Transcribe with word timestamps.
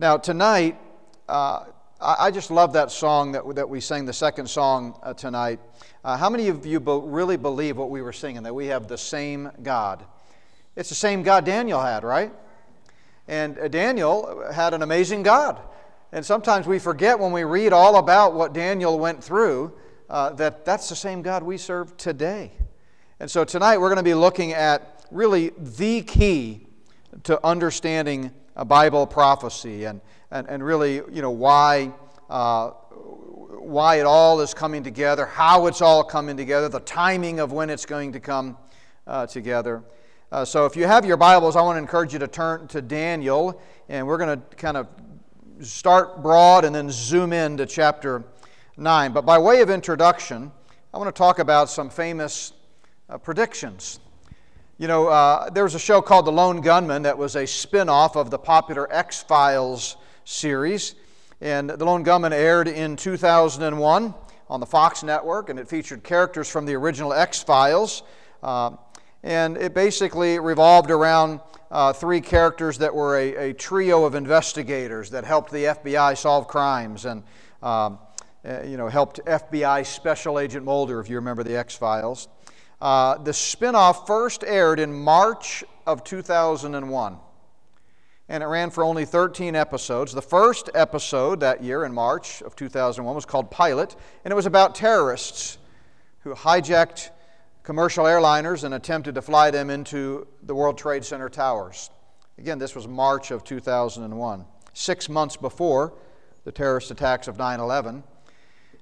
Now, 0.00 0.16
tonight, 0.16 0.76
uh, 1.28 1.66
I, 2.00 2.32
just 2.32 2.50
love 2.50 2.72
that 2.72 2.90
song 2.90 3.30
that, 3.30 3.54
that 3.54 3.68
we 3.68 3.80
sang, 3.80 4.06
the 4.06 4.12
second 4.12 4.50
song 4.50 4.98
uh, 5.04 5.14
tonight. 5.14 5.60
Uh, 6.02 6.16
how 6.16 6.28
many 6.28 6.48
of 6.48 6.66
you 6.66 6.80
be- 6.80 7.00
really 7.04 7.36
believe 7.36 7.76
what 7.76 7.90
we 7.90 8.02
were 8.02 8.12
singing, 8.12 8.42
that 8.42 8.52
we 8.52 8.66
have 8.66 8.88
the 8.88 8.98
same 8.98 9.52
God? 9.62 10.04
It's 10.74 10.88
the 10.88 10.96
same 10.96 11.22
God 11.22 11.44
Daniel 11.44 11.80
had, 11.80 12.02
right? 12.02 12.32
And 13.28 13.56
uh, 13.56 13.68
Daniel 13.68 14.44
had 14.52 14.74
an 14.74 14.82
amazing 14.82 15.22
God. 15.22 15.60
And 16.10 16.26
sometimes 16.26 16.66
we 16.66 16.80
forget 16.80 17.16
when 17.16 17.30
we 17.30 17.44
read 17.44 17.72
all 17.72 17.96
about 17.98 18.34
what 18.34 18.52
Daniel 18.52 18.98
went 18.98 19.22
through 19.22 19.72
uh, 20.10 20.30
that 20.30 20.64
that's 20.64 20.88
the 20.88 20.96
same 20.96 21.22
God 21.22 21.44
we 21.44 21.56
serve 21.56 21.96
today. 21.96 22.50
And 23.20 23.30
so 23.30 23.44
tonight 23.44 23.78
we're 23.78 23.90
going 23.90 23.98
to 23.98 24.02
be 24.02 24.14
looking 24.14 24.54
at 24.54 25.06
really 25.12 25.52
the 25.56 26.02
key 26.02 26.66
to 27.22 27.38
understanding 27.46 28.32
Bible 28.62 29.06
prophecy 29.06 29.84
and, 29.84 30.00
and, 30.30 30.48
and 30.48 30.62
really, 30.62 30.96
you 30.96 31.22
know, 31.22 31.30
why, 31.30 31.92
uh, 32.28 32.70
why 32.70 33.96
it 33.96 34.06
all 34.06 34.40
is 34.40 34.52
coming 34.52 34.84
together, 34.84 35.26
how 35.26 35.66
it's 35.66 35.80
all 35.80 36.04
coming 36.04 36.36
together, 36.36 36.68
the 36.68 36.80
timing 36.80 37.40
of 37.40 37.52
when 37.52 37.70
it's 37.70 37.86
going 37.86 38.12
to 38.12 38.20
come 38.20 38.56
uh, 39.06 39.26
together. 39.26 39.82
Uh, 40.30 40.44
so 40.44 40.66
if 40.66 40.76
you 40.76 40.86
have 40.86 41.04
your 41.04 41.16
Bibles, 41.16 41.56
I 41.56 41.62
want 41.62 41.76
to 41.76 41.80
encourage 41.80 42.12
you 42.12 42.18
to 42.18 42.28
turn 42.28 42.68
to 42.68 42.82
Daniel, 42.82 43.60
and 43.88 44.06
we're 44.06 44.18
going 44.18 44.40
to 44.40 44.56
kind 44.56 44.76
of 44.76 44.88
start 45.60 46.22
broad 46.22 46.64
and 46.64 46.74
then 46.74 46.90
zoom 46.90 47.32
in 47.32 47.56
to 47.56 47.66
chapter 47.66 48.24
9. 48.76 49.12
But 49.12 49.24
by 49.24 49.38
way 49.38 49.60
of 49.60 49.70
introduction, 49.70 50.50
I 50.92 50.98
want 50.98 51.08
to 51.14 51.18
talk 51.18 51.38
about 51.38 51.70
some 51.70 51.90
famous 51.90 52.52
uh, 53.08 53.18
predictions. 53.18 54.00
You 54.76 54.88
know, 54.88 55.06
uh, 55.06 55.50
there 55.50 55.62
was 55.62 55.76
a 55.76 55.78
show 55.78 56.02
called 56.02 56.24
The 56.24 56.32
Lone 56.32 56.60
Gunmen 56.60 57.02
that 57.02 57.16
was 57.16 57.36
a 57.36 57.46
spin 57.46 57.88
off 57.88 58.16
of 58.16 58.30
the 58.30 58.38
popular 58.38 58.92
X 58.92 59.22
Files 59.22 59.96
series. 60.24 60.96
And 61.40 61.70
The 61.70 61.84
Lone 61.84 62.02
Gunmen 62.02 62.32
aired 62.32 62.66
in 62.66 62.96
2001 62.96 64.14
on 64.50 64.60
the 64.60 64.66
Fox 64.66 65.04
network, 65.04 65.48
and 65.48 65.60
it 65.60 65.68
featured 65.68 66.02
characters 66.02 66.50
from 66.50 66.66
the 66.66 66.74
original 66.74 67.12
X 67.12 67.40
Files. 67.40 68.02
Uh, 68.42 68.72
and 69.22 69.56
it 69.56 69.74
basically 69.74 70.40
revolved 70.40 70.90
around 70.90 71.38
uh, 71.70 71.92
three 71.92 72.20
characters 72.20 72.76
that 72.78 72.92
were 72.92 73.16
a, 73.16 73.50
a, 73.50 73.54
trio 73.54 74.04
of 74.04 74.16
investigators 74.16 75.08
that 75.10 75.22
helped 75.24 75.52
the 75.52 75.66
FBI 75.66 76.18
solve 76.18 76.48
crimes 76.48 77.04
and 77.04 77.22
um, 77.62 78.00
uh, 78.44 78.62
you 78.64 78.76
know, 78.76 78.88
helped 78.88 79.20
FBI 79.24 79.86
Special 79.86 80.40
Agent 80.40 80.64
Mulder, 80.64 80.98
if 80.98 81.08
you 81.08 81.14
remember 81.14 81.44
the 81.44 81.56
X 81.56 81.76
Files. 81.76 82.26
Uh, 82.84 83.16
the 83.16 83.30
spinoff 83.30 84.06
first 84.06 84.44
aired 84.46 84.78
in 84.78 84.92
March 84.92 85.64
of 85.86 86.04
2001, 86.04 87.16
and 88.28 88.42
it 88.42 88.46
ran 88.46 88.68
for 88.68 88.84
only 88.84 89.06
13 89.06 89.56
episodes. 89.56 90.12
The 90.12 90.20
first 90.20 90.68
episode 90.74 91.40
that 91.40 91.64
year, 91.64 91.86
in 91.86 91.94
March 91.94 92.42
of 92.42 92.54
2001, 92.54 93.14
was 93.14 93.24
called 93.24 93.50
Pilot, 93.50 93.96
and 94.22 94.30
it 94.30 94.34
was 94.34 94.44
about 94.44 94.74
terrorists 94.74 95.56
who 96.24 96.34
hijacked 96.34 97.08
commercial 97.62 98.04
airliners 98.04 98.64
and 98.64 98.74
attempted 98.74 99.14
to 99.14 99.22
fly 99.22 99.50
them 99.50 99.70
into 99.70 100.26
the 100.42 100.54
World 100.54 100.76
Trade 100.76 101.06
Center 101.06 101.30
towers. 101.30 101.88
Again, 102.36 102.58
this 102.58 102.74
was 102.74 102.86
March 102.86 103.30
of 103.30 103.44
2001, 103.44 104.44
six 104.74 105.08
months 105.08 105.38
before 105.38 105.94
the 106.44 106.52
terrorist 106.52 106.90
attacks 106.90 107.28
of 107.28 107.38
9 107.38 107.60
11. 107.60 108.04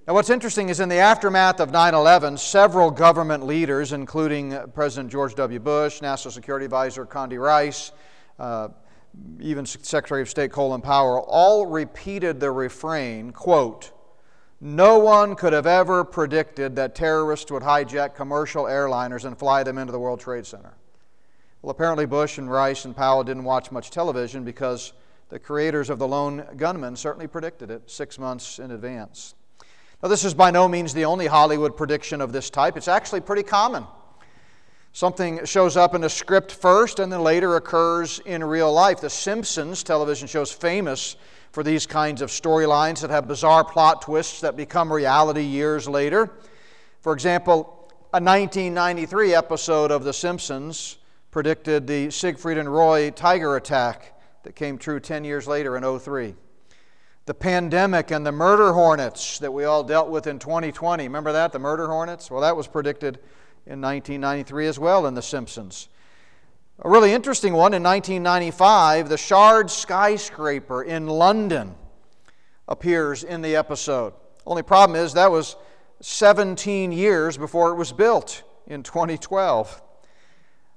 Now, 0.04 0.14
what's 0.14 0.30
interesting 0.30 0.68
is 0.68 0.80
in 0.80 0.88
the 0.88 0.96
aftermath 0.96 1.60
of 1.60 1.70
9 1.70 1.94
11, 1.94 2.36
several 2.36 2.90
government 2.90 3.46
leaders, 3.46 3.92
including 3.92 4.58
President 4.74 5.12
George 5.12 5.36
W. 5.36 5.60
Bush, 5.60 6.02
National 6.02 6.32
Security 6.32 6.64
Advisor 6.64 7.06
Condi 7.06 7.40
Rice, 7.40 7.92
uh, 8.40 8.68
even 9.38 9.64
Secretary 9.64 10.20
of 10.20 10.28
State 10.28 10.50
Colin 10.50 10.80
Powell, 10.80 11.24
all 11.28 11.66
repeated 11.66 12.40
the 12.40 12.50
refrain, 12.50 13.30
quote, 13.30 13.92
no 14.60 14.98
one 14.98 15.36
could 15.36 15.52
have 15.52 15.68
ever 15.68 16.02
predicted 16.02 16.74
that 16.76 16.96
terrorists 16.96 17.52
would 17.52 17.62
hijack 17.62 18.16
commercial 18.16 18.64
airliners 18.64 19.24
and 19.24 19.38
fly 19.38 19.62
them 19.62 19.78
into 19.78 19.92
the 19.92 20.00
World 20.00 20.18
Trade 20.18 20.46
Center. 20.46 20.74
Well, 21.62 21.70
apparently 21.70 22.06
Bush 22.06 22.38
and 22.38 22.50
Rice 22.50 22.84
and 22.84 22.96
Powell 22.96 23.22
didn't 23.22 23.44
watch 23.44 23.70
much 23.70 23.90
television 23.90 24.42
because 24.42 24.94
the 25.28 25.38
creators 25.38 25.90
of 25.90 26.00
the 26.00 26.08
lone 26.08 26.44
gunmen 26.56 26.96
certainly 26.96 27.28
predicted 27.28 27.70
it 27.70 27.88
six 27.88 28.18
months 28.18 28.58
in 28.58 28.72
advance. 28.72 29.36
Now, 30.02 30.08
this 30.08 30.24
is 30.24 30.34
by 30.34 30.50
no 30.50 30.66
means 30.66 30.92
the 30.92 31.04
only 31.04 31.28
Hollywood 31.28 31.76
prediction 31.76 32.20
of 32.20 32.32
this 32.32 32.50
type. 32.50 32.76
It's 32.76 32.88
actually 32.88 33.20
pretty 33.20 33.44
common. 33.44 33.86
Something 34.92 35.44
shows 35.44 35.76
up 35.76 35.94
in 35.94 36.02
a 36.02 36.08
script 36.08 36.50
first 36.50 36.98
and 36.98 37.12
then 37.12 37.22
later 37.22 37.54
occurs 37.54 38.18
in 38.26 38.42
real 38.42 38.72
life. 38.72 39.00
The 39.00 39.08
Simpsons 39.08 39.84
television 39.84 40.26
show 40.26 40.42
is 40.42 40.50
famous 40.50 41.14
for 41.52 41.62
these 41.62 41.86
kinds 41.86 42.20
of 42.20 42.30
storylines 42.30 43.00
that 43.02 43.10
have 43.10 43.28
bizarre 43.28 43.62
plot 43.62 44.02
twists 44.02 44.40
that 44.40 44.56
become 44.56 44.92
reality 44.92 45.44
years 45.44 45.88
later. 45.88 46.30
For 47.00 47.12
example, 47.12 47.88
a 48.12 48.20
1993 48.20 49.34
episode 49.34 49.92
of 49.92 50.02
The 50.02 50.12
Simpsons 50.12 50.98
predicted 51.30 51.86
the 51.86 52.10
Siegfried 52.10 52.58
and 52.58 52.70
Roy 52.70 53.10
tiger 53.10 53.54
attack 53.54 54.20
that 54.42 54.56
came 54.56 54.78
true 54.78 54.98
10 54.98 55.24
years 55.24 55.46
later 55.46 55.76
in 55.76 55.98
03 56.00 56.34
the 57.24 57.34
pandemic 57.34 58.10
and 58.10 58.26
the 58.26 58.32
murder 58.32 58.72
hornets 58.72 59.38
that 59.38 59.52
we 59.52 59.64
all 59.64 59.84
dealt 59.84 60.10
with 60.10 60.26
in 60.26 60.38
2020. 60.38 61.04
Remember 61.04 61.32
that, 61.32 61.52
the 61.52 61.58
murder 61.58 61.86
hornets? 61.86 62.30
Well, 62.30 62.40
that 62.40 62.56
was 62.56 62.66
predicted 62.66 63.16
in 63.66 63.80
1993 63.80 64.66
as 64.66 64.78
well 64.78 65.06
in 65.06 65.14
The 65.14 65.22
Simpsons. 65.22 65.88
A 66.80 66.90
really 66.90 67.12
interesting 67.12 67.52
one 67.52 67.74
in 67.74 67.82
1995, 67.82 69.08
the 69.08 69.16
Shard 69.16 69.70
skyscraper 69.70 70.82
in 70.82 71.06
London 71.06 71.76
appears 72.66 73.22
in 73.22 73.40
the 73.40 73.54
episode. 73.54 74.14
Only 74.44 74.64
problem 74.64 74.98
is 74.98 75.12
that 75.12 75.30
was 75.30 75.54
17 76.00 76.90
years 76.90 77.36
before 77.36 77.70
it 77.70 77.76
was 77.76 77.92
built 77.92 78.42
in 78.66 78.82
2012. 78.82 79.80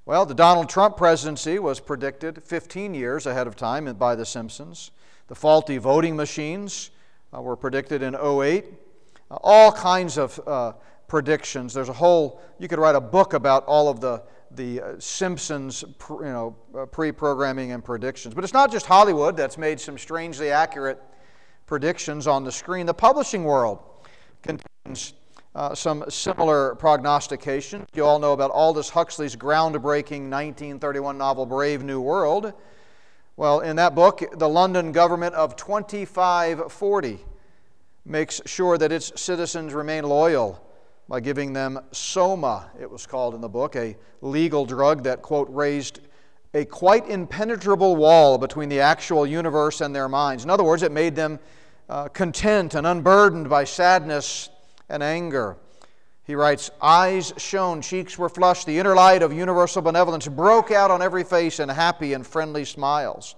Well, 0.05 0.28
the 0.28 0.35
Donald 0.35 0.69
Trump 0.69 0.97
presidency 0.97 1.57
was 1.57 1.79
predicted 1.79 2.44
15 2.44 2.94
years 2.94 3.25
ahead 3.25 3.47
of 3.47 3.55
time 3.55 3.91
by 3.95 4.13
The 4.13 4.25
Simpsons. 4.25 4.91
The 5.28 5.36
faulty 5.36 5.78
voting 5.78 6.16
machines 6.16 6.91
uh, 7.36 7.41
were 7.41 7.56
predicted 7.56 8.03
in 8.03 8.16
08. 8.16 8.66
Uh, 9.31 9.38
all 9.41 9.72
kinds 9.72 10.18
of 10.18 10.40
uh, 10.46 10.74
predictions. 11.08 11.74
There's 11.74 11.90
a 11.90 11.94
whole, 11.94 12.41
you 12.59 12.68
could 12.68 12.80
write 12.80 12.96
a 12.96 13.02
book 13.02 13.34
about 13.34 13.66
all 13.66 13.90
of 13.90 14.00
the, 14.00 14.22
the 14.52 14.81
uh, 14.81 15.00
Simpsons 15.00 15.84
you 16.09 16.19
know, 16.22 16.56
uh, 16.78 16.85
pre 16.85 17.12
programming 17.12 17.72
and 17.72 17.84
predictions. 17.84 18.35
But 18.35 18.44
it's 18.44 18.53
not 18.53 18.72
just 18.72 18.85
Hollywood 18.85 19.35
that's 19.35 19.58
made 19.58 19.80
some 19.80 19.97
strangely 19.97 20.52
accurate 20.52 21.02
predictions 21.66 22.28
on 22.28 22.44
the 22.44 22.52
screen. 22.52 22.85
The 22.85 22.94
publishing 22.94 23.44
world 23.44 23.80
contains 24.44 25.14
uh, 25.56 25.74
some 25.74 26.03
similar 26.09 26.75
prognostications. 26.75 27.88
You 27.94 28.06
all 28.06 28.19
know 28.19 28.34
about 28.34 28.52
Aldous 28.52 28.90
Huxley's 28.90 29.35
groundbreaking 29.35 30.30
1931 30.30 31.18
novel 31.18 31.46
Brave 31.46 31.84
New 31.84 32.02
World. 32.02 32.53
Well, 33.38 33.59
in 33.59 33.75
that 33.75 33.96
book, 33.96 34.23
the 34.38 34.47
London 34.47 34.94
government 34.94 35.35
of 35.35 35.57
2540 35.57 37.19
makes 38.06 38.41
sure 38.46 38.78
that 38.78 38.94
its 38.94 39.19
citizens 39.19 39.73
remain 39.73 40.06
loyal 40.06 40.66
by 41.09 41.19
giving 41.19 41.51
them 41.51 41.79
soma, 41.91 42.72
it 42.79 42.90
was 42.90 43.06
called 43.06 43.35
in 43.35 43.41
the 43.41 43.50
book, 43.50 43.75
a 43.75 43.97
legal 44.22 44.66
drug 44.66 45.03
that, 45.03 45.22
quote, 45.22 45.50
raised 45.51 46.00
a 46.53 46.63
quite 46.63 47.09
impenetrable 47.09 47.97
wall 47.97 48.38
between 48.38 48.69
the 48.69 48.79
actual 48.79 49.28
universe 49.28 49.81
and 49.81 49.94
their 49.94 50.07
minds. 50.07 50.46
In 50.46 50.50
other 50.50 50.63
words, 50.63 50.81
it 50.81 50.94
made 50.94 51.13
them 51.13 51.38
uh, 51.90 52.07
content 52.07 52.73
and 52.73 52.88
unburdened 52.88 53.50
by 53.50 53.66
sadness 53.66 54.50
and 54.88 55.03
anger. 55.03 55.57
He 56.25 56.34
writes, 56.34 56.72
Eyes 56.81 57.34
shone, 57.38 57.81
cheeks 57.81 58.18
were 58.18 58.30
flushed, 58.30 58.66
the 58.66 58.80
inner 58.80 58.96
light 58.96 59.22
of 59.22 59.31
universal 59.31 59.81
benevolence 59.81 60.28
broke 60.28 60.72
out 60.72 60.90
on 60.90 61.02
every 61.02 61.24
face 61.24 61.59
in 61.59 61.69
happy 61.69 62.13
and 62.13 62.25
friendly 62.25 62.66
smiles. 62.66 63.36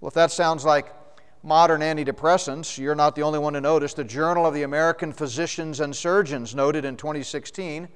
Well, 0.00 0.08
if 0.08 0.14
that 0.14 0.30
sounds 0.30 0.64
like 0.64 0.94
modern 1.42 1.82
antidepressants, 1.82 2.78
you're 2.78 2.94
not 2.94 3.14
the 3.16 3.22
only 3.22 3.38
one 3.38 3.52
to 3.52 3.60
notice. 3.60 3.92
The 3.92 4.04
Journal 4.04 4.46
of 4.46 4.54
the 4.54 4.62
American 4.62 5.12
Physicians 5.12 5.80
and 5.80 5.94
Surgeons 5.94 6.54
noted 6.54 6.86
in 6.86 6.96
2016 6.96 7.86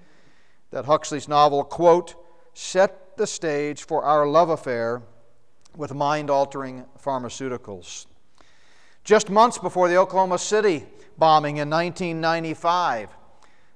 that 0.71 0.85
Huxley's 0.85 1.29
novel, 1.29 1.65
quote, 1.65 2.15
set 2.53 3.17
the 3.17 3.27
stage 3.27 3.85
for 3.85 4.05
our 4.05 4.27
love 4.27 4.51
affair 4.51 5.03
with 5.77 5.95
mind 5.95 6.29
altering 6.29 6.85
pharmaceuticals. 7.03 8.07
Just 9.03 9.31
months 9.31 9.57
before 9.57 9.89
the 9.89 9.97
Oklahoma 9.97 10.39
City 10.39 10.85
bombing 11.17 11.57
in 11.57 11.71
1995, 11.71 13.09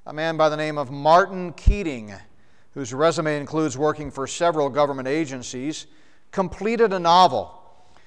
a 0.06 0.12
man 0.14 0.38
by 0.38 0.48
the 0.48 0.56
name 0.56 0.78
of 0.78 0.90
Martin 0.90 1.52
Keating, 1.52 2.14
whose 2.72 2.94
resume 2.94 3.36
includes 3.36 3.76
working 3.76 4.10
for 4.10 4.26
several 4.26 4.70
government 4.70 5.06
agencies, 5.06 5.86
completed 6.30 6.94
a 6.94 6.98
novel 6.98 7.62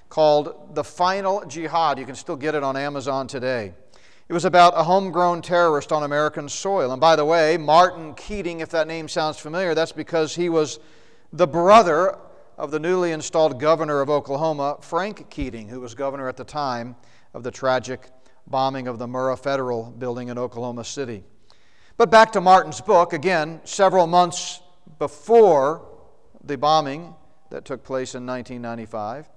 called 0.10 0.74
The 0.74 0.84
Final 0.84 1.45
Jihad. 1.45 2.00
You 2.00 2.06
can 2.06 2.16
still 2.16 2.36
get 2.36 2.56
it 2.56 2.63
on 2.63 2.75
Amazon 2.75 3.28
today. 3.28 3.74
It 4.28 4.34
was 4.34 4.45
about 4.45 4.74
a 4.75 4.84
homegrown 4.84 5.44
terrorist 5.44 5.92
on 5.92 6.01
American 6.01 6.50
soil. 6.50 6.92
And 6.92 7.00
by 7.00 7.16
the 7.16 7.25
way, 7.25 7.57
Martin 7.57 8.16
Keating, 8.16 8.62
if 8.62 8.69
that 8.69 8.88
name 8.88 9.07
sounds 9.07 9.38
familiar, 9.38 9.75
that's 9.75 9.92
because 9.92 10.34
he 10.34 10.50
was 10.50 10.80
the 11.31 11.48
brother 11.48 12.18
of 12.57 12.72
the 12.72 12.80
newly 12.80 13.12
installed 13.12 13.60
governor 13.60 14.01
of 14.01 14.10
Oklahoma, 14.10 14.78
Frank 14.81 15.30
Keating, 15.30 15.68
who 15.68 15.80
was 15.80 15.94
governor 15.94 16.28
at 16.28 16.38
the 16.38 16.44
time 16.44 16.96
of 17.36 17.44
the 17.44 17.51
tragic 17.51 18.10
bombing 18.48 18.88
of 18.88 18.98
the 18.98 19.07
Murrah 19.07 19.38
Federal 19.38 19.92
Building 19.92 20.30
in 20.30 20.39
Oklahoma 20.39 20.84
City. 20.84 21.24
But 21.95 22.10
back 22.10 22.31
to 22.31 22.42
Martin's 22.42 22.81
book, 22.81 23.13
again, 23.13 23.62
several 23.66 24.07
months 24.07 24.62
before 24.98 25.86
the 26.44 26.57
bombing 26.57 27.13
that 27.51 27.66
took 27.66 27.84
place 27.84 28.16
in 28.16 28.25
1995. 28.25 29.30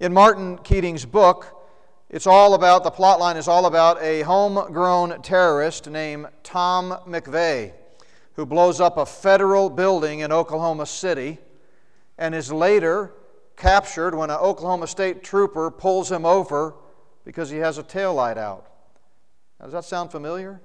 In 0.00 0.14
Martin 0.14 0.56
Keating's 0.58 1.04
book, 1.04 1.62
it's 2.08 2.26
all 2.26 2.54
about, 2.54 2.84
the 2.84 2.90
plot 2.90 3.20
line 3.20 3.36
is 3.36 3.48
all 3.48 3.66
about 3.66 4.00
a 4.02 4.22
homegrown 4.22 5.20
terrorist 5.20 5.90
named 5.90 6.28
Tom 6.42 6.96
McVeigh 7.06 7.72
who 8.32 8.46
blows 8.46 8.80
up 8.80 8.96
a 8.96 9.04
federal 9.04 9.68
building 9.68 10.20
in 10.20 10.32
Oklahoma 10.32 10.86
City 10.86 11.36
and 12.16 12.34
is 12.34 12.50
later 12.50 13.12
captured 13.56 14.14
when 14.14 14.30
an 14.30 14.38
Oklahoma 14.38 14.86
State 14.86 15.22
trooper 15.22 15.70
pulls 15.70 16.10
him 16.10 16.24
over 16.24 16.74
because 17.26 17.50
he 17.50 17.58
has 17.58 17.76
a 17.76 17.82
tail 17.82 18.14
light 18.14 18.38
out. 18.38 18.66
Now, 19.58 19.66
does 19.66 19.74
that 19.74 19.84
sound 19.84 20.10
familiar? 20.10 20.62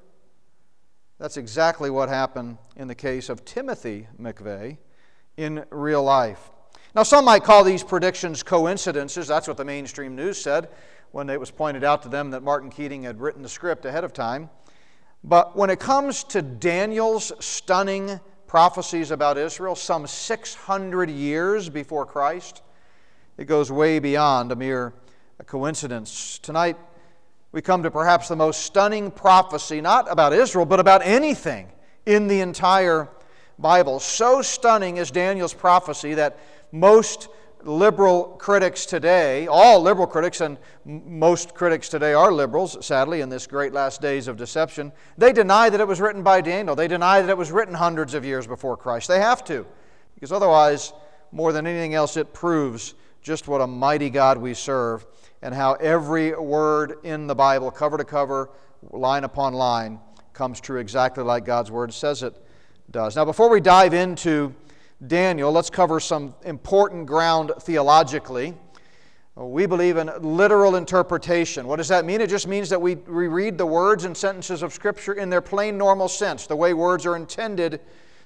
That's 1.17 1.37
exactly 1.37 1.89
what 1.89 2.09
happened 2.09 2.57
in 2.75 2.87
the 2.89 2.95
case 2.95 3.29
of 3.29 3.45
Timothy 3.45 4.07
McVeigh 4.19 4.77
in 5.37 5.65
real 5.69 6.03
life. 6.03 6.51
Now, 6.93 7.03
some 7.03 7.25
might 7.25 7.43
call 7.43 7.63
these 7.63 7.83
predictions 7.83 8.43
coincidences. 8.43 9.27
That's 9.27 9.47
what 9.47 9.57
the 9.57 9.65
mainstream 9.65 10.15
news 10.15 10.41
said 10.41 10.69
when 11.11 11.29
it 11.29 11.39
was 11.39 11.51
pointed 11.51 11.85
out 11.85 12.01
to 12.03 12.09
them 12.09 12.31
that 12.31 12.43
Martin 12.43 12.69
Keating 12.69 13.03
had 13.03 13.21
written 13.21 13.41
the 13.41 13.49
script 13.49 13.85
ahead 13.85 14.03
of 14.03 14.11
time. 14.11 14.49
But 15.23 15.55
when 15.55 15.69
it 15.69 15.79
comes 15.79 16.23
to 16.25 16.41
Daniel's 16.41 17.31
stunning 17.39 18.19
prophecies 18.47 19.11
about 19.11 19.37
Israel, 19.37 19.75
some 19.75 20.07
600 20.07 21.09
years 21.09 21.69
before 21.69 22.05
Christ, 22.05 22.61
it 23.37 23.45
goes 23.45 23.71
way 23.71 23.99
beyond 23.99 24.51
a 24.51 24.55
mere 24.55 24.93
coincidence. 25.45 26.39
Tonight, 26.39 26.77
we 27.55 27.61
come 27.61 27.83
to 27.83 27.89
perhaps 27.89 28.27
the 28.27 28.35
most 28.35 28.63
stunning 28.63 29.09
prophecy, 29.09 29.79
not 29.79 30.11
about 30.11 30.33
Israel, 30.33 30.65
but 30.65 30.81
about 30.81 31.01
anything 31.05 31.69
in 32.05 32.27
the 32.27 32.41
entire 32.41 33.07
Bible. 33.57 34.01
So 34.01 34.41
stunning 34.41 34.97
is 34.97 35.09
Daniel's 35.09 35.53
prophecy 35.53 36.15
that 36.15 36.37
most 36.73 37.29
liberal 37.63 38.25
critics 38.25 38.85
today, 38.85 39.47
all 39.47 39.81
liberal 39.81 40.05
critics, 40.05 40.41
and 40.41 40.57
most 40.83 41.55
critics 41.55 41.87
today 41.87 42.13
are 42.13 42.29
liberals, 42.29 42.85
sadly, 42.85 43.21
in 43.21 43.29
this 43.29 43.47
great 43.47 43.71
last 43.71 44.01
days 44.01 44.27
of 44.27 44.35
deception, 44.35 44.91
they 45.17 45.31
deny 45.31 45.69
that 45.69 45.79
it 45.79 45.87
was 45.87 46.01
written 46.01 46.23
by 46.23 46.41
Daniel. 46.41 46.75
They 46.75 46.89
deny 46.89 47.21
that 47.21 47.29
it 47.29 47.37
was 47.37 47.53
written 47.53 47.73
hundreds 47.73 48.15
of 48.15 48.25
years 48.25 48.45
before 48.45 48.75
Christ. 48.75 49.07
They 49.07 49.21
have 49.21 49.45
to, 49.45 49.65
because 50.13 50.33
otherwise, 50.33 50.91
more 51.31 51.53
than 51.53 51.65
anything 51.65 51.93
else, 51.93 52.17
it 52.17 52.33
proves 52.33 52.95
just 53.21 53.47
what 53.47 53.61
a 53.61 53.67
mighty 53.67 54.09
God 54.09 54.39
we 54.39 54.53
serve 54.53 55.05
and 55.45 55.53
how 55.53 55.73
every 55.73 56.33
word 56.33 56.95
in 57.03 57.27
the 57.27 57.35
Bible, 57.35 57.69
cover 57.69 57.99
to 57.99 58.03
cover, 58.03 58.49
line 58.89 59.23
upon 59.23 59.53
line, 59.53 59.99
comes 60.33 60.59
true 60.59 60.79
exactly 60.79 61.23
like 61.23 61.45
God's 61.45 61.69
Word 61.69 61.93
says 61.93 62.23
it 62.23 62.35
does. 62.89 63.15
Now, 63.15 63.25
before 63.25 63.47
we 63.47 63.61
dive 63.61 63.93
into 63.93 64.55
Daniel, 65.05 65.51
let's 65.51 65.69
cover 65.69 65.99
some 65.99 66.33
important 66.45 67.05
ground 67.05 67.51
theologically. 67.61 68.55
We 69.35 69.67
believe 69.67 69.97
in 69.97 70.09
literal 70.19 70.77
interpretation. 70.77 71.67
What 71.67 71.75
does 71.75 71.89
that 71.89 72.05
mean? 72.05 72.21
It 72.21 72.29
just 72.31 72.47
means 72.47 72.67
that 72.69 72.81
we, 72.81 72.95
we 72.95 73.27
read 73.27 73.59
the 73.59 73.67
words 73.67 74.05
and 74.05 74.17
sentences 74.17 74.63
of 74.63 74.73
Scripture 74.73 75.13
in 75.13 75.29
their 75.29 75.41
plain, 75.41 75.77
normal 75.77 76.07
sense, 76.07 76.47
the 76.47 76.55
way 76.55 76.73
words 76.73 77.05
are 77.05 77.15
intended 77.15 77.81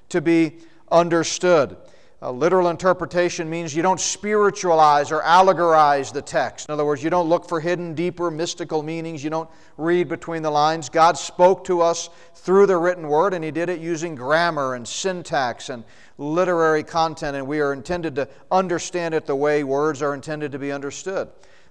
to 0.08 0.22
be 0.22 0.60
understood. 0.90 1.76
A 2.22 2.30
literal 2.30 2.68
interpretation 2.68 3.50
means 3.50 3.74
you 3.74 3.82
don't 3.82 4.00
spiritualize 4.00 5.10
or 5.10 5.22
allegorize 5.22 6.12
the 6.12 6.22
text. 6.22 6.68
In 6.68 6.74
other 6.74 6.84
words, 6.84 7.02
you 7.02 7.10
don't 7.10 7.30
look 7.30 7.48
for 7.48 7.62
hidden, 7.62 7.94
deeper, 7.94 8.30
mystical 8.30 8.84
meanings. 8.84 9.24
You 9.24 9.30
don't 9.30 9.50
read 9.78 10.10
between 10.10 10.44
the 10.44 10.52
lines. 10.52 10.90
God 10.90 11.18
spoke 11.18 11.64
to 11.66 11.80
us 11.80 12.10
through 12.36 12.66
the 12.66 12.76
written 12.76 13.08
word, 13.08 13.34
and 13.34 13.42
He 13.42 13.52
did 13.52 13.70
it 13.70 13.80
using 13.80 14.16
grammar 14.16 14.76
and 14.76 14.86
syntax 14.86 15.70
and 15.70 15.86
literary 16.18 16.84
content, 16.84 17.38
and 17.38 17.48
we 17.48 17.62
are 17.62 17.72
intended 17.72 18.16
to 18.16 18.28
understand 18.52 19.14
it 19.14 19.26
the 19.26 19.36
way 19.36 19.64
words 19.64 20.02
are 20.02 20.14
intended 20.14 20.52
to 20.52 20.60
be 20.60 20.74
understood. 20.74 21.30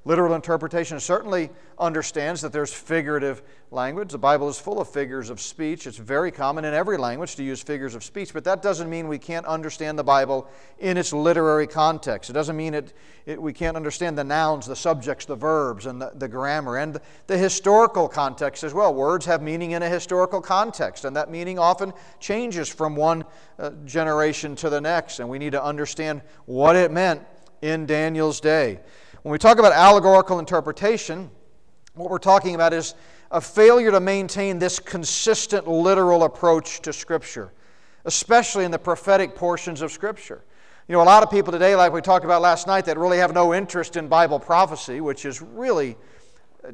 Literal 0.08 0.32
interpretation 0.32 0.98
certainly 1.00 1.50
understands 1.78 2.40
that 2.40 2.50
there's 2.50 2.72
figurative 2.72 3.42
language. 3.70 4.10
The 4.10 4.16
Bible 4.16 4.48
is 4.48 4.58
full 4.58 4.80
of 4.80 4.88
figures 4.88 5.28
of 5.28 5.38
speech. 5.38 5.86
It's 5.86 5.98
very 5.98 6.30
common 6.30 6.64
in 6.64 6.72
every 6.72 6.96
language 6.96 7.36
to 7.36 7.42
use 7.42 7.62
figures 7.62 7.94
of 7.94 8.02
speech, 8.02 8.32
but 8.32 8.42
that 8.44 8.62
doesn't 8.62 8.88
mean 8.88 9.06
we 9.06 9.18
can't 9.18 9.44
understand 9.44 9.98
the 9.98 10.04
Bible 10.04 10.48
in 10.78 10.96
its 10.96 11.12
literary 11.12 11.66
context. 11.66 12.30
It 12.30 12.32
doesn't 12.32 12.56
mean 12.56 12.72
it, 12.72 12.94
it 13.26 13.42
we 13.42 13.52
can't 13.52 13.76
understand 13.76 14.16
the 14.16 14.24
nouns, 14.24 14.64
the 14.64 14.74
subjects, 14.74 15.26
the 15.26 15.36
verbs, 15.36 15.84
and 15.84 16.00
the, 16.00 16.10
the 16.14 16.26
grammar, 16.26 16.78
and 16.78 16.98
the 17.26 17.36
historical 17.36 18.08
context 18.08 18.64
as 18.64 18.72
well. 18.72 18.94
Words 18.94 19.26
have 19.26 19.42
meaning 19.42 19.72
in 19.72 19.82
a 19.82 19.90
historical 19.90 20.40
context, 20.40 21.04
and 21.04 21.14
that 21.16 21.30
meaning 21.30 21.58
often 21.58 21.92
changes 22.18 22.66
from 22.70 22.96
one 22.96 23.26
uh, 23.58 23.72
generation 23.84 24.56
to 24.56 24.70
the 24.70 24.80
next, 24.80 25.20
and 25.20 25.28
we 25.28 25.38
need 25.38 25.52
to 25.52 25.62
understand 25.62 26.22
what 26.46 26.76
it 26.76 26.90
meant 26.90 27.20
in 27.60 27.84
Daniel's 27.84 28.40
day. 28.40 28.80
When 29.22 29.32
we 29.32 29.38
talk 29.38 29.58
about 29.58 29.72
allegorical 29.72 30.38
interpretation, 30.38 31.30
what 31.94 32.08
we're 32.08 32.18
talking 32.18 32.54
about 32.54 32.72
is 32.72 32.94
a 33.32 33.40
failure 33.40 33.90
to 33.90 33.98
maintain 33.98 34.60
this 34.60 34.78
consistent 34.78 35.66
literal 35.66 36.22
approach 36.22 36.80
to 36.82 36.92
Scripture, 36.92 37.52
especially 38.04 38.64
in 38.64 38.70
the 38.70 38.78
prophetic 38.78 39.34
portions 39.34 39.82
of 39.82 39.90
Scripture. 39.90 40.44
You 40.86 40.94
know, 40.94 41.02
a 41.02 41.04
lot 41.04 41.24
of 41.24 41.30
people 41.30 41.52
today, 41.52 41.74
like 41.74 41.92
we 41.92 42.00
talked 42.00 42.24
about 42.24 42.42
last 42.42 42.68
night, 42.68 42.84
that 42.84 42.96
really 42.96 43.18
have 43.18 43.34
no 43.34 43.52
interest 43.52 43.96
in 43.96 44.06
Bible 44.06 44.38
prophecy, 44.38 45.00
which 45.00 45.24
is 45.24 45.42
really 45.42 45.96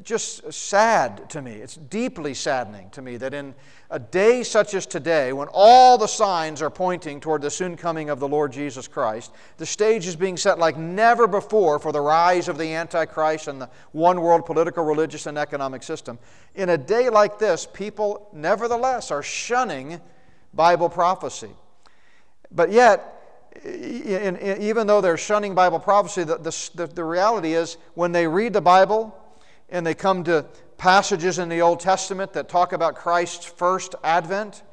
just 0.03 0.51
sad 0.51 1.29
to 1.29 1.41
me. 1.41 1.53
It's 1.53 1.75
deeply 1.75 2.33
saddening 2.33 2.89
to 2.91 3.01
me 3.01 3.17
that 3.17 3.33
in 3.33 3.55
a 3.89 3.99
day 3.99 4.43
such 4.43 4.73
as 4.73 4.85
today, 4.85 5.31
when 5.31 5.47
all 5.51 5.97
the 5.97 6.07
signs 6.07 6.61
are 6.61 6.69
pointing 6.69 7.19
toward 7.19 7.41
the 7.41 7.51
soon 7.51 7.77
coming 7.77 8.09
of 8.09 8.19
the 8.19 8.27
Lord 8.27 8.51
Jesus 8.51 8.87
Christ, 8.87 9.31
the 9.57 9.65
stage 9.65 10.07
is 10.07 10.15
being 10.15 10.37
set 10.37 10.59
like 10.59 10.77
never 10.77 11.27
before 11.27 11.79
for 11.79 11.91
the 11.91 12.01
rise 12.01 12.47
of 12.47 12.57
the 12.57 12.73
Antichrist 12.73 13.47
and 13.47 13.61
the 13.61 13.69
one 13.91 14.21
world 14.21 14.45
political, 14.45 14.83
religious, 14.83 15.27
and 15.27 15.37
economic 15.37 15.83
system. 15.83 16.17
In 16.55 16.69
a 16.69 16.77
day 16.77 17.09
like 17.09 17.37
this, 17.37 17.67
people 17.71 18.29
nevertheless 18.33 19.11
are 19.11 19.23
shunning 19.23 20.01
Bible 20.53 20.89
prophecy. 20.89 21.51
But 22.51 22.71
yet, 22.71 23.11
even 23.63 24.87
though 24.87 25.01
they're 25.01 25.17
shunning 25.17 25.55
Bible 25.55 25.79
prophecy, 25.79 26.23
the, 26.23 26.37
the, 26.37 26.87
the 26.87 27.03
reality 27.03 27.53
is 27.53 27.77
when 27.93 28.11
they 28.11 28.27
read 28.27 28.53
the 28.53 28.61
Bible, 28.61 29.15
and 29.75 29.85
they 29.85 29.93
come 29.93 30.23
to 30.23 30.45
passages 30.77 31.37
in 31.37 31.49
the 31.49 31.61
Old 31.61 31.81
Testament 31.81 32.31
that 32.31 32.47
talk 32.47 32.71
about 32.71 32.95
Christ's 32.95 33.43
first 33.43 33.93
advent 34.05 34.63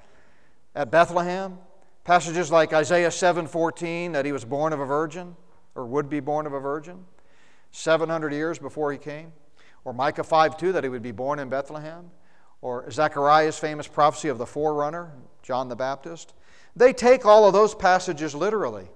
at 0.77 0.93
Bethlehem. 0.93 1.59
Passages 2.05 2.53
like 2.53 2.73
Isaiah 2.73 3.11
7:14 3.11 4.13
that 4.13 4.25
he 4.25 4.31
was 4.31 4.45
born 4.45 4.73
of 4.73 4.79
a 4.79 4.85
virgin 4.85 5.37
or 5.75 5.87
would 5.87 6.09
be 6.09 6.21
born 6.21 6.47
of 6.47 6.53
a 6.53 6.61
virgin 6.61 7.05
700 7.73 8.33
years 8.33 8.61
before 8.61 8.93
he 8.93 8.99
came, 8.99 9.33
or 9.85 9.93
Micah 9.93 10.23
5:2 10.23 10.71
that 10.71 10.85
he 10.85 10.89
would 10.89 11.03
be 11.03 11.11
born 11.11 11.41
in 11.41 11.49
Bethlehem, 11.49 12.13
or 12.61 12.89
Zechariah's 12.89 13.59
famous 13.59 13.89
prophecy 13.89 14.29
of 14.29 14.39
the 14.39 14.47
forerunner, 14.47 15.15
John 15.43 15.69
the 15.69 15.75
Baptist. 15.75 16.33
They 16.77 16.93
take 16.93 17.27
all 17.27 17.45
of 17.45 17.53
those 17.53 17.75
passages 17.75 18.37
literally 18.37 18.89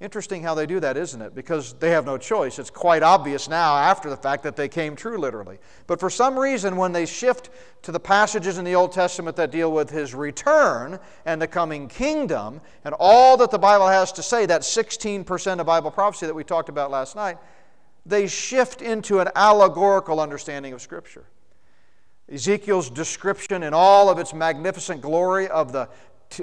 Interesting 0.00 0.42
how 0.42 0.54
they 0.54 0.66
do 0.66 0.80
that, 0.80 0.96
isn't 0.96 1.22
it? 1.22 1.34
Because 1.34 1.74
they 1.74 1.90
have 1.90 2.04
no 2.04 2.18
choice. 2.18 2.58
It's 2.58 2.68
quite 2.68 3.02
obvious 3.04 3.48
now 3.48 3.76
after 3.76 4.10
the 4.10 4.16
fact 4.16 4.42
that 4.42 4.56
they 4.56 4.68
came 4.68 4.96
true 4.96 5.16
literally. 5.16 5.58
But 5.86 6.00
for 6.00 6.10
some 6.10 6.36
reason, 6.36 6.76
when 6.76 6.92
they 6.92 7.06
shift 7.06 7.50
to 7.82 7.92
the 7.92 8.00
passages 8.00 8.58
in 8.58 8.64
the 8.64 8.74
Old 8.74 8.90
Testament 8.90 9.36
that 9.36 9.52
deal 9.52 9.70
with 9.70 9.90
his 9.90 10.12
return 10.12 10.98
and 11.24 11.40
the 11.40 11.46
coming 11.46 11.86
kingdom 11.86 12.60
and 12.84 12.94
all 12.98 13.36
that 13.36 13.52
the 13.52 13.58
Bible 13.58 13.86
has 13.86 14.10
to 14.12 14.22
say, 14.22 14.46
that 14.46 14.62
16% 14.62 15.60
of 15.60 15.66
Bible 15.66 15.92
prophecy 15.92 16.26
that 16.26 16.34
we 16.34 16.42
talked 16.42 16.68
about 16.68 16.90
last 16.90 17.14
night, 17.14 17.38
they 18.04 18.26
shift 18.26 18.82
into 18.82 19.20
an 19.20 19.28
allegorical 19.36 20.18
understanding 20.18 20.72
of 20.72 20.82
Scripture. 20.82 21.24
Ezekiel's 22.30 22.90
description 22.90 23.62
in 23.62 23.74
all 23.74 24.08
of 24.08 24.18
its 24.18 24.34
magnificent 24.34 25.00
glory 25.02 25.46
of 25.48 25.72
the 25.72 25.88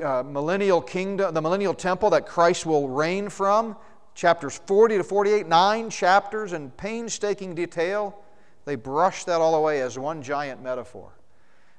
uh, 0.02 0.24
millennial 0.24 0.82
kingdom, 0.82 1.34
the 1.34 1.42
millennial 1.42 1.74
temple 1.74 2.10
that 2.12 2.26
Christ 2.26 2.66
will 2.66 2.88
reign 2.88 3.30
from, 3.30 3.76
chapters 4.16 4.60
40 4.66 4.98
to 4.98 5.04
48, 5.04 5.48
nine 5.48 5.90
chapters 5.90 6.54
in 6.54 6.72
painstaking 6.72 7.56
detail. 7.56 8.18
They 8.66 8.76
brush 8.76 9.24
that 9.26 9.42
all 9.42 9.56
away 9.56 9.82
as 9.82 9.98
one 9.98 10.22
giant 10.22 10.62
metaphor. 10.62 11.12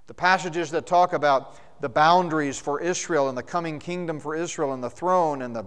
The 0.08 0.14
passages 0.14 0.70
that 0.72 0.86
talk 0.86 1.12
about 1.12 1.58
the 1.80 1.88
boundaries 1.88 2.58
for 2.58 2.80
Israel 2.80 3.28
and 3.28 3.36
the 3.36 3.42
coming 3.42 3.78
kingdom 3.78 4.20
for 4.20 4.34
Israel 4.34 4.72
and 4.72 4.82
the 4.82 4.90
throne 4.90 5.42
and 5.42 5.54
the 5.54 5.66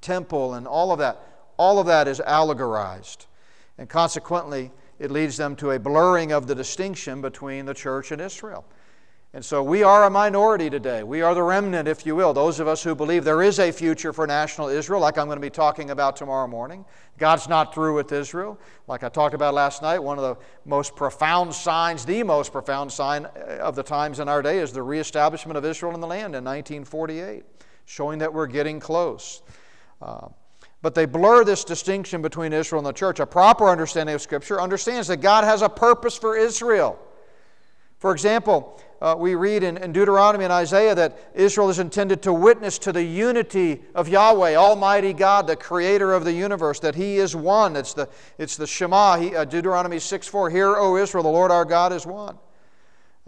temple 0.00 0.54
and 0.54 0.66
all 0.66 0.92
of 0.92 0.98
that, 0.98 1.20
all 1.56 1.78
of 1.78 1.86
that 1.86 2.08
is 2.08 2.20
allegorized. 2.20 3.26
And 3.78 3.88
consequently, 3.88 4.72
it 4.98 5.10
leads 5.10 5.36
them 5.36 5.54
to 5.56 5.72
a 5.72 5.78
blurring 5.78 6.32
of 6.32 6.46
the 6.46 6.54
distinction 6.54 7.20
between 7.20 7.66
the 7.66 7.74
church 7.74 8.10
and 8.10 8.20
Israel. 8.20 8.64
And 9.38 9.44
so 9.44 9.62
we 9.62 9.84
are 9.84 10.02
a 10.02 10.10
minority 10.10 10.68
today. 10.68 11.04
We 11.04 11.22
are 11.22 11.32
the 11.32 11.44
remnant, 11.44 11.86
if 11.86 12.04
you 12.04 12.16
will. 12.16 12.32
Those 12.32 12.58
of 12.58 12.66
us 12.66 12.82
who 12.82 12.96
believe 12.96 13.22
there 13.22 13.40
is 13.40 13.60
a 13.60 13.70
future 13.70 14.12
for 14.12 14.26
national 14.26 14.66
Israel, 14.66 15.00
like 15.00 15.16
I'm 15.16 15.26
going 15.26 15.36
to 15.36 15.40
be 15.40 15.48
talking 15.48 15.90
about 15.90 16.16
tomorrow 16.16 16.48
morning. 16.48 16.84
God's 17.18 17.48
not 17.48 17.72
through 17.72 17.94
with 17.94 18.10
Israel. 18.10 18.58
Like 18.88 19.04
I 19.04 19.08
talked 19.08 19.34
about 19.34 19.54
last 19.54 19.80
night, 19.80 20.00
one 20.00 20.18
of 20.18 20.24
the 20.24 20.44
most 20.64 20.96
profound 20.96 21.54
signs, 21.54 22.04
the 22.04 22.24
most 22.24 22.50
profound 22.50 22.90
sign 22.90 23.26
of 23.26 23.76
the 23.76 23.82
times 23.84 24.18
in 24.18 24.28
our 24.28 24.42
day, 24.42 24.58
is 24.58 24.72
the 24.72 24.82
reestablishment 24.82 25.56
of 25.56 25.64
Israel 25.64 25.94
in 25.94 26.00
the 26.00 26.06
land 26.08 26.34
in 26.34 26.42
1948, 26.42 27.44
showing 27.84 28.18
that 28.18 28.34
we're 28.34 28.48
getting 28.48 28.80
close. 28.80 29.42
Uh, 30.02 30.26
but 30.82 30.96
they 30.96 31.06
blur 31.06 31.44
this 31.44 31.62
distinction 31.62 32.22
between 32.22 32.52
Israel 32.52 32.80
and 32.80 32.86
the 32.86 32.92
church. 32.92 33.20
A 33.20 33.26
proper 33.26 33.68
understanding 33.68 34.16
of 34.16 34.20
Scripture 34.20 34.60
understands 34.60 35.06
that 35.06 35.18
God 35.18 35.44
has 35.44 35.62
a 35.62 35.68
purpose 35.68 36.18
for 36.18 36.36
Israel. 36.36 36.98
For 37.98 38.12
example, 38.12 38.80
uh, 39.00 39.14
we 39.16 39.34
read 39.34 39.62
in, 39.62 39.76
in, 39.76 39.92
Deuteronomy 39.92 40.44
and 40.44 40.52
Isaiah 40.52 40.94
that 40.94 41.30
Israel 41.34 41.70
is 41.70 41.78
intended 41.78 42.22
to 42.22 42.32
witness 42.32 42.78
to 42.80 42.92
the 42.92 43.02
unity 43.02 43.82
of 43.94 44.08
Yahweh, 44.08 44.56
Almighty 44.56 45.12
God, 45.12 45.46
the 45.46 45.56
creator 45.56 46.12
of 46.12 46.24
the 46.24 46.32
universe, 46.32 46.80
that 46.80 46.94
He 46.94 47.18
is 47.18 47.36
one. 47.36 47.76
It's 47.76 47.94
the, 47.94 48.08
it's 48.38 48.56
the 48.56 48.66
Shema, 48.66 49.18
he, 49.18 49.36
uh, 49.36 49.44
Deuteronomy 49.44 50.00
6 50.00 50.26
4. 50.26 50.50
Hear, 50.50 50.76
O 50.76 50.96
Israel, 50.96 51.22
the 51.22 51.30
Lord 51.30 51.50
our 51.50 51.64
God 51.64 51.92
is 51.92 52.06
one. 52.06 52.38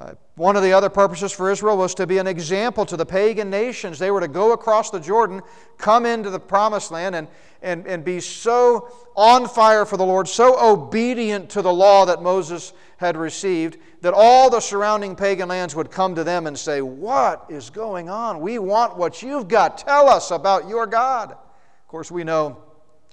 Uh, 0.00 0.14
one 0.36 0.56
of 0.56 0.62
the 0.62 0.72
other 0.72 0.88
purposes 0.88 1.30
for 1.30 1.50
Israel 1.50 1.76
was 1.76 1.94
to 1.94 2.06
be 2.06 2.16
an 2.16 2.26
example 2.26 2.86
to 2.86 2.96
the 2.96 3.04
pagan 3.04 3.50
nations. 3.50 3.98
They 3.98 4.10
were 4.10 4.20
to 4.20 4.28
go 4.28 4.52
across 4.52 4.88
the 4.90 4.98
Jordan, 4.98 5.42
come 5.76 6.06
into 6.06 6.30
the 6.30 6.40
promised 6.40 6.90
land, 6.90 7.14
and, 7.14 7.28
and, 7.60 7.86
and 7.86 8.02
be 8.02 8.18
so 8.20 8.90
on 9.14 9.46
fire 9.46 9.84
for 9.84 9.98
the 9.98 10.06
Lord, 10.06 10.26
so 10.26 10.58
obedient 10.58 11.50
to 11.50 11.60
the 11.60 11.72
law 11.72 12.06
that 12.06 12.22
Moses 12.22 12.72
had 12.96 13.14
received, 13.14 13.76
that 14.00 14.14
all 14.16 14.48
the 14.48 14.60
surrounding 14.60 15.16
pagan 15.16 15.50
lands 15.50 15.74
would 15.74 15.90
come 15.90 16.14
to 16.14 16.24
them 16.24 16.46
and 16.46 16.58
say, 16.58 16.80
What 16.80 17.44
is 17.50 17.68
going 17.68 18.08
on? 18.08 18.40
We 18.40 18.58
want 18.58 18.96
what 18.96 19.22
you've 19.22 19.48
got. 19.48 19.76
Tell 19.76 20.08
us 20.08 20.30
about 20.30 20.66
your 20.66 20.86
God. 20.86 21.32
Of 21.32 21.88
course, 21.88 22.10
we 22.10 22.24
know 22.24 22.62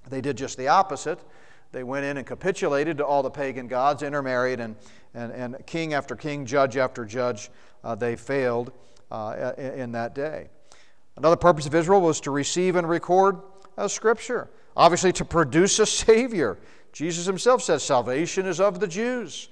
they 0.10 0.22
did 0.22 0.38
just 0.38 0.58
the 0.58 0.70
opposite. 0.70 1.20
They 1.74 1.84
went 1.84 2.06
in 2.06 2.16
and 2.16 2.26
capitulated 2.26 2.98
to 3.00 3.06
all 3.06 3.24
the 3.24 3.30
pagan 3.30 3.68
gods, 3.68 4.02
intermarried, 4.04 4.62
and 4.62 4.78
and, 5.14 5.32
and 5.32 5.66
king 5.66 5.94
after 5.94 6.16
king, 6.16 6.46
judge 6.46 6.78
after 6.78 7.06
judge, 7.06 7.50
uh, 7.84 7.96
they 7.96 8.16
failed 8.16 8.72
uh, 9.12 9.54
in 9.58 9.92
that 9.94 10.14
day. 10.14 10.50
Another 11.16 11.36
purpose 11.36 11.66
of 11.66 11.74
Israel 11.74 12.02
was 12.02 12.22
to 12.22 12.32
receive 12.32 12.76
and 12.76 12.88
record 12.88 13.38
uh, 13.78 13.88
Scripture, 13.88 14.50
obviously, 14.76 15.12
to 15.14 15.26
produce 15.26 15.80
a 15.80 15.86
Savior. 15.86 16.58
Jesus 16.92 17.26
himself 17.26 17.62
says 17.62 17.84
salvation 17.84 18.46
is 18.46 18.60
of 18.60 18.80
the 18.80 18.88
Jews. 18.88 19.50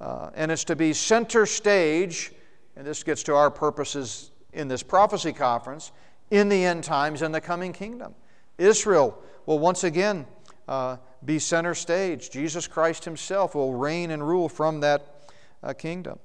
Uh, 0.00 0.30
and 0.34 0.52
it's 0.52 0.64
to 0.64 0.76
be 0.76 0.92
center 0.92 1.46
stage, 1.46 2.32
and 2.76 2.86
this 2.86 3.02
gets 3.02 3.22
to 3.24 3.34
our 3.34 3.50
purposes 3.50 4.30
in 4.52 4.68
this 4.68 4.82
prophecy 4.82 5.32
conference, 5.32 5.92
in 6.30 6.48
the 6.48 6.64
end 6.64 6.84
times 6.84 7.22
and 7.22 7.34
the 7.34 7.40
coming 7.40 7.72
kingdom. 7.72 8.14
Israel 8.58 9.22
will 9.46 9.58
once 9.58 9.84
again 9.84 10.26
uh, 10.68 10.96
be 11.26 11.38
center 11.38 11.74
stage. 11.74 12.30
Jesus 12.30 12.66
Christ 12.66 13.04
Himself 13.04 13.54
will 13.54 13.74
reign 13.74 14.12
and 14.12 14.26
rule 14.26 14.48
from 14.48 14.80
that 14.80 15.28
uh, 15.62 15.72
kingdom. 15.72 16.18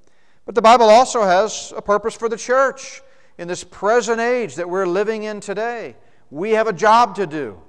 But 0.46 0.56
the 0.56 0.62
Bible 0.62 0.90
also 0.90 1.24
has 1.24 1.74
a 1.76 1.82
purpose 1.82 2.16
for 2.16 2.30
the 2.30 2.38
church 2.38 3.02
in 3.38 3.48
this 3.48 3.64
present 3.64 4.20
age 4.20 4.56
that 4.56 4.70
we're 4.70 4.86
living 4.86 5.24
in 5.24 5.40
today. 5.40 5.96
We 6.30 6.52
have 6.52 6.68
a 6.68 6.74
job 6.74 7.16
to 7.16 7.28
do. 7.28 7.60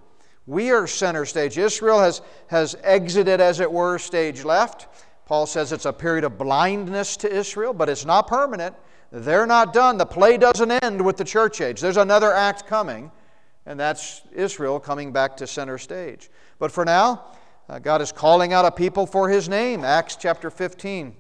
We 0.47 0.71
are 0.71 0.87
center 0.87 1.25
stage. 1.25 1.57
Israel 1.57 2.01
has, 2.01 2.21
has 2.49 2.77
exited, 2.83 3.41
as 3.41 3.61
it 3.61 3.71
were, 3.71 3.99
stage 3.99 4.45
left. 4.45 4.89
Paul 5.25 5.47
says 5.47 5.73
it's 5.73 5.85
a 5.85 5.93
period 5.93 6.25
of 6.25 6.37
blindness 6.37 7.17
to 7.19 7.33
Israel, 7.33 7.73
but 7.73 7.89
it's 7.89 8.05
not 8.05 8.27
permanent. 8.27 8.75
They're 9.13 9.47
not 9.47 9.73
done. 9.73 9.99
The 9.99 10.07
play 10.07 10.37
doesn't 10.37 10.71
end 10.71 11.05
with 11.05 11.17
the 11.17 11.25
church 11.25 11.61
age. 11.61 11.81
There's 11.81 11.97
another 11.97 12.33
act 12.33 12.67
coming, 12.67 13.13
and 13.67 13.79
that's 13.79 14.23
Israel 14.33 14.81
coming 14.81 15.13
back 15.13 15.37
to 15.39 15.47
center 15.47 15.79
stage. 15.79 16.31
But 16.63 16.71
for 16.71 16.85
now, 16.85 17.25
uh, 17.69 17.81
God 17.81 18.01
is 18.03 18.13
calling 18.13 18.53
out 18.53 18.65
a 18.65 18.71
people 18.71 19.05
for 19.05 19.29
his 19.29 19.49
name. 19.49 19.83
Acts 19.83 20.15
chapter 20.15 20.49
15, 20.49 21.13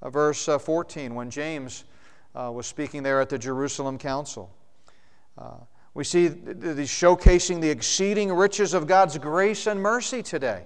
uh, 0.00 0.08
verse 0.08 0.48
uh, 0.48 0.58
14, 0.58 1.14
when 1.14 1.28
James 1.28 1.84
uh, 2.34 2.50
was 2.50 2.66
speaking 2.66 3.02
there 3.02 3.20
at 3.20 3.28
the 3.28 3.38
Jerusalem 3.38 3.98
Council. 3.98 4.50
Uh, 5.36 5.56
we 5.92 6.02
see 6.02 6.28
the, 6.28 6.84
showcasing 6.84 7.60
the 7.60 7.68
exceeding 7.68 8.32
riches 8.32 8.72
of 8.72 8.86
God's 8.86 9.18
grace 9.18 9.66
and 9.66 9.82
mercy 9.82 10.22
today. 10.22 10.64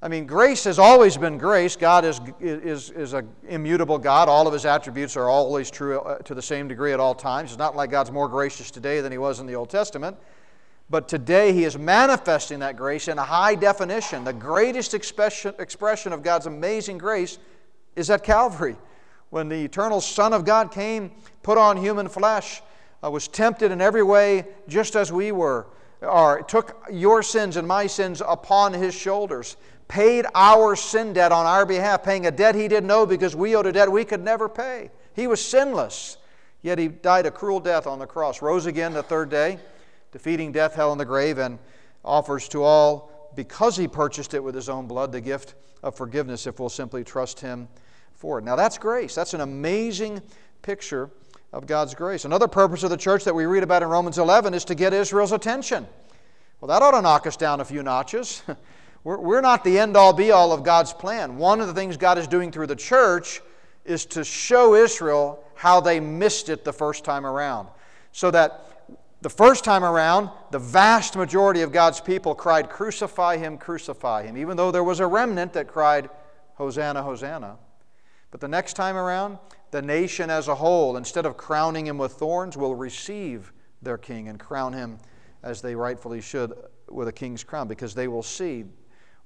I 0.00 0.06
mean, 0.06 0.26
grace 0.26 0.62
has 0.62 0.78
always 0.78 1.16
been 1.16 1.36
grace. 1.36 1.74
God 1.74 2.04
is, 2.04 2.20
is, 2.40 2.90
is 2.90 3.14
an 3.14 3.28
immutable 3.48 3.98
God. 3.98 4.28
All 4.28 4.46
of 4.46 4.52
his 4.52 4.64
attributes 4.64 5.16
are 5.16 5.28
always 5.28 5.72
true 5.72 6.00
to 6.24 6.34
the 6.36 6.42
same 6.42 6.68
degree 6.68 6.92
at 6.92 7.00
all 7.00 7.16
times. 7.16 7.50
It's 7.50 7.58
not 7.58 7.74
like 7.74 7.90
God's 7.90 8.12
more 8.12 8.28
gracious 8.28 8.70
today 8.70 9.00
than 9.00 9.10
he 9.10 9.18
was 9.18 9.40
in 9.40 9.46
the 9.48 9.56
Old 9.56 9.70
Testament. 9.70 10.16
But 10.94 11.08
today 11.08 11.52
he 11.52 11.64
is 11.64 11.76
manifesting 11.76 12.60
that 12.60 12.76
grace 12.76 13.08
in 13.08 13.18
a 13.18 13.24
high 13.24 13.56
definition. 13.56 14.22
The 14.22 14.32
greatest 14.32 14.94
expression, 14.94 16.12
of 16.12 16.22
God's 16.22 16.46
amazing 16.46 16.98
grace 16.98 17.38
is 17.96 18.10
at 18.10 18.22
Calvary. 18.22 18.76
When 19.30 19.48
the 19.48 19.64
eternal 19.64 20.00
Son 20.00 20.32
of 20.32 20.44
God 20.44 20.70
came, 20.70 21.10
put 21.42 21.58
on 21.58 21.76
human 21.76 22.08
flesh, 22.08 22.62
uh, 23.02 23.10
was 23.10 23.26
tempted 23.26 23.72
in 23.72 23.80
every 23.80 24.04
way 24.04 24.46
just 24.68 24.94
as 24.94 25.10
we 25.10 25.32
were, 25.32 25.66
or 26.00 26.44
took 26.44 26.80
your 26.88 27.24
sins 27.24 27.56
and 27.56 27.66
my 27.66 27.88
sins 27.88 28.22
upon 28.24 28.72
his 28.72 28.94
shoulders, 28.94 29.56
paid 29.88 30.26
our 30.32 30.76
sin 30.76 31.12
debt 31.12 31.32
on 31.32 31.44
our 31.44 31.66
behalf, 31.66 32.04
paying 32.04 32.26
a 32.26 32.30
debt 32.30 32.54
he 32.54 32.68
didn't 32.68 32.86
know 32.86 33.04
because 33.04 33.34
we 33.34 33.56
owed 33.56 33.66
a 33.66 33.72
debt 33.72 33.90
we 33.90 34.04
could 34.04 34.22
never 34.22 34.48
pay. 34.48 34.92
He 35.12 35.26
was 35.26 35.44
sinless, 35.44 36.18
yet 36.62 36.78
he 36.78 36.86
died 36.86 37.26
a 37.26 37.32
cruel 37.32 37.58
death 37.58 37.88
on 37.88 37.98
the 37.98 38.06
cross, 38.06 38.40
rose 38.40 38.66
again 38.66 38.92
the 38.92 39.02
third 39.02 39.28
day 39.28 39.58
defeating 40.14 40.52
death, 40.52 40.76
hell, 40.76 40.92
and 40.92 41.00
the 41.00 41.04
grave, 41.04 41.38
and 41.38 41.58
offers 42.04 42.48
to 42.48 42.62
all, 42.62 43.32
because 43.34 43.76
he 43.76 43.88
purchased 43.88 44.32
it 44.32 44.42
with 44.42 44.54
his 44.54 44.68
own 44.68 44.86
blood, 44.86 45.10
the 45.10 45.20
gift 45.20 45.56
of 45.82 45.96
forgiveness 45.96 46.46
if 46.46 46.60
we'll 46.60 46.68
simply 46.68 47.02
trust 47.02 47.40
him 47.40 47.66
for 48.12 48.38
it. 48.38 48.44
Now, 48.44 48.54
that's 48.54 48.78
grace. 48.78 49.12
That's 49.12 49.34
an 49.34 49.40
amazing 49.40 50.22
picture 50.62 51.10
of 51.52 51.66
God's 51.66 51.96
grace. 51.96 52.24
Another 52.24 52.46
purpose 52.46 52.84
of 52.84 52.90
the 52.90 52.96
church 52.96 53.24
that 53.24 53.34
we 53.34 53.44
read 53.44 53.64
about 53.64 53.82
in 53.82 53.88
Romans 53.88 54.16
11 54.16 54.54
is 54.54 54.64
to 54.66 54.76
get 54.76 54.94
Israel's 54.94 55.32
attention. 55.32 55.84
Well, 56.60 56.68
that 56.68 56.80
ought 56.80 56.92
to 56.92 57.02
knock 57.02 57.26
us 57.26 57.36
down 57.36 57.60
a 57.60 57.64
few 57.64 57.82
notches. 57.82 58.44
we're, 59.04 59.40
not 59.40 59.64
the 59.64 59.80
end 59.80 59.96
all 59.96 60.12
be 60.12 60.30
all 60.30 60.52
of 60.52 60.62
God's 60.62 60.92
plan. 60.92 61.38
One 61.38 61.60
of 61.60 61.66
the 61.66 61.74
things 61.74 61.96
God 61.96 62.18
is 62.18 62.28
doing 62.28 62.52
through 62.52 62.68
the 62.68 62.76
church 62.76 63.42
is 63.84 64.06
to 64.06 64.22
show 64.22 64.76
Israel 64.76 65.44
how 65.56 65.80
they 65.80 65.98
missed 65.98 66.48
it 66.48 66.64
the 66.64 66.72
first 66.72 67.04
time 67.04 67.26
around. 67.26 67.66
So 68.12 68.30
that 68.30 68.73
the 69.24 69.30
first 69.30 69.64
time 69.64 69.82
around, 69.82 70.28
the 70.50 70.58
vast 70.58 71.16
majority 71.16 71.62
of 71.62 71.72
God's 71.72 71.98
people 71.98 72.34
cried, 72.34 72.68
Crucify 72.68 73.38
him, 73.38 73.56
crucify 73.56 74.22
him, 74.22 74.36
even 74.36 74.58
though 74.58 74.70
there 74.70 74.84
was 74.84 75.00
a 75.00 75.06
remnant 75.06 75.54
that 75.54 75.66
cried, 75.66 76.10
Hosanna, 76.56 77.02
Hosanna. 77.02 77.56
But 78.30 78.42
the 78.42 78.48
next 78.48 78.74
time 78.74 78.96
around, 78.96 79.38
the 79.70 79.80
nation 79.80 80.28
as 80.28 80.48
a 80.48 80.54
whole, 80.54 80.98
instead 80.98 81.24
of 81.24 81.38
crowning 81.38 81.86
him 81.86 81.96
with 81.96 82.12
thorns, 82.12 82.58
will 82.58 82.74
receive 82.74 83.50
their 83.80 83.96
king 83.96 84.28
and 84.28 84.38
crown 84.38 84.74
him 84.74 84.98
as 85.42 85.62
they 85.62 85.74
rightfully 85.74 86.20
should 86.20 86.52
with 86.90 87.08
a 87.08 87.12
king's 87.12 87.42
crown, 87.42 87.66
because 87.66 87.94
they 87.94 88.08
will 88.08 88.22
see 88.22 88.66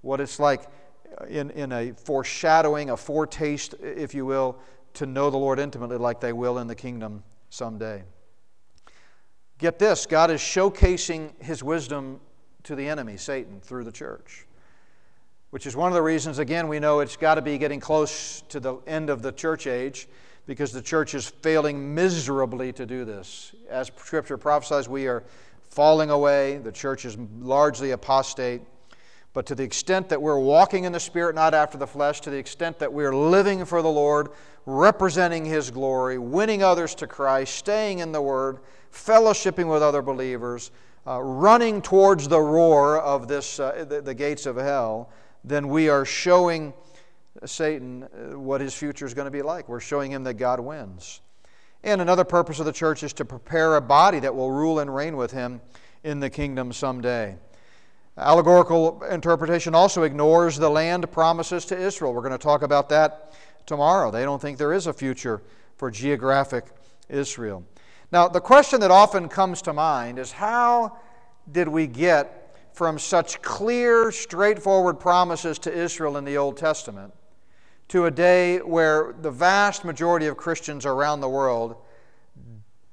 what 0.02 0.20
it's 0.20 0.38
like 0.38 0.68
in, 1.28 1.50
in 1.50 1.72
a 1.72 1.90
foreshadowing, 1.90 2.90
a 2.90 2.96
foretaste, 2.96 3.74
if 3.82 4.14
you 4.14 4.24
will, 4.24 4.60
to 4.94 5.06
know 5.06 5.28
the 5.28 5.36
Lord 5.36 5.58
intimately 5.58 5.96
like 5.96 6.20
they 6.20 6.32
will 6.32 6.58
in 6.58 6.68
the 6.68 6.76
kingdom 6.76 7.24
someday. 7.50 8.04
Get 9.58 9.78
this 9.78 10.06
God 10.06 10.30
is 10.30 10.40
showcasing 10.40 11.30
his 11.42 11.62
wisdom 11.62 12.20
to 12.62 12.76
the 12.76 12.88
enemy, 12.88 13.16
Satan, 13.16 13.60
through 13.60 13.84
the 13.84 13.92
church. 13.92 14.46
Which 15.50 15.66
is 15.66 15.74
one 15.74 15.90
of 15.90 15.94
the 15.94 16.02
reasons, 16.02 16.38
again, 16.38 16.68
we 16.68 16.78
know 16.78 17.00
it's 17.00 17.16
got 17.16 17.36
to 17.36 17.42
be 17.42 17.58
getting 17.58 17.80
close 17.80 18.42
to 18.50 18.60
the 18.60 18.76
end 18.86 19.10
of 19.10 19.22
the 19.22 19.32
church 19.32 19.66
age 19.66 20.06
because 20.46 20.72
the 20.72 20.82
church 20.82 21.14
is 21.14 21.28
failing 21.28 21.94
miserably 21.94 22.72
to 22.74 22.86
do 22.86 23.04
this. 23.04 23.54
As 23.68 23.88
Scripture 23.88 24.36
prophesies, 24.36 24.88
we 24.88 25.08
are 25.08 25.24
falling 25.70 26.10
away, 26.10 26.58
the 26.58 26.72
church 26.72 27.04
is 27.04 27.16
largely 27.40 27.90
apostate. 27.90 28.62
But 29.32 29.46
to 29.46 29.54
the 29.54 29.62
extent 29.62 30.08
that 30.08 30.20
we're 30.20 30.38
walking 30.38 30.84
in 30.84 30.92
the 30.92 31.00
Spirit, 31.00 31.34
not 31.34 31.54
after 31.54 31.78
the 31.78 31.86
flesh, 31.86 32.20
to 32.22 32.30
the 32.30 32.36
extent 32.36 32.78
that 32.78 32.92
we're 32.92 33.14
living 33.14 33.64
for 33.64 33.82
the 33.82 33.90
Lord, 33.90 34.28
representing 34.66 35.44
His 35.44 35.70
glory, 35.70 36.18
winning 36.18 36.62
others 36.62 36.94
to 36.96 37.06
Christ, 37.06 37.54
staying 37.54 37.98
in 37.98 38.12
the 38.12 38.22
Word, 38.22 38.58
fellowshipping 38.92 39.70
with 39.70 39.82
other 39.82 40.02
believers, 40.02 40.70
uh, 41.06 41.20
running 41.22 41.80
towards 41.80 42.28
the 42.28 42.40
roar 42.40 43.00
of 43.00 43.28
this, 43.28 43.60
uh, 43.60 43.84
the, 43.88 44.00
the, 44.00 44.14
gates 44.14 44.46
of 44.46 44.56
hell, 44.56 45.10
then 45.44 45.68
we 45.68 45.88
are 45.88 46.04
showing 46.04 46.72
Satan 47.44 48.02
uh, 48.02 48.38
what 48.38 48.60
his 48.60 48.74
future 48.74 49.06
is 49.06 49.14
going 49.14 49.24
to 49.26 49.30
be 49.30 49.42
like. 49.42 49.68
We're 49.68 49.80
showing 49.80 50.12
him 50.12 50.24
that 50.24 50.34
God 50.34 50.60
wins. 50.60 51.20
And 51.84 52.00
another 52.00 52.24
purpose 52.24 52.58
of 52.58 52.66
the 52.66 52.72
church 52.72 53.02
is 53.02 53.12
to 53.14 53.24
prepare 53.24 53.76
a 53.76 53.80
body 53.80 54.20
that 54.20 54.34
will 54.34 54.50
rule 54.50 54.80
and 54.80 54.94
reign 54.94 55.16
with 55.16 55.30
him 55.30 55.60
in 56.02 56.20
the 56.20 56.28
kingdom 56.28 56.72
someday. 56.72 57.36
Allegorical 58.16 59.02
interpretation 59.04 59.76
also 59.76 60.02
ignores 60.02 60.56
the 60.56 60.68
land 60.68 61.10
promises 61.12 61.64
to 61.66 61.78
Israel. 61.78 62.12
We're 62.12 62.22
going 62.22 62.32
to 62.32 62.38
talk 62.38 62.62
about 62.62 62.88
that 62.88 63.32
tomorrow. 63.64 64.10
They 64.10 64.24
don't 64.24 64.42
think 64.42 64.58
there 64.58 64.72
is 64.72 64.88
a 64.88 64.92
future 64.92 65.40
for 65.76 65.88
geographic 65.90 66.64
Israel. 67.08 67.64
Now, 68.10 68.28
the 68.28 68.40
question 68.40 68.80
that 68.80 68.90
often 68.90 69.28
comes 69.28 69.62
to 69.62 69.72
mind 69.72 70.18
is 70.18 70.32
how 70.32 70.98
did 71.50 71.68
we 71.68 71.86
get 71.86 72.56
from 72.72 72.98
such 72.98 73.42
clear, 73.42 74.10
straightforward 74.12 75.00
promises 75.00 75.58
to 75.60 75.72
Israel 75.72 76.16
in 76.16 76.24
the 76.24 76.36
Old 76.36 76.56
Testament 76.56 77.12
to 77.88 78.06
a 78.06 78.10
day 78.10 78.58
where 78.58 79.14
the 79.20 79.30
vast 79.30 79.84
majority 79.84 80.26
of 80.26 80.36
Christians 80.36 80.86
around 80.86 81.20
the 81.20 81.28
world 81.28 81.76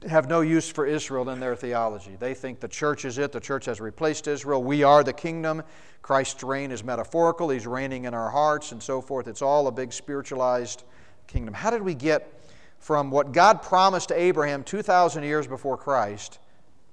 have 0.07 0.27
no 0.27 0.41
use 0.41 0.69
for 0.69 0.85
Israel 0.85 1.29
in 1.29 1.39
their 1.39 1.55
theology. 1.55 2.15
They 2.19 2.33
think 2.33 2.59
the 2.59 2.67
church 2.67 3.05
is 3.05 3.17
it, 3.17 3.31
the 3.31 3.39
church 3.39 3.65
has 3.65 3.79
replaced 3.79 4.27
Israel, 4.27 4.63
we 4.63 4.83
are 4.83 5.03
the 5.03 5.13
kingdom, 5.13 5.63
Christ's 6.01 6.43
reign 6.43 6.71
is 6.71 6.83
metaphorical, 6.83 7.49
he's 7.49 7.65
reigning 7.65 8.05
in 8.05 8.13
our 8.13 8.29
hearts, 8.29 8.71
and 8.71 8.81
so 8.81 9.01
forth. 9.01 9.27
It's 9.27 9.41
all 9.41 9.67
a 9.67 9.71
big 9.71 9.91
spiritualized 9.91 10.83
kingdom. 11.27 11.53
How 11.53 11.71
did 11.71 11.81
we 11.81 11.95
get 11.95 12.44
from 12.85 13.09
what 13.09 13.31
God 13.31 13.63
promised 13.63 14.09
to 14.09 14.21
Abraham 14.21 14.63
2,000 14.63 15.23
years 15.23 15.47
before 15.47 15.75
Christ 15.75 16.37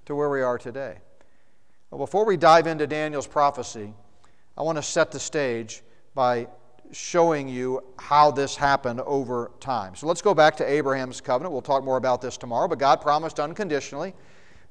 to 0.07 0.15
where 0.15 0.31
we 0.31 0.41
are 0.41 0.57
today? 0.57 0.97
Well, 1.91 1.99
before 1.99 2.25
we 2.25 2.39
dive 2.39 2.67
into 2.67 2.87
Daniel's 2.87 3.27
prophecy, 3.27 3.93
I 4.57 4.63
want 4.63 4.77
to 4.79 4.83
set 4.83 5.11
the 5.11 5.21
stage 5.21 5.83
by 6.15 6.47
showing 6.93 7.47
you 7.47 7.85
how 7.99 8.31
this 8.31 8.57
happened 8.57 9.03
over 9.03 9.51
time. 9.61 9.95
So 9.95 10.07
let's 10.07 10.23
go 10.23 10.33
back 10.33 10.57
to 10.57 10.65
Abraham's 10.65 11.21
covenant. 11.21 11.53
We'll 11.53 11.61
talk 11.61 11.85
more 11.85 11.99
about 11.99 12.23
this 12.23 12.39
tomorrow, 12.39 12.69
but 12.69 12.79
God 12.79 13.03
promised 13.03 13.39
unconditionally 13.39 14.15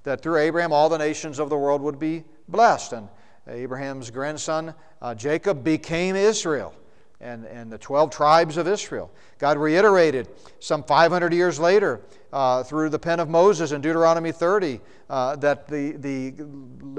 that 0.01 0.23
through 0.23 0.37
Abraham 0.37 0.73
all 0.73 0.89
the 0.89 0.97
nations 0.97 1.37
of 1.37 1.51
the 1.51 1.57
world 1.57 1.83
would 1.83 1.99
be 1.99 2.23
blessed. 2.47 2.93
And 2.93 3.07
Abraham's 3.47 4.09
grandson 4.09 4.73
uh, 5.03 5.13
Jacob 5.13 5.63
became 5.63 6.15
Israel 6.15 6.73
and, 7.21 7.45
and 7.45 7.71
the 7.71 7.77
12 7.77 8.09
tribes 8.09 8.57
of 8.57 8.67
Israel. 8.67 9.11
God 9.37 9.57
reiterated 9.57 10.27
some 10.59 10.83
500 10.83 11.33
years 11.33 11.59
later 11.59 12.01
uh, 12.33 12.63
through 12.63 12.89
the 12.89 12.99
pen 12.99 13.19
of 13.19 13.29
Moses 13.29 13.71
in 13.71 13.81
Deuteronomy 13.81 14.31
30 14.31 14.79
uh, 15.09 15.35
that 15.37 15.67
the, 15.67 15.91
the 15.91 16.33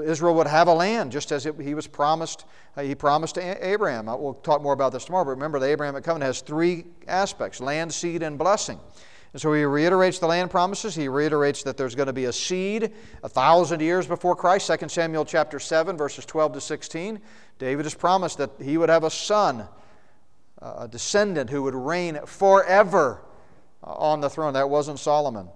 Israel 0.03 0.35
would 0.35 0.47
have 0.47 0.67
a 0.67 0.73
land 0.73 1.11
just 1.11 1.31
as 1.31 1.45
it, 1.45 1.59
he 1.59 1.73
was 1.73 1.87
promised. 1.87 2.45
Uh, 2.77 2.83
he 2.83 2.95
promised 2.95 3.35
to 3.35 3.67
Abraham. 3.67 4.07
Uh, 4.07 4.15
we'll 4.15 4.35
talk 4.35 4.61
more 4.61 4.73
about 4.73 4.91
this 4.91 5.05
tomorrow, 5.05 5.25
but 5.25 5.31
remember 5.31 5.59
the 5.59 5.67
Abrahamic 5.67 6.03
covenant 6.03 6.27
has 6.27 6.41
three 6.41 6.85
aspects 7.07 7.59
land, 7.59 7.93
seed, 7.93 8.23
and 8.23 8.37
blessing. 8.37 8.79
And 9.33 9.41
so 9.41 9.51
he 9.51 9.63
reiterates 9.63 10.19
the 10.19 10.27
land 10.27 10.51
promises. 10.51 10.93
He 10.93 11.07
reiterates 11.07 11.63
that 11.63 11.75
there's 11.75 11.95
going 11.95 12.07
to 12.07 12.13
be 12.13 12.25
a 12.25 12.33
seed 12.33 12.91
a 13.23 13.29
thousand 13.29 13.79
years 13.79 14.05
before 14.05 14.35
Christ. 14.35 14.71
2 14.79 14.87
Samuel 14.89 15.25
chapter 15.25 15.59
7, 15.59 15.97
verses 15.97 16.23
12 16.25 16.53
to 16.53 16.61
16. 16.61 17.19
David 17.57 17.85
has 17.85 17.95
promised 17.95 18.37
that 18.37 18.51
he 18.61 18.77
would 18.77 18.89
have 18.89 19.03
a 19.03 19.09
son 19.09 19.67
a 20.63 20.87
descendant 20.87 21.49
who 21.49 21.63
would 21.63 21.75
reign 21.75 22.19
forever 22.25 23.21
on 23.83 24.21
the 24.21 24.29
throne. 24.29 24.53
That 24.53 24.69
wasn't 24.69 24.99
Solomon. 24.99 25.49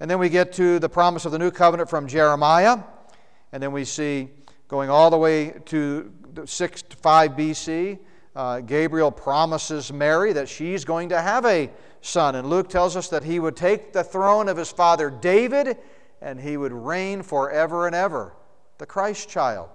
And 0.00 0.10
then 0.10 0.18
we 0.18 0.28
get 0.28 0.52
to 0.54 0.78
the 0.78 0.88
promise 0.88 1.24
of 1.24 1.32
the 1.32 1.38
new 1.38 1.50
covenant 1.50 1.90
from 1.90 2.06
Jeremiah. 2.06 2.78
And 3.52 3.62
then 3.62 3.72
we 3.72 3.84
see 3.84 4.28
going 4.68 4.90
all 4.90 5.10
the 5.10 5.18
way 5.18 5.54
to 5.66 6.12
6 6.44 6.82
to 6.82 6.96
5 6.96 7.30
BC, 7.32 7.98
uh, 8.36 8.60
Gabriel 8.60 9.10
promises 9.10 9.92
Mary 9.92 10.32
that 10.32 10.48
she's 10.48 10.84
going 10.84 11.08
to 11.08 11.20
have 11.20 11.44
a 11.44 11.70
son. 12.02 12.36
And 12.36 12.48
Luke 12.48 12.68
tells 12.68 12.94
us 12.94 13.08
that 13.08 13.24
he 13.24 13.40
would 13.40 13.56
take 13.56 13.92
the 13.92 14.04
throne 14.04 14.48
of 14.48 14.56
his 14.56 14.70
father 14.70 15.10
David 15.10 15.78
and 16.20 16.38
he 16.38 16.56
would 16.56 16.72
reign 16.72 17.22
forever 17.22 17.86
and 17.86 17.96
ever, 17.96 18.34
the 18.78 18.86
Christ 18.86 19.28
child. 19.28 19.70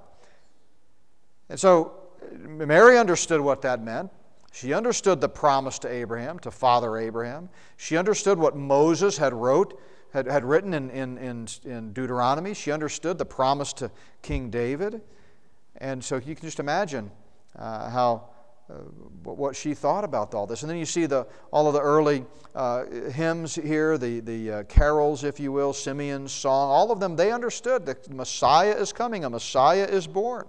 And 1.50 1.60
so 1.60 1.94
Mary 2.32 2.98
understood 2.98 3.42
what 3.42 3.62
that 3.64 3.82
meant. 3.82 4.12
She 4.54 4.72
understood 4.72 5.20
the 5.20 5.30
promise 5.30 5.80
to 5.80 5.92
Abraham, 5.92 6.38
to 6.40 6.52
Father 6.52 6.96
Abraham. 6.98 7.50
She 7.76 7.98
understood 7.98 8.38
what 8.38 8.56
Moses 8.56 9.18
had 9.18 9.34
wrote, 9.34 9.82
had, 10.14 10.28
had 10.28 10.46
written 10.46 10.76
in, 10.76 10.92
in, 10.92 11.18
in, 11.18 11.48
in 11.66 11.92
Deuteronomy. 11.92 12.54
She 12.54 12.72
understood 12.72 13.18
the 13.18 13.26
promise 13.26 13.74
to 13.74 13.90
King 14.22 14.52
David. 14.52 15.02
And 15.78 16.04
so 16.04 16.18
you 16.18 16.36
can 16.36 16.46
just 16.46 16.60
imagine 16.60 17.10
uh, 17.58 17.90
how 17.90 18.30
uh, 18.70 18.74
what 19.24 19.56
she 19.56 19.74
thought 19.74 20.04
about 20.04 20.36
all 20.36 20.46
this. 20.46 20.62
And 20.62 20.70
then 20.70 20.78
you 20.78 20.86
see 20.86 21.08
the, 21.08 21.26
all 21.52 21.66
of 21.68 21.74
the 21.74 21.82
early 21.82 22.24
uh, 22.54 22.86
hymns 22.86 23.56
here, 23.56 23.98
the, 23.98 24.20
the 24.20 24.52
uh, 24.52 24.64
carols, 24.66 25.24
if 25.24 25.40
you 25.40 25.52
will, 25.52 25.74
Simeon's 25.74 26.32
song, 26.32 26.70
all 26.70 26.92
of 26.92 27.00
them, 27.00 27.16
they 27.16 27.32
understood 27.32 27.88
that 27.88 28.04
the 28.04 28.14
Messiah 28.14 28.76
is 28.76 28.94
coming, 28.94 29.26
a 29.26 29.30
Messiah 29.32 29.86
is 29.86 30.06
born. 30.06 30.46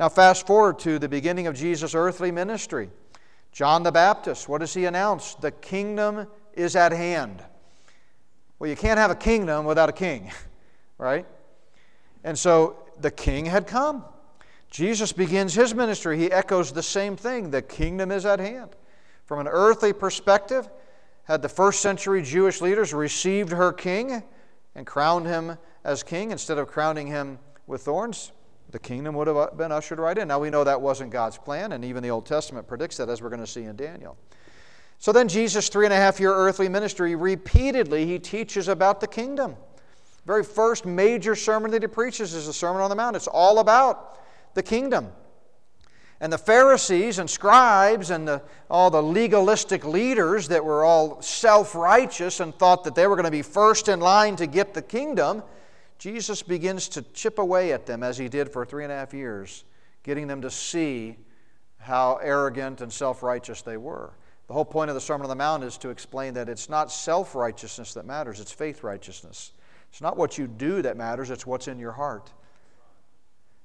Now, 0.00 0.08
fast 0.08 0.46
forward 0.46 0.78
to 0.80 0.98
the 0.98 1.10
beginning 1.10 1.46
of 1.46 1.54
Jesus' 1.54 1.94
earthly 1.94 2.30
ministry. 2.30 2.88
John 3.52 3.82
the 3.82 3.92
Baptist, 3.92 4.48
what 4.48 4.58
does 4.58 4.74
he 4.74 4.84
announce? 4.84 5.34
The 5.34 5.50
kingdom 5.50 6.26
is 6.54 6.76
at 6.76 6.92
hand. 6.92 7.42
Well, 8.58 8.68
you 8.68 8.76
can't 8.76 8.98
have 8.98 9.10
a 9.10 9.16
kingdom 9.16 9.64
without 9.64 9.88
a 9.88 9.92
king, 9.92 10.30
right? 10.98 11.26
And 12.24 12.38
so 12.38 12.76
the 13.00 13.10
king 13.10 13.46
had 13.46 13.66
come. 13.66 14.04
Jesus 14.70 15.12
begins 15.12 15.54
his 15.54 15.74
ministry. 15.74 16.18
He 16.18 16.30
echoes 16.30 16.72
the 16.72 16.82
same 16.82 17.16
thing 17.16 17.50
the 17.50 17.62
kingdom 17.62 18.10
is 18.10 18.26
at 18.26 18.38
hand. 18.38 18.70
From 19.24 19.40
an 19.40 19.48
earthly 19.48 19.92
perspective, 19.92 20.68
had 21.24 21.42
the 21.42 21.48
first 21.48 21.80
century 21.80 22.22
Jewish 22.22 22.60
leaders 22.60 22.94
received 22.94 23.50
her 23.50 23.72
king 23.72 24.22
and 24.74 24.86
crowned 24.86 25.26
him 25.26 25.58
as 25.84 26.02
king 26.02 26.30
instead 26.30 26.58
of 26.58 26.68
crowning 26.68 27.06
him 27.06 27.38
with 27.66 27.82
thorns? 27.82 28.32
The 28.70 28.78
kingdom 28.78 29.14
would 29.14 29.26
have 29.26 29.36
uh, 29.36 29.50
been 29.56 29.72
ushered 29.72 29.98
right 29.98 30.16
in. 30.16 30.28
Now 30.28 30.38
we 30.38 30.50
know 30.50 30.64
that 30.64 30.80
wasn't 30.80 31.10
God's 31.10 31.38
plan, 31.38 31.72
and 31.72 31.84
even 31.84 32.02
the 32.02 32.10
Old 32.10 32.26
Testament 32.26 32.66
predicts 32.66 32.98
that, 32.98 33.08
as 33.08 33.22
we're 33.22 33.30
going 33.30 33.40
to 33.40 33.46
see 33.46 33.64
in 33.64 33.76
Daniel. 33.76 34.16
So 34.98 35.12
then, 35.12 35.28
Jesus' 35.28 35.68
three 35.68 35.86
and 35.86 35.92
a 35.92 35.96
half 35.96 36.18
year 36.20 36.34
earthly 36.34 36.68
ministry, 36.68 37.14
repeatedly, 37.14 38.04
he 38.04 38.18
teaches 38.18 38.68
about 38.68 39.00
the 39.00 39.06
kingdom. 39.06 39.56
Very 40.26 40.44
first 40.44 40.84
major 40.84 41.34
sermon 41.34 41.70
that 41.70 41.82
he 41.82 41.88
preaches 41.88 42.34
is 42.34 42.46
the 42.46 42.52
Sermon 42.52 42.82
on 42.82 42.90
the 42.90 42.96
Mount. 42.96 43.16
It's 43.16 43.28
all 43.28 43.60
about 43.60 44.18
the 44.54 44.62
kingdom. 44.62 45.12
And 46.20 46.32
the 46.32 46.38
Pharisees 46.38 47.20
and 47.20 47.30
scribes 47.30 48.10
and 48.10 48.26
the, 48.26 48.42
all 48.68 48.90
the 48.90 49.02
legalistic 49.02 49.86
leaders 49.86 50.48
that 50.48 50.64
were 50.64 50.84
all 50.84 51.22
self 51.22 51.76
righteous 51.76 52.40
and 52.40 52.52
thought 52.54 52.82
that 52.84 52.96
they 52.96 53.06
were 53.06 53.14
going 53.14 53.24
to 53.24 53.30
be 53.30 53.42
first 53.42 53.88
in 53.88 54.00
line 54.00 54.34
to 54.36 54.46
get 54.46 54.74
the 54.74 54.82
kingdom 54.82 55.44
Jesus 55.98 56.42
begins 56.42 56.88
to 56.90 57.02
chip 57.02 57.38
away 57.38 57.72
at 57.72 57.86
them 57.86 58.02
as 58.02 58.16
he 58.16 58.28
did 58.28 58.50
for 58.50 58.64
three 58.64 58.84
and 58.84 58.92
a 58.92 58.96
half 58.96 59.12
years, 59.12 59.64
getting 60.04 60.28
them 60.28 60.42
to 60.42 60.50
see 60.50 61.16
how 61.78 62.18
arrogant 62.22 62.80
and 62.80 62.92
self 62.92 63.22
righteous 63.22 63.62
they 63.62 63.76
were. 63.76 64.12
The 64.46 64.54
whole 64.54 64.64
point 64.64 64.88
of 64.90 64.94
the 64.94 65.00
Sermon 65.00 65.24
on 65.24 65.28
the 65.28 65.34
Mount 65.34 65.64
is 65.64 65.76
to 65.78 65.90
explain 65.90 66.34
that 66.34 66.48
it's 66.48 66.68
not 66.68 66.92
self 66.92 67.34
righteousness 67.34 67.94
that 67.94 68.06
matters, 68.06 68.40
it's 68.40 68.52
faith 68.52 68.82
righteousness. 68.82 69.52
It's 69.90 70.00
not 70.00 70.16
what 70.16 70.38
you 70.38 70.46
do 70.46 70.82
that 70.82 70.96
matters, 70.96 71.30
it's 71.30 71.46
what's 71.46 71.68
in 71.68 71.78
your 71.78 71.92
heart. 71.92 72.30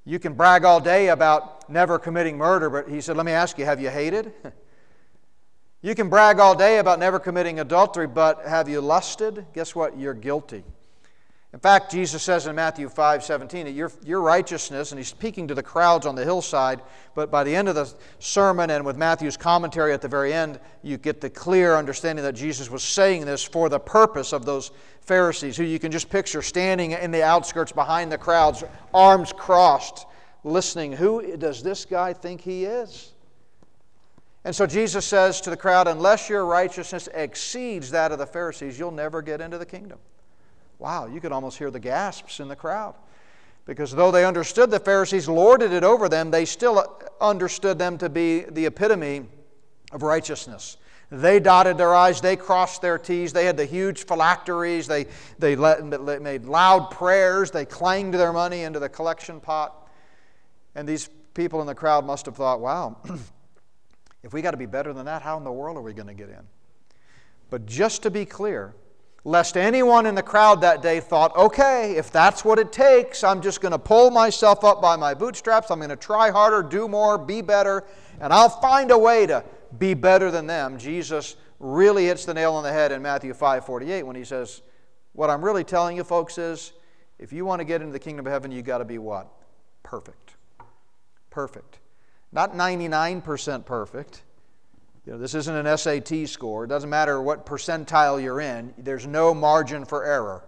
You 0.06 0.19
can 0.19 0.34
brag 0.34 0.65
all 0.65 0.82
day 0.82 1.10
about 1.10 1.69
never 1.69 1.98
committing 1.98 2.38
murder, 2.38 2.69
but 2.69 2.89
he 2.89 3.00
said, 3.00 3.15
Let 3.15 3.26
me 3.26 3.32
ask 3.32 3.58
you, 3.58 3.65
have 3.65 3.80
you 3.80 3.89
hated? 3.89 4.34
you 5.82 5.96
can 5.96 6.10
brag 6.10 6.39
all 6.39 6.56
day 6.56 6.80
about 6.80 7.00
never 7.00 7.19
committing 7.19 7.60
adultery, 7.60 8.08
but 8.08 8.46
have 8.46 8.67
you 8.67 8.82
lusted? 8.82 9.46
Guess 9.54 9.76
what? 9.76 9.98
You're 9.98 10.13
guilty. 10.13 10.63
In 11.54 11.60
fact, 11.60 11.92
Jesus 11.92 12.24
says 12.24 12.48
in 12.48 12.56
Matthew 12.56 12.89
5 12.89 13.24
17 13.24 13.66
that 13.66 13.72
your, 13.74 13.92
your 14.04 14.22
righteousness, 14.22 14.92
and 14.92 14.98
he's 14.98 15.08
speaking 15.08 15.48
to 15.48 15.54
the 15.54 15.62
crowds 15.62 16.08
on 16.08 16.16
the 16.16 16.24
hillside, 16.24 16.82
but 17.13 17.30
by 17.30 17.44
the 17.44 17.56
end 17.56 17.70
of 17.70 17.76
the 17.76 17.94
sermon 18.18 18.72
and 18.72 18.84
with 18.84 18.98
Matthew's 18.98 19.38
commentary 19.38 19.94
at 19.94 20.02
the 20.02 20.08
very 20.08 20.34
end, 20.34 20.60
you 20.82 20.98
get 20.98 21.22
the 21.22 21.30
clear 21.30 21.76
understanding 21.76 22.26
that 22.26 22.34
Jesus 22.34 22.72
was 22.72 22.82
saying 22.82 23.26
this 23.26 23.44
for 23.44 23.70
the 23.70 23.80
purpose 23.80 24.34
of 24.34 24.46
those 24.46 24.72
Pharisees, 25.02 25.56
who 25.56 25.63
you 25.63 25.78
can 25.78 25.92
just 25.92 26.10
picture 26.10 26.42
standing 26.42 26.92
in 26.92 27.12
the 27.12 27.22
outskirts 27.22 27.72
behind 27.72 28.12
the 28.12 28.18
crowds, 28.18 28.63
arms 28.92 29.32
crossed, 29.32 30.08
listening. 30.44 30.92
Who 30.92 31.38
does 31.38 31.62
this 31.62 31.86
guy 31.86 32.13
think 32.13 32.42
he 32.42 32.66
is? 32.66 33.13
And 34.44 34.56
so 34.56 34.66
Jesus 34.66 35.06
says 35.06 35.39
to 35.42 35.52
the 35.52 35.58
crowd, 35.58 35.88
unless 35.88 36.30
your 36.30 36.48
righteousness 36.48 37.08
exceeds 37.13 37.92
that 37.92 38.12
of 38.12 38.18
the 38.18 38.26
Pharisees, 38.26 38.80
you'll 38.80 38.92
never 38.92 39.22
get 39.22 39.39
into 39.39 39.60
the 39.60 39.66
kingdom. 39.68 40.00
Wow, 40.84 41.06
you 41.06 41.22
could 41.22 41.32
almost 41.32 41.58
hear 41.58 41.72
the 41.72 41.80
gasps 41.80 42.41
in 42.41 42.50
the 42.50 42.58
crowd. 42.58 42.96
Because 43.65 43.93
though 43.93 44.12
they 44.12 44.26
understood 44.26 44.69
the 44.69 44.82
Pharisees 44.82 45.30
lorded 45.30 45.72
it 45.72 45.82
over 45.82 46.10
them, 46.10 46.30
they 46.30 46.43
still 46.43 46.78
uh, 46.78 46.86
understood 47.22 47.80
them 47.80 47.98
to 48.00 48.10
be 48.10 48.41
the 48.41 48.65
epitome 48.65 49.26
of 49.93 50.04
righteousness. 50.04 50.76
They 51.10 51.39
dotted 51.39 51.78
their 51.78 51.96
I's, 51.96 52.19
they 52.19 52.36
crossed 52.36 52.82
their 52.82 52.98
T's, 52.98 53.32
they 53.32 53.46
had 53.46 53.56
the 53.56 53.63
huge 53.63 54.06
phylacteries, 54.06 54.86
they, 54.86 55.06
they 55.39 55.56
let, 55.56 55.86
made 56.22 56.43
loud 56.43 56.91
prayers, 56.91 57.50
they 57.50 57.63
clanged 57.63 58.15
their 58.15 58.34
money 58.34 58.63
into 58.63 58.80
the 58.80 58.89
collection 58.89 59.39
pot. 59.39 59.88
And 60.76 60.86
these 60.86 61.10
people 61.34 61.62
in 61.62 61.67
the 61.67 61.76
crowd 61.76 62.04
must 62.04 62.26
have 62.26 62.36
thought, 62.36 62.60
wow, 62.60 62.98
if 64.24 64.34
we 64.34 64.41
got 64.41 64.52
to 64.52 64.58
be 64.58 64.65
better 64.65 64.91
than 64.91 65.06
that, 65.06 65.22
how 65.22 65.38
in 65.38 65.46
the 65.46 65.52
world 65.52 65.78
are 65.78 65.82
we 65.82 65.93
going 65.93 66.10
to 66.10 66.13
get 66.13 66.28
in? 66.28 66.46
But 67.50 67.65
just 67.65 68.04
to 68.04 68.12
be 68.12 68.26
clear, 68.26 68.76
lest 69.26 69.56
anyone 69.56 70.06
in 70.06 70.16
the 70.16 70.24
crowd 70.24 70.62
that 70.62 70.82
day 70.82 71.00
thought, 71.00 71.36
okay, 71.36 71.96
if 71.96 72.12
that's 72.12 72.44
what 72.44 72.60
it 72.60 72.72
takes, 72.72 73.24
I'm 73.24 73.42
just 73.42 73.62
going 73.62 73.72
to 73.72 73.80
pull 73.80 74.12
myself 74.12 74.64
up 74.64 74.82
by 74.82 74.96
my 74.96 75.14
bootstraps. 75.14 75.72
I'm 75.72 75.80
going 75.80 75.90
to 75.90 75.96
try 75.96 76.30
harder, 76.30 76.62
do 76.62 76.88
more, 76.88 77.18
be 77.18 77.42
better, 77.42 77.86
and 78.20 78.34
I'll 78.34 78.50
find 78.50 78.92
a 78.92 78.98
way 78.98 79.26
to 79.28 79.44
be 79.78 79.94
better 79.94 80.30
than 80.30 80.46
them. 80.46 80.78
Jesus 80.78 81.36
really 81.60 82.06
hits 82.06 82.26
the 82.26 82.34
nail 82.34 82.54
on 82.54 82.64
the 82.64 82.72
head 82.72 82.92
in 82.92 83.02
Matthew 83.02 83.34
5 83.34 83.66
48 83.66 84.04
when 84.04 84.16
he 84.16 84.26
says, 84.26 84.62
What 85.14 85.30
I'm 85.30 85.44
really 85.44 85.64
telling 85.64 85.96
you, 85.96 86.04
folks, 86.04 86.38
is 86.38 86.74
if 87.18 87.32
you 87.32 87.46
want 87.46 87.60
to 87.60 87.66
get 87.66 87.82
into 87.82 87.94
the 87.94 88.00
kingdom 88.00 88.28
of 88.28 88.34
heaven, 88.34 88.52
you've 88.52 88.66
got 88.66 88.80
to 88.80 88.86
be 88.86 88.98
what? 88.98 89.32
Perfect. 89.84 90.36
Perfect. 91.30 91.80
Not 92.32 92.54
99% 92.54 93.66
perfect. 93.66 94.24
You 95.06 95.13
know, 95.13 95.18
this 95.18 95.36
isn't 95.36 95.54
an 95.54 95.78
SAT 95.78 96.30
score. 96.30 96.63
It 96.63 96.68
doesn't 96.68 96.89
matter 96.89 97.22
what 97.22 97.46
percentile 97.46 98.22
you're 98.22 98.39
in, 98.39 98.74
there's 98.78 99.06
no 99.06 99.34
margin 99.34 99.86
for 99.86 100.06
error. 100.06 100.46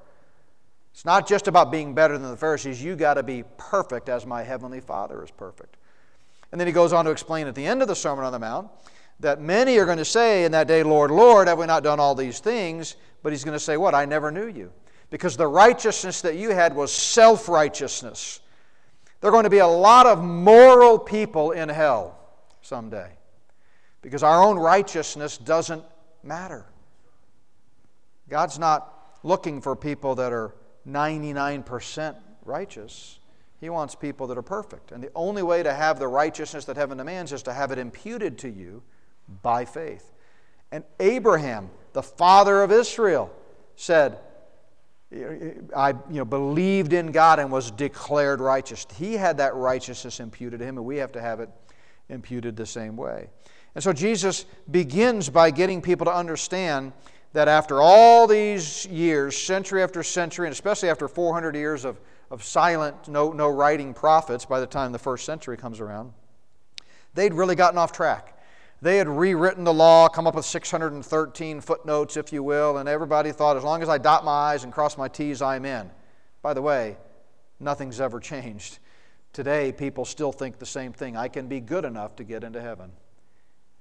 It's 0.94 1.04
not 1.04 1.28
just 1.28 1.50
about 1.50 1.72
being 1.72 1.94
better 1.94 2.18
than 2.18 2.32
the 2.32 2.38
Pharisees. 2.38 2.82
You 2.82 2.96
got 2.96 3.15
to 3.15 3.24
be 3.24 3.44
perfect 3.58 4.08
as 4.08 4.26
my 4.26 4.44
heavenly 4.44 4.80
Father 4.80 5.22
is 5.22 5.30
perfect. 5.30 5.76
And 6.54 6.62
then 6.62 6.68
he 6.68 6.74
goes 6.74 6.94
on 6.94 7.04
to 7.04 7.12
explain 7.12 7.48
at 7.48 7.56
the 7.56 7.65
end 7.65 7.82
of 7.82 7.89
the 7.89 7.96
Sermon 7.96 8.24
on 8.24 8.32
the 8.32 8.39
Mount 8.39 8.70
that 9.20 9.41
many 9.41 9.78
are 9.78 9.86
going 9.86 9.98
to 9.98 10.06
say 10.06 10.46
in 10.46 10.54
that 10.54 10.70
day, 10.70 10.84
Lord, 10.84 11.12
Lord, 11.12 11.50
have 11.50 11.60
we 11.60 11.65
not 11.65 11.84
done 11.84 12.00
all 12.00 12.15
these 12.15 12.39
things? 12.39 12.96
But 13.24 13.34
he's 13.34 13.44
going 13.44 13.58
to 13.58 13.60
say, 13.60 13.76
What? 13.76 13.94
I 13.94 14.06
never 14.06 14.32
knew 14.32 14.48
you. 14.48 14.72
Because 15.10 15.36
the 15.36 15.48
righteousness 15.48 16.22
that 16.22 16.38
you 16.38 16.52
had 16.52 16.74
was 16.74 16.94
self 16.94 17.50
righteousness. 17.50 18.39
There 19.20 19.30
are 19.30 19.32
going 19.32 19.44
to 19.44 19.50
be 19.50 19.58
a 19.58 19.68
lot 19.68 20.06
of 20.06 20.24
moral 20.24 20.98
people 20.98 21.52
in 21.52 21.68
hell 21.68 22.18
someday 22.62 23.12
because 24.06 24.22
our 24.22 24.44
own 24.44 24.60
righteousness 24.60 25.36
doesn't 25.36 25.84
matter. 26.22 26.63
God's 28.30 28.60
not 28.60 28.94
looking 29.24 29.62
for 29.62 29.76
people 29.76 30.13
that 30.13 30.32
are 30.32 30.54
99% 30.88 32.15
righteous. 32.44 33.18
He 33.60 33.72
wants 33.72 33.96
people 33.96 34.28
that 34.28 34.38
are 34.38 34.44
perfect. 34.44 34.91
And 34.91 35.04
the 35.04 35.10
only 35.15 35.41
way 35.41 35.63
to 35.63 35.74
have 35.74 35.98
the 35.98 36.08
righteousness 36.08 36.65
that 36.65 36.78
heaven 36.78 37.00
demands 37.00 37.34
is 37.34 37.41
to 37.44 37.54
have 37.54 37.72
it 37.72 37.80
imputed 37.80 38.38
to 38.39 38.48
you 38.48 38.84
by 39.41 39.65
faith. 39.65 40.13
And 40.72 40.84
Abraham, 41.00 41.72
the 41.94 42.04
father 42.04 42.62
of 42.62 42.72
Israel, 42.72 43.34
said, 43.76 44.20
I 45.12 45.96
you 46.12 46.18
know, 46.18 46.26
believed 46.26 46.94
in 46.94 47.12
God 47.12 47.39
and 47.39 47.52
was 47.52 47.72
declared 47.72 48.39
righteous. 48.39 48.86
He 48.98 49.13
had 49.13 49.38
that 49.38 49.56
righteousness 49.56 50.20
imputed 50.20 50.60
to 50.60 50.65
him, 50.65 50.78
and 50.78 50.86
we 50.86 50.98
have 50.98 51.13
to 51.13 51.22
have 51.22 51.39
it 51.39 51.50
imputed 52.10 52.56
the 52.56 52.68
same 52.68 52.96
way. 52.96 53.30
And 53.76 53.84
so 53.84 53.92
Jesus 53.92 54.46
begins 54.72 55.30
by 55.30 55.52
getting 55.52 55.82
people 55.82 56.06
to 56.06 56.16
understand 56.16 56.94
that 57.34 57.50
after 57.50 57.82
all 57.82 58.26
these 58.26 58.86
years, 58.86 59.38
century 59.38 59.84
after 59.84 60.02
century, 60.02 60.48
and 60.48 60.54
especially 60.54 60.90
after 60.90 61.10
400 61.10 61.54
years 61.54 61.84
of, 61.84 62.00
of 62.32 62.42
silent, 62.42 63.10
no, 63.10 63.34
no 63.34 63.50
writing 63.50 63.94
prophets 63.94 64.46
by 64.46 64.62
the 64.62 64.66
time 64.66 64.94
the 64.94 65.00
first 65.00 65.26
century 65.26 65.58
comes 65.58 65.82
around, 65.82 66.14
they'd 67.14 67.34
really 67.34 67.56
gotten 67.56 67.78
off 67.78 67.92
track. 67.92 68.32
They 68.82 68.98
had 68.98 69.10
rewritten 69.10 69.66
the 69.66 69.74
law, 69.74 70.08
come 70.08 70.28
up 70.28 70.36
with 70.36 70.46
613 70.46 71.60
footnotes, 71.60 72.16
if 72.16 72.32
you 72.32 72.44
will, 72.44 72.78
and 72.78 72.88
everybody 72.88 73.34
thought 73.34 73.58
as 73.58 73.64
long 73.64 73.82
as 73.82 73.90
I 73.90 73.98
dot 73.98 74.24
my 74.24 74.32
I's 74.32 74.64
and 74.64 74.72
cross 74.72 74.98
my 74.98 75.10
T's, 75.10 75.42
I'm 75.42 75.66
in. 75.66 75.92
By 76.42 76.54
the 76.54 76.62
way, 76.62 76.96
nothing's 77.60 78.00
ever 78.00 78.20
changed. 78.22 78.80
Today, 79.34 79.74
people 79.74 80.06
still 80.06 80.32
think 80.32 80.60
the 80.60 80.66
same 80.66 80.94
thing 80.94 81.18
I 81.18 81.28
can 81.28 81.48
be 81.48 81.60
good 81.60 81.84
enough 81.84 82.16
to 82.16 82.24
get 82.24 82.46
into 82.46 82.62
heaven. 82.62 82.92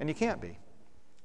And 0.01 0.09
you 0.09 0.15
can't 0.15 0.41
be. 0.41 0.59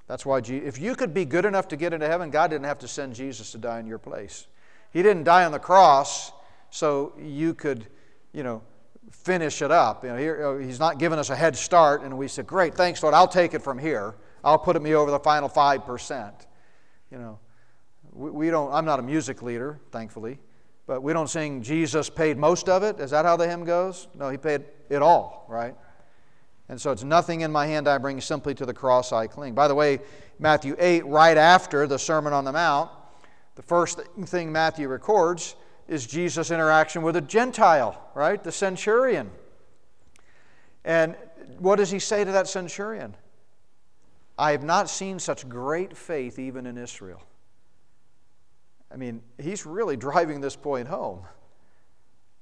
That's 0.07 0.25
why, 0.25 0.39
if 0.39 0.79
you 0.79 0.95
could 0.95 1.13
be 1.13 1.23
good 1.23 1.45
enough 1.45 1.67
to 1.67 1.77
get 1.77 1.93
into 1.93 2.07
heaven, 2.07 2.31
God 2.31 2.49
didn't 2.49 2.65
have 2.65 2.79
to 2.79 2.87
send 2.87 3.13
Jesus 3.13 3.51
to 3.51 3.59
die 3.59 3.79
in 3.79 3.85
your 3.85 3.99
place. 3.99 4.47
He 4.91 5.03
didn't 5.03 5.23
die 5.23 5.45
on 5.45 5.51
the 5.51 5.59
cross 5.59 6.31
so 6.71 7.13
you 7.19 7.53
could, 7.53 7.85
you 8.33 8.41
know, 8.41 8.63
finish 9.11 9.61
it 9.61 9.69
up. 9.69 10.03
You 10.03 10.09
know, 10.09 10.17
here, 10.17 10.47
uh, 10.47 10.57
he's 10.57 10.79
not 10.79 10.97
giving 10.97 11.19
us 11.19 11.29
a 11.29 11.35
head 11.35 11.55
start, 11.55 12.01
and 12.01 12.17
we 12.17 12.27
said, 12.27 12.47
Great, 12.47 12.73
thanks, 12.73 13.03
Lord, 13.03 13.13
I'll 13.13 13.27
take 13.27 13.53
it 13.53 13.61
from 13.61 13.77
here. 13.77 14.15
I'll 14.43 14.57
put 14.57 14.81
me 14.81 14.95
over 14.95 15.11
the 15.11 15.19
final 15.19 15.49
5%. 15.49 16.31
You 17.11 17.17
know, 17.17 17.39
we 18.11 18.49
don't, 18.49 18.71
I'm 18.73 18.85
not 18.85 18.99
a 18.99 19.03
music 19.03 19.41
leader, 19.41 19.79
thankfully, 19.91 20.39
but 20.87 21.03
we 21.03 21.13
don't 21.13 21.29
sing 21.29 21.61
Jesus 21.61 22.09
paid 22.09 22.37
most 22.37 22.67
of 22.67 22.83
it. 22.83 22.99
Is 22.99 23.11
that 23.11 23.25
how 23.25 23.37
the 23.37 23.47
hymn 23.47 23.63
goes? 23.63 24.07
No, 24.15 24.29
he 24.29 24.37
paid 24.37 24.63
it 24.89 25.01
all, 25.01 25.45
right? 25.47 25.75
And 26.69 26.79
so 26.79 26.91
it's 26.91 27.03
nothing 27.03 27.41
in 27.41 27.51
my 27.51 27.65
hand 27.65 27.87
I 27.87 27.97
bring, 27.97 28.21
simply 28.21 28.53
to 28.55 28.65
the 28.65 28.73
cross 28.73 29.11
I 29.11 29.25
cling. 29.25 29.55
By 29.55 29.67
the 29.67 29.75
way, 29.75 29.99
Matthew 30.37 30.75
8, 30.77 31.05
right 31.07 31.35
after 31.35 31.87
the 31.87 31.97
Sermon 31.97 32.31
on 32.31 32.45
the 32.45 32.51
Mount, 32.51 32.91
the 33.55 33.63
first 33.63 33.99
thing 34.25 34.51
Matthew 34.51 34.87
records 34.87 35.55
is 35.87 36.05
Jesus' 36.05 36.51
interaction 36.51 37.01
with 37.01 37.15
a 37.15 37.21
Gentile, 37.21 37.99
right? 38.13 38.41
The 38.41 38.51
centurion. 38.51 39.31
And 40.85 41.15
what 41.57 41.77
does 41.77 41.89
he 41.89 41.97
say 41.97 42.23
to 42.23 42.31
that 42.31 42.47
centurion? 42.47 43.15
I 44.37 44.51
have 44.51 44.63
not 44.63 44.89
seen 44.89 45.17
such 45.17 45.49
great 45.49 45.97
faith 45.97 46.37
even 46.37 46.67
in 46.67 46.77
Israel. 46.77 47.21
I 48.93 48.95
mean, 48.95 49.21
he's 49.39 49.65
really 49.65 49.97
driving 50.07 50.39
this 50.39 50.55
point 50.55 50.87
home 50.87 51.23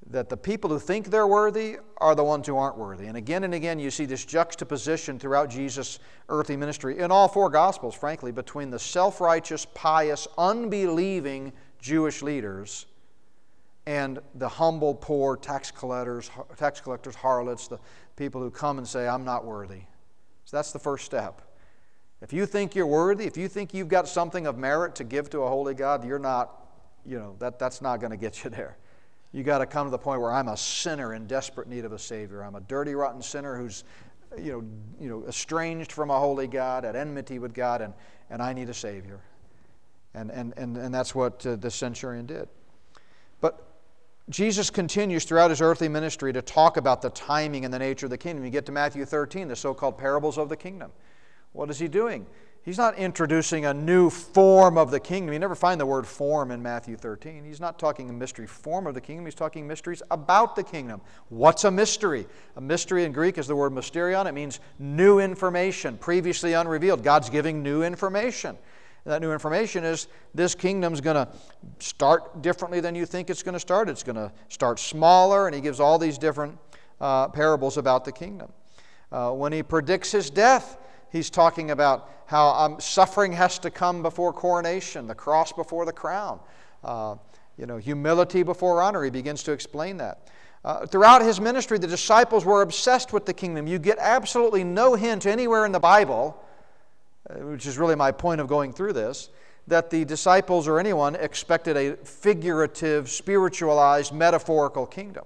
that 0.09 0.29
the 0.29 0.37
people 0.37 0.69
who 0.69 0.79
think 0.79 1.07
they're 1.07 1.27
worthy 1.27 1.77
are 1.97 2.15
the 2.15 2.23
ones 2.23 2.47
who 2.47 2.55
aren't 2.55 2.77
worthy. 2.77 3.07
And 3.07 3.17
again 3.17 3.43
and 3.43 3.53
again, 3.53 3.77
you 3.77 3.91
see 3.91 4.05
this 4.05 4.23
juxtaposition 4.23 5.19
throughout 5.19 5.49
Jesus' 5.49 5.99
earthly 6.29 6.55
ministry 6.55 6.99
in 6.99 7.11
all 7.11 7.27
four 7.27 7.49
Gospels, 7.49 7.93
frankly, 7.93 8.31
between 8.31 8.69
the 8.69 8.79
self 8.79 9.19
righteous, 9.19 9.65
pious, 9.73 10.27
unbelieving 10.37 11.51
Jewish 11.81 12.21
leaders 12.21 12.85
and 13.85 14.19
the 14.35 14.47
humble, 14.47 14.93
poor 14.95 15.35
tax 15.35 15.71
collectors, 15.71 16.29
tax 16.57 16.79
collectors, 16.79 17.15
harlots, 17.15 17.67
the 17.67 17.79
people 18.15 18.41
who 18.41 18.51
come 18.51 18.77
and 18.77 18.87
say, 18.87 19.07
I'm 19.07 19.25
not 19.25 19.45
worthy. 19.45 19.81
So 20.45 20.57
that's 20.57 20.71
the 20.71 20.79
first 20.79 21.05
step. 21.05 21.41
If 22.21 22.33
you 22.33 22.45
think 22.45 22.75
you're 22.75 22.87
worthy, 22.87 23.25
if 23.25 23.37
you 23.37 23.47
think 23.47 23.73
you've 23.73 23.87
got 23.89 24.07
something 24.07 24.47
of 24.47 24.57
merit 24.57 24.95
to 24.95 25.03
give 25.03 25.29
to 25.31 25.41
a 25.41 25.47
holy 25.47 25.73
God, 25.73 26.05
you're 26.05 26.17
not, 26.17 26.67
you 27.05 27.19
know, 27.19 27.35
that, 27.39 27.59
that's 27.59 27.81
not 27.81 27.99
going 27.99 28.11
to 28.11 28.17
get 28.17 28.43
you 28.43 28.49
there. 28.49 28.77
You 29.37 29.43
got 29.43 29.59
to 29.59 29.67
come 29.67 29.85
to 29.85 29.91
the 29.91 29.99
point 29.99 30.19
where 30.19 30.31
I'm 30.31 30.47
a 30.47 30.57
sinner 30.57 31.13
in 31.13 31.27
desperate 31.27 31.67
need 31.67 31.85
of 31.85 31.93
a 31.93 31.99
Savior. 31.99 32.43
I'm 32.43 32.55
a 32.55 32.61
dirty, 32.61 32.95
rotten 32.95 33.21
sinner 33.21 33.55
who's, 33.55 33.83
you 34.35 34.51
know, 34.51 34.63
you 34.99 35.09
know, 35.11 35.27
estranged 35.27 35.91
from 35.91 36.09
a 36.09 36.17
holy 36.17 36.47
God, 36.47 36.83
at 36.83 36.95
enmity 36.95 37.37
with 37.37 37.53
God, 37.53 37.83
and, 37.83 37.93
and 38.31 38.41
I 38.41 38.51
need 38.53 38.67
a 38.67 38.73
Savior. 38.73 39.19
And, 40.15 40.31
and, 40.31 40.55
and, 40.57 40.75
and 40.75 40.91
that's 40.91 41.13
what 41.13 41.45
uh, 41.45 41.55
the 41.55 41.69
centurion 41.69 42.25
did. 42.25 42.49
But 43.39 43.63
Jesus 44.31 44.71
continues 44.71 45.23
throughout 45.23 45.51
his 45.51 45.61
earthly 45.61 45.87
ministry 45.87 46.33
to 46.33 46.41
talk 46.41 46.77
about 46.77 47.03
the 47.03 47.11
timing 47.11 47.63
and 47.63 47.71
the 47.71 47.77
nature 47.77 48.07
of 48.07 48.09
the 48.09 48.17
kingdom. 48.17 48.43
You 48.43 48.49
get 48.49 48.65
to 48.65 48.71
Matthew 48.71 49.05
13, 49.05 49.49
the 49.49 49.55
so 49.55 49.71
called 49.71 49.99
parables 49.99 50.39
of 50.39 50.49
the 50.49 50.57
kingdom. 50.57 50.91
What 51.53 51.69
is 51.69 51.77
he 51.77 51.87
doing? 51.87 52.25
He's 52.67 52.77
not 52.77 52.97
introducing 52.97 53.65
a 53.65 53.73
new 53.73 54.09
form 54.09 54.77
of 54.77 54.91
the 54.91 54.99
kingdom. 54.99 55.31
You 55.31 55.39
never 55.39 55.55
find 55.55 55.79
the 55.79 55.85
word 55.85 56.05
form 56.05 56.51
in 56.51 56.61
Matthew 56.61 56.97
13. 56.97 57.45
He's 57.45 57.61
not 57.61 57.79
talking 57.79 58.09
a 58.09 58.13
mystery 58.13 58.45
form 58.45 58.87
of 58.87 58.93
the 58.93 58.99
kingdom. 58.99 59.23
He's 59.23 59.35
talking 59.35 59.65
mysteries 59.65 60.03
about 60.11 60.57
the 60.57 60.63
kingdom. 60.63 60.99
What's 61.29 61.63
a 61.63 61.71
mystery? 61.71 62.27
A 62.57 62.61
mystery 62.61 63.05
in 63.05 63.13
Greek 63.13 63.37
is 63.37 63.47
the 63.47 63.55
word 63.55 63.71
mysterion. 63.71 64.25
It 64.25 64.33
means 64.33 64.59
new 64.79 65.19
information, 65.19 65.97
previously 65.97 66.51
unrevealed. 66.51 67.03
God's 67.03 67.29
giving 67.29 67.63
new 67.63 67.83
information 67.83 68.57
And 69.05 69.13
that 69.13 69.21
new 69.21 69.31
information 69.31 69.85
is 69.85 70.09
this 70.35 70.53
kingdom's 70.53 70.99
going 70.99 71.25
to 71.25 71.29
start 71.79 72.41
differently 72.41 72.81
than 72.81 72.95
you 72.95 73.05
think 73.05 73.29
it's 73.29 73.43
going 73.43 73.53
to 73.53 73.61
start. 73.61 73.87
It's 73.87 74.03
going 74.03 74.17
to 74.17 74.29
start 74.49 74.77
smaller, 74.77 75.47
and 75.47 75.55
he 75.55 75.61
gives 75.61 75.79
all 75.79 75.97
these 75.97 76.17
different 76.17 76.57
uh, 76.99 77.29
parables 77.29 77.77
about 77.77 78.03
the 78.03 78.11
kingdom. 78.11 78.51
Uh, 79.09 79.31
when 79.31 79.53
he 79.53 79.63
predicts 79.63 80.11
his 80.11 80.29
death, 80.29 80.77
he's 81.11 81.29
talking 81.29 81.71
about 81.71 82.09
how 82.25 82.49
um, 82.49 82.79
suffering 82.79 83.31
has 83.33 83.59
to 83.59 83.69
come 83.69 84.01
before 84.01 84.33
coronation, 84.33 85.07
the 85.07 85.15
cross 85.15 85.51
before 85.51 85.85
the 85.85 85.93
crown, 85.93 86.39
uh, 86.83 87.15
you 87.57 87.65
know, 87.65 87.77
humility 87.77 88.43
before 88.43 88.81
honor. 88.81 89.03
He 89.03 89.09
begins 89.09 89.43
to 89.43 89.51
explain 89.51 89.97
that. 89.97 90.29
Uh, 90.65 90.85
throughout 90.85 91.21
his 91.21 91.39
ministry, 91.39 91.77
the 91.77 91.87
disciples 91.87 92.43
were 92.43 92.61
obsessed 92.61 93.13
with 93.13 93.25
the 93.25 93.33
kingdom. 93.33 93.67
You 93.67 93.79
get 93.79 93.97
absolutely 93.99 94.63
no 94.63 94.95
hint 94.95 95.25
anywhere 95.25 95.65
in 95.65 95.71
the 95.71 95.79
Bible 95.79 96.43
uh, 97.29 97.33
which 97.39 97.65
is 97.65 97.77
really 97.77 97.95
my 97.95 98.11
point 98.11 98.39
of 98.39 98.47
going 98.47 98.71
through 98.71 98.93
this, 98.93 99.29
that 99.67 99.89
the 99.89 100.05
disciples 100.05 100.67
or 100.67 100.79
anyone 100.79 101.15
expected 101.15 101.75
a 101.75 101.95
figurative, 101.97 103.09
spiritualized, 103.09 104.13
metaphorical 104.13 104.85
kingdom. 104.85 105.25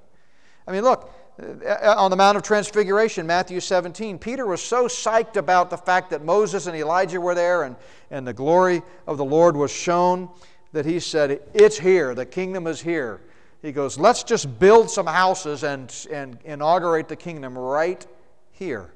I 0.67 0.71
mean, 0.71 0.83
look, 0.83 1.13
Uh, 1.41 1.95
on 1.97 2.11
the 2.11 2.17
Mount 2.17 2.37
of 2.37 2.43
Transfiguration, 2.43 3.25
Matthew 3.25 3.59
17, 3.59 4.19
Peter 4.19 4.45
was 4.45 4.61
so 4.61 4.87
psyched 4.87 5.37
about 5.37 5.69
the 5.71 5.77
fact 5.77 6.11
that 6.11 6.23
Moses 6.23 6.67
and 6.67 6.75
Elijah 6.75 7.19
were 7.19 7.33
there 7.33 7.63
and, 7.63 7.75
and 8.11 8.27
the 8.27 8.33
glory 8.33 8.83
of 9.07 9.17
the 9.17 9.25
Lord 9.25 9.55
was 9.55 9.71
shown 9.71 10.29
that 10.71 10.85
he 10.85 10.99
said, 10.99 11.41
It's 11.53 11.79
here, 11.79 12.13
the 12.13 12.25
kingdom 12.25 12.67
is 12.67 12.79
here. 12.79 13.21
He 13.63 13.71
goes, 13.71 13.97
Let's 13.97 14.23
just 14.23 14.59
build 14.59 14.91
some 14.91 15.07
houses 15.07 15.63
and, 15.63 15.93
and 16.11 16.37
inaugurate 16.45 17.07
the 17.07 17.15
kingdom 17.15 17.57
right 17.57 18.05
here. 18.51 18.93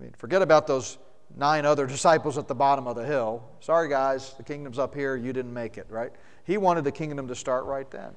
I 0.00 0.04
mean, 0.04 0.14
forget 0.16 0.40
about 0.40 0.66
those 0.66 0.96
nine 1.36 1.66
other 1.66 1.86
disciples 1.96 2.38
at 2.38 2.48
the 2.48 2.54
bottom 2.54 2.86
of 2.86 2.96
the 2.96 3.04
hill. 3.04 3.42
Sorry, 3.60 3.90
guys, 3.90 4.32
the 4.34 4.42
kingdom's 4.42 4.78
up 4.78 4.94
here. 4.94 5.16
You 5.16 5.34
didn't 5.34 5.52
make 5.52 5.76
it, 5.76 5.86
right? 5.90 6.12
He 6.44 6.56
wanted 6.56 6.84
the 6.84 6.92
kingdom 6.92 7.28
to 7.28 7.34
start 7.34 7.66
right 7.66 7.90
then. 7.90 8.12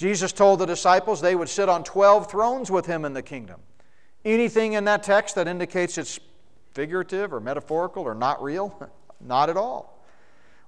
Jesus 0.00 0.32
told 0.32 0.60
the 0.60 0.64
disciples 0.64 1.20
they 1.20 1.34
would 1.34 1.50
sit 1.50 1.68
on 1.68 1.84
12 1.84 2.30
thrones 2.30 2.70
with 2.70 2.86
him 2.86 3.04
in 3.04 3.12
the 3.12 3.20
kingdom. 3.20 3.60
Anything 4.24 4.72
in 4.72 4.84
that 4.84 5.02
text 5.02 5.34
that 5.34 5.46
indicates 5.46 5.98
it's 5.98 6.18
figurative 6.70 7.34
or 7.34 7.38
metaphorical 7.38 8.04
or 8.04 8.14
not 8.14 8.42
real, 8.42 8.90
Not 9.20 9.50
at 9.50 9.58
all. 9.58 10.02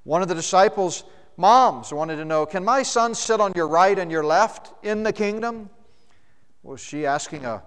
One 0.04 0.20
of 0.20 0.28
the 0.28 0.34
disciples' 0.34 1.04
moms 1.38 1.94
wanted 1.94 2.16
to 2.16 2.26
know 2.26 2.44
Can 2.44 2.62
my 2.62 2.82
son 2.82 3.14
sit 3.14 3.40
on 3.40 3.54
your 3.56 3.68
right 3.68 3.98
and 3.98 4.10
your 4.10 4.22
left 4.22 4.74
in 4.84 5.02
the 5.02 5.14
kingdom? 5.14 5.70
Was 6.62 6.82
she 6.82 7.06
asking 7.06 7.46
a 7.46 7.62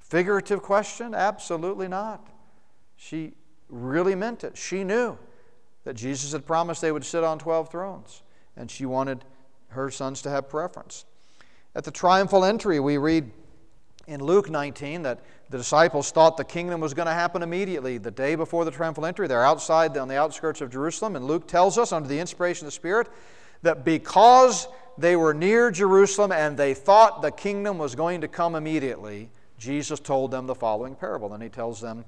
figurative 0.00 0.60
question? 0.60 1.14
Absolutely 1.14 1.86
not. 1.86 2.28
She 2.96 3.34
really 3.68 4.16
meant 4.16 4.42
it. 4.42 4.58
She 4.58 4.82
knew 4.82 5.16
that 5.84 5.94
Jesus 5.94 6.32
had 6.32 6.44
promised 6.44 6.80
they 6.80 6.90
would 6.90 7.04
sit 7.04 7.22
on 7.22 7.38
12 7.38 7.70
thrones, 7.70 8.24
and 8.56 8.68
she 8.68 8.86
wanted 8.86 9.24
her 9.68 9.90
sons 9.90 10.22
to 10.22 10.30
have 10.30 10.48
preference. 10.48 11.04
At 11.74 11.84
the 11.84 11.90
triumphal 11.90 12.44
entry, 12.44 12.80
we 12.80 12.96
read 12.96 13.30
in 14.06 14.22
Luke 14.22 14.48
19 14.48 15.02
that 15.02 15.20
the 15.50 15.58
disciples 15.58 16.10
thought 16.10 16.36
the 16.36 16.44
kingdom 16.44 16.80
was 16.80 16.94
going 16.94 17.06
to 17.06 17.12
happen 17.12 17.42
immediately. 17.42 17.98
The 17.98 18.10
day 18.10 18.34
before 18.34 18.64
the 18.64 18.70
triumphal 18.70 19.06
entry, 19.06 19.28
they're 19.28 19.44
outside 19.44 19.96
on 19.96 20.08
the 20.08 20.16
outskirts 20.16 20.60
of 20.60 20.70
Jerusalem, 20.70 21.16
and 21.16 21.26
Luke 21.26 21.46
tells 21.46 21.78
us, 21.78 21.92
under 21.92 22.08
the 22.08 22.18
inspiration 22.18 22.66
of 22.66 22.68
the 22.68 22.76
Spirit, 22.76 23.08
that 23.62 23.84
because 23.84 24.68
they 24.98 25.16
were 25.16 25.34
near 25.34 25.70
Jerusalem 25.70 26.32
and 26.32 26.56
they 26.56 26.74
thought 26.74 27.22
the 27.22 27.30
kingdom 27.30 27.78
was 27.78 27.94
going 27.94 28.22
to 28.22 28.28
come 28.28 28.54
immediately, 28.54 29.30
Jesus 29.58 30.00
told 30.00 30.30
them 30.30 30.46
the 30.46 30.54
following 30.54 30.94
parable. 30.94 31.28
Then 31.28 31.40
he 31.40 31.48
tells 31.48 31.80
them 31.80 32.04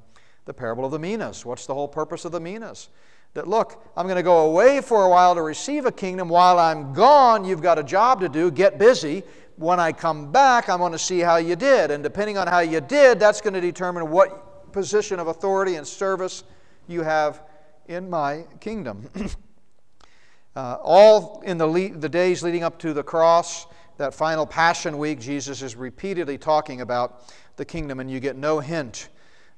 the 0.48 0.54
parable 0.54 0.86
of 0.86 0.90
the 0.90 0.98
minas. 0.98 1.44
What's 1.44 1.66
the 1.66 1.74
whole 1.74 1.86
purpose 1.86 2.24
of 2.24 2.32
the 2.32 2.40
minas? 2.40 2.88
That 3.34 3.46
look, 3.46 3.84
I'm 3.94 4.06
going 4.06 4.16
to 4.16 4.22
go 4.22 4.46
away 4.46 4.80
for 4.80 5.04
a 5.04 5.08
while 5.10 5.34
to 5.34 5.42
receive 5.42 5.84
a 5.84 5.92
kingdom. 5.92 6.30
While 6.30 6.58
I'm 6.58 6.94
gone, 6.94 7.44
you've 7.44 7.60
got 7.60 7.78
a 7.78 7.82
job 7.82 8.22
to 8.22 8.30
do. 8.30 8.50
Get 8.50 8.78
busy. 8.78 9.24
When 9.56 9.78
I 9.78 9.92
come 9.92 10.32
back, 10.32 10.70
I'm 10.70 10.78
going 10.78 10.92
to 10.92 10.98
see 10.98 11.18
how 11.20 11.36
you 11.36 11.54
did. 11.54 11.90
And 11.90 12.02
depending 12.02 12.38
on 12.38 12.46
how 12.46 12.60
you 12.60 12.80
did, 12.80 13.20
that's 13.20 13.42
going 13.42 13.52
to 13.52 13.60
determine 13.60 14.10
what 14.10 14.72
position 14.72 15.20
of 15.20 15.28
authority 15.28 15.74
and 15.74 15.86
service 15.86 16.44
you 16.86 17.02
have 17.02 17.42
in 17.86 18.08
my 18.08 18.46
kingdom. 18.58 19.06
uh, 20.56 20.78
all 20.82 21.42
in 21.44 21.58
the, 21.58 21.66
le- 21.66 21.90
the 21.90 22.08
days 22.08 22.42
leading 22.42 22.62
up 22.62 22.78
to 22.78 22.94
the 22.94 23.02
cross, 23.02 23.66
that 23.98 24.14
final 24.14 24.46
Passion 24.46 24.96
Week, 24.96 25.20
Jesus 25.20 25.60
is 25.60 25.76
repeatedly 25.76 26.38
talking 26.38 26.80
about 26.80 27.30
the 27.56 27.66
kingdom, 27.66 28.00
and 28.00 28.10
you 28.10 28.18
get 28.18 28.34
no 28.34 28.60
hint 28.60 29.10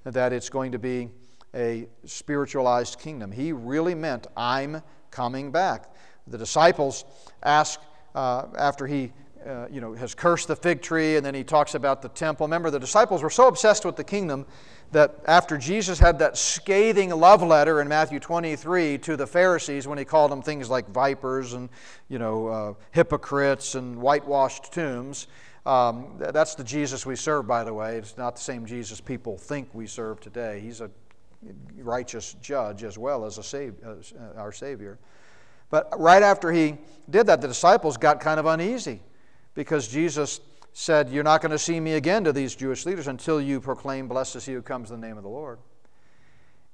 that 0.04 0.32
it's 0.32 0.48
going 0.48 0.72
to 0.72 0.78
be 0.78 1.08
a 1.54 1.86
spiritualized 2.04 2.98
kingdom. 2.98 3.32
He 3.32 3.52
really 3.52 3.94
meant, 3.94 4.26
I'm 4.36 4.82
coming 5.10 5.50
back. 5.50 5.92
The 6.26 6.38
disciples 6.38 7.04
ask 7.42 7.80
uh, 8.14 8.46
after 8.56 8.86
he 8.86 9.12
uh, 9.46 9.66
you 9.70 9.80
know, 9.80 9.94
has 9.94 10.14
cursed 10.14 10.48
the 10.48 10.56
fig 10.56 10.82
tree, 10.82 11.16
and 11.16 11.24
then 11.24 11.34
he 11.34 11.42
talks 11.42 11.74
about 11.74 12.02
the 12.02 12.10
temple. 12.10 12.46
Remember, 12.46 12.70
the 12.70 12.78
disciples 12.78 13.22
were 13.22 13.30
so 13.30 13.48
obsessed 13.48 13.86
with 13.86 13.96
the 13.96 14.04
kingdom 14.04 14.44
that 14.92 15.16
after 15.26 15.56
Jesus 15.56 15.98
had 15.98 16.18
that 16.18 16.36
scathing 16.36 17.10
love 17.10 17.42
letter 17.42 17.80
in 17.80 17.88
Matthew 17.88 18.20
23 18.20 18.98
to 18.98 19.16
the 19.16 19.26
Pharisees 19.26 19.86
when 19.86 19.98
he 19.98 20.04
called 20.04 20.30
them 20.30 20.42
things 20.42 20.68
like 20.68 20.88
vipers 20.90 21.54
and, 21.54 21.70
you 22.08 22.18
know, 22.18 22.48
uh, 22.48 22.74
hypocrites 22.90 23.76
and 23.76 23.96
whitewashed 23.96 24.72
tombs, 24.72 25.26
um, 25.66 26.14
that's 26.18 26.55
the 26.55 26.64
Jesus 26.64 27.05
we 27.05 27.16
serve, 27.16 27.46
by 27.46 27.64
the 27.64 27.75
way. 27.75 27.96
It's 27.96 28.16
not 28.16 28.37
the 28.37 28.42
same 28.42 28.64
Jesus 28.64 29.01
people 29.01 29.37
think 29.37 29.68
we 29.75 29.87
serve 29.87 30.20
today. 30.20 30.61
He's 30.61 30.81
a 30.81 30.90
righteous 31.79 32.35
judge 32.42 32.83
as 32.83 32.96
well 32.99 33.25
as 33.25 33.38
a 33.38 33.42
sav- 33.42 33.75
uh, 33.85 34.38
our 34.38 34.53
Savior. 34.53 34.99
But 35.70 35.88
right 35.99 36.23
after 36.23 36.51
he 36.51 36.79
did 37.09 37.27
that, 37.27 37.40
the 37.40 37.49
disciples 37.49 37.96
got 37.96 38.20
kind 38.20 38.40
of 38.40 38.46
uneasy 38.46 39.01
because 39.55 39.87
Jesus 39.88 40.40
said, 40.73 41.11
You're 41.11 41.25
not 41.25 41.40
going 41.40 41.53
to 41.53 41.59
see 41.59 41.79
me 41.79 41.94
again 41.94 42.25
to 42.25 42.33
these 42.33 42.55
Jewish 42.55 42.87
leaders 42.87 43.07
until 43.07 43.40
you 43.40 43.61
proclaim, 43.61 44.09
Blessed 44.09 44.37
is 44.37 44.46
he 44.46 44.53
who 44.55 44.62
comes 44.62 44.90
in 44.90 45.01
the 45.01 45.07
name 45.07 45.16
of 45.16 45.23
the 45.23 45.29
Lord. 45.29 45.59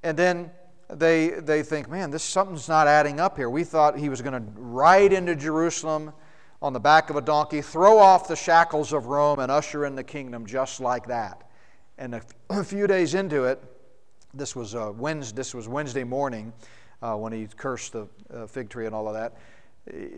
And 0.02 0.16
then 0.16 0.50
they, 0.88 1.28
they 1.28 1.62
think, 1.62 1.90
Man, 1.90 2.10
this 2.10 2.22
something's 2.22 2.68
not 2.68 2.86
adding 2.86 3.20
up 3.20 3.36
here. 3.36 3.50
We 3.50 3.64
thought 3.64 3.98
he 3.98 4.08
was 4.08 4.22
going 4.22 4.40
to 4.40 4.52
ride 4.60 5.12
into 5.12 5.34
Jerusalem 5.36 6.12
on 6.62 6.72
the 6.72 6.80
back 6.80 7.10
of 7.10 7.16
a 7.16 7.20
donkey, 7.20 7.60
throw 7.60 7.98
off 7.98 8.28
the 8.28 8.36
shackles 8.36 8.92
of 8.92 9.06
Rome, 9.06 9.38
and 9.38 9.50
usher 9.50 9.84
in 9.84 9.94
the 9.94 10.04
kingdom 10.04 10.46
just 10.46 10.80
like 10.80 11.06
that. 11.06 11.48
And 11.98 12.14
a, 12.50 12.64
few 12.64 12.86
days 12.86 13.14
into 13.14 13.44
it, 13.44 13.62
this 14.34 14.54
was, 14.54 14.74
uh, 14.74 14.92
Wednesday, 14.94 15.36
this 15.36 15.54
was 15.54 15.68
Wednesday 15.68 16.04
morning 16.04 16.52
uh, 17.02 17.14
when 17.14 17.32
he 17.32 17.46
cursed 17.56 17.92
the 17.92 18.08
uh, 18.32 18.46
fig 18.46 18.68
tree 18.68 18.86
and 18.86 18.94
all 18.94 19.08
of 19.08 19.14
that. 19.14 19.36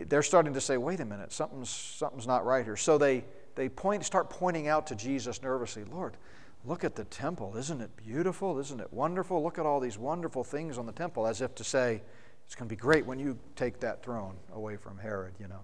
They're 0.09 0.23
starting 0.23 0.53
to 0.53 0.61
say, 0.61 0.77
wait 0.77 0.99
a 0.99 1.05
minute, 1.05 1.31
something's, 1.31 1.69
something's 1.69 2.25
not 2.25 2.45
right 2.45 2.65
here. 2.65 2.75
So 2.75 2.97
they, 2.97 3.23
they 3.55 3.69
point, 3.69 4.03
start 4.03 4.29
pointing 4.29 4.67
out 4.67 4.87
to 4.87 4.95
Jesus 4.95 5.43
nervously, 5.43 5.83
Lord, 5.83 6.17
look 6.65 6.83
at 6.83 6.95
the 6.95 7.03
temple. 7.05 7.55
Isn't 7.55 7.81
it 7.81 7.95
beautiful? 7.95 8.57
Isn't 8.57 8.79
it 8.79 8.91
wonderful? 8.91 9.43
Look 9.43 9.59
at 9.59 9.65
all 9.65 9.79
these 9.79 9.97
wonderful 9.97 10.43
things 10.43 10.77
on 10.77 10.85
the 10.85 10.91
temple, 10.91 11.27
as 11.27 11.41
if 11.41 11.53
to 11.55 11.63
say, 11.63 12.01
it's 12.45 12.55
going 12.55 12.67
to 12.67 12.75
be 12.75 12.79
great 12.79 13.05
when 13.05 13.19
you 13.19 13.37
take 13.55 13.79
that 13.81 14.01
throne 14.01 14.35
away 14.53 14.75
from 14.75 14.97
Herod, 14.97 15.35
you 15.39 15.47
know. 15.47 15.61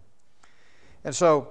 And 1.06 1.15
so, 1.15 1.48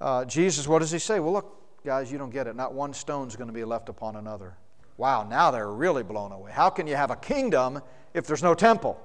uh, 0.00 0.24
Jesus, 0.26 0.68
what 0.68 0.80
does 0.80 0.90
he 0.90 0.98
say? 0.98 1.20
Well, 1.20 1.32
look, 1.32 1.82
guys, 1.84 2.10
you 2.10 2.18
don't 2.18 2.30
get 2.30 2.46
it. 2.46 2.56
Not 2.56 2.74
one 2.74 2.92
stone's 2.92 3.36
going 3.36 3.46
to 3.46 3.54
be 3.54 3.64
left 3.64 3.88
upon 3.88 4.16
another. 4.16 4.56
Wow, 4.98 5.22
now 5.22 5.50
they're 5.50 5.70
really 5.70 6.02
blown 6.02 6.32
away. 6.32 6.50
How 6.52 6.68
can 6.68 6.86
you 6.86 6.96
have 6.96 7.10
a 7.10 7.16
kingdom 7.16 7.80
if 8.12 8.26
there's 8.26 8.42
no 8.42 8.52
temple? 8.52 9.00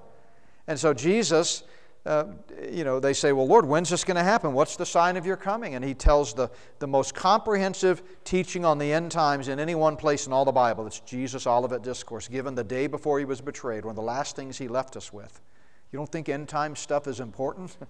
And 0.67 0.78
so 0.78 0.91
Jesus, 0.91 1.63
uh, 2.06 2.26
you 2.69 2.84
know, 2.84 3.00
they 3.00 3.13
say, 3.13 3.32
Well, 3.32 3.48
Lord, 3.48 3.65
when's 3.65 3.89
this 3.89 4.04
going 4.04 4.17
to 4.17 4.24
happen? 4.24 4.54
What's 4.54 4.76
the 4.76 4.88
sign 4.88 5.17
of 5.17 5.26
your 5.26 5.38
coming? 5.38 5.76
And 5.76 5.86
he 5.86 5.93
tells 5.93 6.34
the, 6.34 6.50
the 6.80 6.88
most 6.88 7.13
comprehensive 7.13 8.02
teaching 8.24 8.65
on 8.65 8.80
the 8.80 8.91
end 8.91 9.12
times 9.12 9.48
in 9.48 9.60
any 9.60 9.76
one 9.76 9.95
place 9.95 10.26
in 10.26 10.34
all 10.34 10.45
the 10.45 10.52
Bible. 10.52 10.88
It's 10.88 11.00
Jesus' 11.02 11.45
Olivet 11.45 11.84
Discourse, 11.84 12.28
given 12.28 12.56
the 12.56 12.63
day 12.63 12.88
before 12.88 13.19
he 13.19 13.26
was 13.26 13.39
betrayed, 13.39 13.86
one 13.86 13.91
of 13.91 13.95
the 13.95 14.02
last 14.02 14.36
things 14.36 14.58
he 14.58 14.67
left 14.67 14.98
us 14.98 15.13
with. 15.13 15.39
You 15.91 16.00
don't 16.00 16.12
think 16.12 16.28
end 16.28 16.50
time 16.50 16.76
stuff 16.76 17.08
is 17.08 17.19
important? 17.19 17.78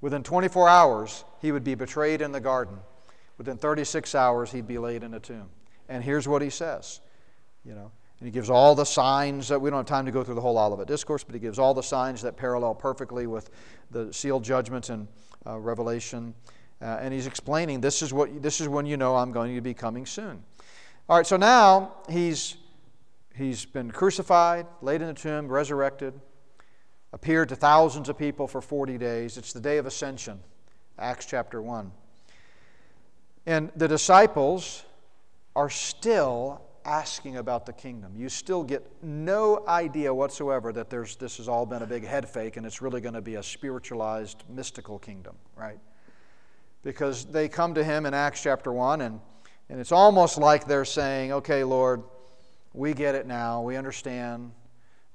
Within 0.00 0.22
24 0.22 0.68
hours, 0.68 1.24
he 1.40 1.52
would 1.52 1.64
be 1.64 1.74
betrayed 1.74 2.20
in 2.20 2.32
the 2.32 2.40
garden. 2.40 2.78
Within 3.38 3.56
36 3.56 4.14
hours, 4.14 4.52
he'd 4.52 4.66
be 4.66 4.78
laid 4.78 5.02
in 5.02 5.14
a 5.14 5.20
tomb. 5.20 5.48
And 5.88 6.02
here's 6.02 6.26
what 6.26 6.42
he 6.42 6.50
says, 6.50 7.00
you 7.64 7.74
know. 7.74 7.90
And 8.18 8.26
he 8.26 8.30
gives 8.30 8.48
all 8.48 8.74
the 8.74 8.84
signs 8.84 9.48
that 9.48 9.60
we 9.60 9.68
don't 9.68 9.80
have 9.80 9.86
time 9.86 10.06
to 10.06 10.12
go 10.12 10.24
through 10.24 10.36
the 10.36 10.40
whole 10.40 10.58
Olivet 10.58 10.86
Discourse, 10.86 11.22
but 11.22 11.34
he 11.34 11.38
gives 11.38 11.58
all 11.58 11.74
the 11.74 11.82
signs 11.82 12.22
that 12.22 12.36
parallel 12.36 12.74
perfectly 12.74 13.26
with 13.26 13.50
the 13.90 14.12
sealed 14.12 14.42
judgments 14.42 14.88
in 14.88 15.06
uh, 15.46 15.58
Revelation. 15.58 16.34
Uh, 16.80 16.98
and 17.00 17.12
he's 17.12 17.26
explaining 17.26 17.80
this 17.80 18.00
is, 18.00 18.14
what, 18.14 18.42
this 18.42 18.60
is 18.60 18.68
when 18.68 18.86
you 18.86 18.96
know 18.96 19.16
I'm 19.16 19.32
going 19.32 19.54
to 19.54 19.60
be 19.60 19.74
coming 19.74 20.06
soon. 20.06 20.42
All 21.08 21.16
right, 21.18 21.26
so 21.26 21.36
now 21.36 21.96
he's, 22.08 22.56
he's 23.34 23.66
been 23.66 23.90
crucified, 23.90 24.66
laid 24.80 25.02
in 25.02 25.08
the 25.08 25.14
tomb, 25.14 25.48
resurrected, 25.48 26.14
appeared 27.12 27.48
to 27.48 27.56
thousands 27.56 28.08
of 28.08 28.18
people 28.18 28.46
for 28.46 28.60
40 28.60 28.98
days. 28.98 29.36
It's 29.36 29.52
the 29.52 29.60
day 29.60 29.78
of 29.78 29.86
ascension, 29.86 30.40
Acts 30.98 31.26
chapter 31.26 31.62
1. 31.62 31.90
And 33.46 33.70
the 33.76 33.88
disciples 33.88 34.84
are 35.54 35.70
still 35.70 36.60
asking 36.84 37.36
about 37.36 37.66
the 37.66 37.72
kingdom. 37.72 38.12
You 38.16 38.28
still 38.28 38.62
get 38.62 38.86
no 39.02 39.64
idea 39.66 40.14
whatsoever 40.14 40.72
that 40.72 40.88
there's, 40.88 41.16
this 41.16 41.36
has 41.38 41.48
all 41.48 41.66
been 41.66 41.82
a 41.82 41.86
big 41.86 42.04
head 42.04 42.28
fake 42.28 42.56
and 42.56 42.64
it's 42.64 42.80
really 42.80 43.00
going 43.00 43.14
to 43.14 43.20
be 43.20 43.34
a 43.34 43.42
spiritualized, 43.42 44.44
mystical 44.48 44.98
kingdom, 44.98 45.36
right? 45.56 45.78
Because 46.82 47.24
they 47.24 47.48
come 47.48 47.74
to 47.74 47.82
him 47.82 48.06
in 48.06 48.14
Acts 48.14 48.42
chapter 48.42 48.72
1, 48.72 49.00
and, 49.00 49.20
and 49.68 49.80
it's 49.80 49.90
almost 49.90 50.38
like 50.38 50.66
they're 50.66 50.84
saying, 50.84 51.32
okay, 51.32 51.64
Lord, 51.64 52.04
we 52.72 52.94
get 52.94 53.16
it 53.16 53.26
now. 53.26 53.62
We 53.62 53.76
understand. 53.76 54.52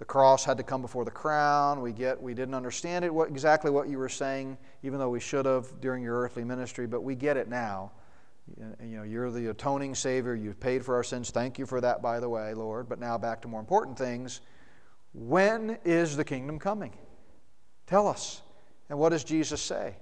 The 0.01 0.05
cross 0.05 0.43
had 0.43 0.57
to 0.57 0.63
come 0.63 0.81
before 0.81 1.05
the 1.05 1.11
crown. 1.11 1.79
We 1.79 1.91
get 1.91 2.19
we 2.19 2.33
didn't 2.33 2.55
understand 2.55 3.05
it 3.05 3.13
what, 3.13 3.29
exactly 3.29 3.69
what 3.69 3.87
you 3.87 3.99
were 3.99 4.09
saying, 4.09 4.57
even 4.81 4.97
though 4.97 5.11
we 5.11 5.19
should 5.19 5.45
have 5.45 5.79
during 5.79 6.01
your 6.01 6.19
earthly 6.19 6.43
ministry, 6.43 6.87
but 6.87 7.03
we 7.03 7.13
get 7.13 7.37
it 7.37 7.47
now. 7.47 7.91
You 8.83 8.97
know, 8.97 9.03
you're 9.03 9.29
the 9.29 9.51
atoning 9.51 9.93
Savior. 9.93 10.33
You've 10.33 10.59
paid 10.59 10.83
for 10.83 10.95
our 10.95 11.03
sins. 11.03 11.29
Thank 11.29 11.59
you 11.59 11.67
for 11.67 11.79
that, 11.81 12.01
by 12.01 12.19
the 12.19 12.27
way, 12.27 12.55
Lord. 12.55 12.89
But 12.89 12.99
now 12.99 13.15
back 13.19 13.43
to 13.43 13.47
more 13.47 13.59
important 13.59 13.95
things. 13.95 14.41
When 15.13 15.77
is 15.85 16.17
the 16.17 16.25
kingdom 16.25 16.57
coming? 16.57 16.93
Tell 17.85 18.07
us. 18.07 18.41
And 18.89 18.97
what 18.97 19.09
does 19.09 19.23
Jesus 19.23 19.61
say? 19.61 19.97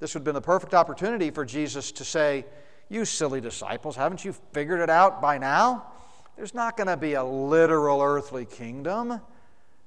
This 0.00 0.12
would 0.12 0.20
have 0.20 0.24
been 0.26 0.34
the 0.34 0.42
perfect 0.42 0.74
opportunity 0.74 1.30
for 1.30 1.46
Jesus 1.46 1.92
to 1.92 2.04
say, 2.04 2.44
You 2.90 3.06
silly 3.06 3.40
disciples, 3.40 3.96
haven't 3.96 4.22
you 4.22 4.34
figured 4.52 4.80
it 4.80 4.90
out 4.90 5.22
by 5.22 5.38
now? 5.38 5.86
There's 6.40 6.54
not 6.54 6.74
going 6.74 6.86
to 6.86 6.96
be 6.96 7.12
a 7.12 7.22
literal 7.22 8.00
earthly 8.00 8.46
kingdom. 8.46 9.20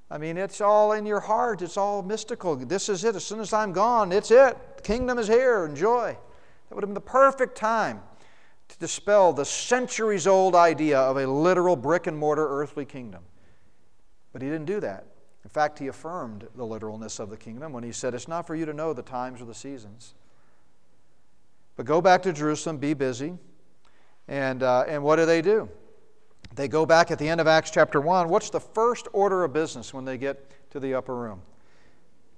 I 0.08 0.18
mean, 0.18 0.36
it's 0.36 0.60
all 0.60 0.92
in 0.92 1.04
your 1.04 1.18
heart, 1.18 1.62
it's 1.62 1.76
all 1.76 2.00
mystical. 2.00 2.54
This 2.54 2.88
is 2.88 3.02
it. 3.02 3.16
As 3.16 3.24
soon 3.24 3.40
as 3.40 3.52
I'm 3.52 3.72
gone, 3.72 4.12
it's 4.12 4.30
it. 4.30 4.56
The 4.76 4.82
kingdom 4.84 5.18
is 5.18 5.26
here. 5.26 5.64
Enjoy. 5.64 6.16
That 6.68 6.74
would 6.76 6.82
have 6.82 6.88
been 6.90 6.94
the 6.94 7.00
perfect 7.00 7.56
time 7.56 8.02
to 8.68 8.78
dispel 8.78 9.32
the 9.32 9.44
centuries 9.44 10.28
old 10.28 10.54
idea 10.54 11.00
of 11.00 11.16
a 11.16 11.26
literal 11.26 11.74
brick 11.74 12.06
and 12.06 12.16
mortar 12.16 12.46
earthly 12.48 12.84
kingdom. 12.84 13.24
But 14.32 14.40
he 14.40 14.46
didn't 14.46 14.66
do 14.66 14.78
that. 14.78 15.06
In 15.42 15.50
fact, 15.50 15.80
he 15.80 15.88
affirmed 15.88 16.46
the 16.54 16.64
literalness 16.64 17.18
of 17.18 17.30
the 17.30 17.36
kingdom 17.36 17.72
when 17.72 17.82
he 17.82 17.90
said, 17.90 18.14
It's 18.14 18.28
not 18.28 18.46
for 18.46 18.54
you 18.54 18.64
to 18.64 18.72
know 18.72 18.92
the 18.92 19.02
times 19.02 19.42
or 19.42 19.46
the 19.46 19.54
seasons. 19.54 20.14
But 21.74 21.84
go 21.84 22.00
back 22.00 22.22
to 22.22 22.32
Jerusalem, 22.32 22.78
be 22.78 22.94
busy. 22.94 23.38
And, 24.28 24.62
uh, 24.62 24.84
and 24.86 25.02
what 25.02 25.16
do 25.16 25.26
they 25.26 25.42
do? 25.42 25.68
They 26.54 26.68
go 26.68 26.86
back 26.86 27.10
at 27.10 27.18
the 27.18 27.28
end 27.28 27.40
of 27.40 27.46
Acts 27.46 27.70
chapter 27.70 28.00
1. 28.00 28.28
What's 28.28 28.50
the 28.50 28.60
first 28.60 29.08
order 29.12 29.44
of 29.44 29.52
business 29.52 29.92
when 29.92 30.04
they 30.04 30.16
get 30.16 30.70
to 30.70 30.80
the 30.80 30.94
upper 30.94 31.14
room? 31.14 31.42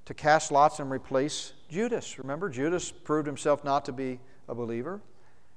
To 0.06 0.14
cast 0.14 0.50
lots 0.50 0.78
and 0.78 0.90
replace 0.90 1.52
Judas. 1.68 2.18
Remember, 2.18 2.48
Judas 2.48 2.90
proved 2.90 3.26
himself 3.26 3.64
not 3.64 3.84
to 3.86 3.92
be 3.92 4.20
a 4.48 4.54
believer. 4.54 5.00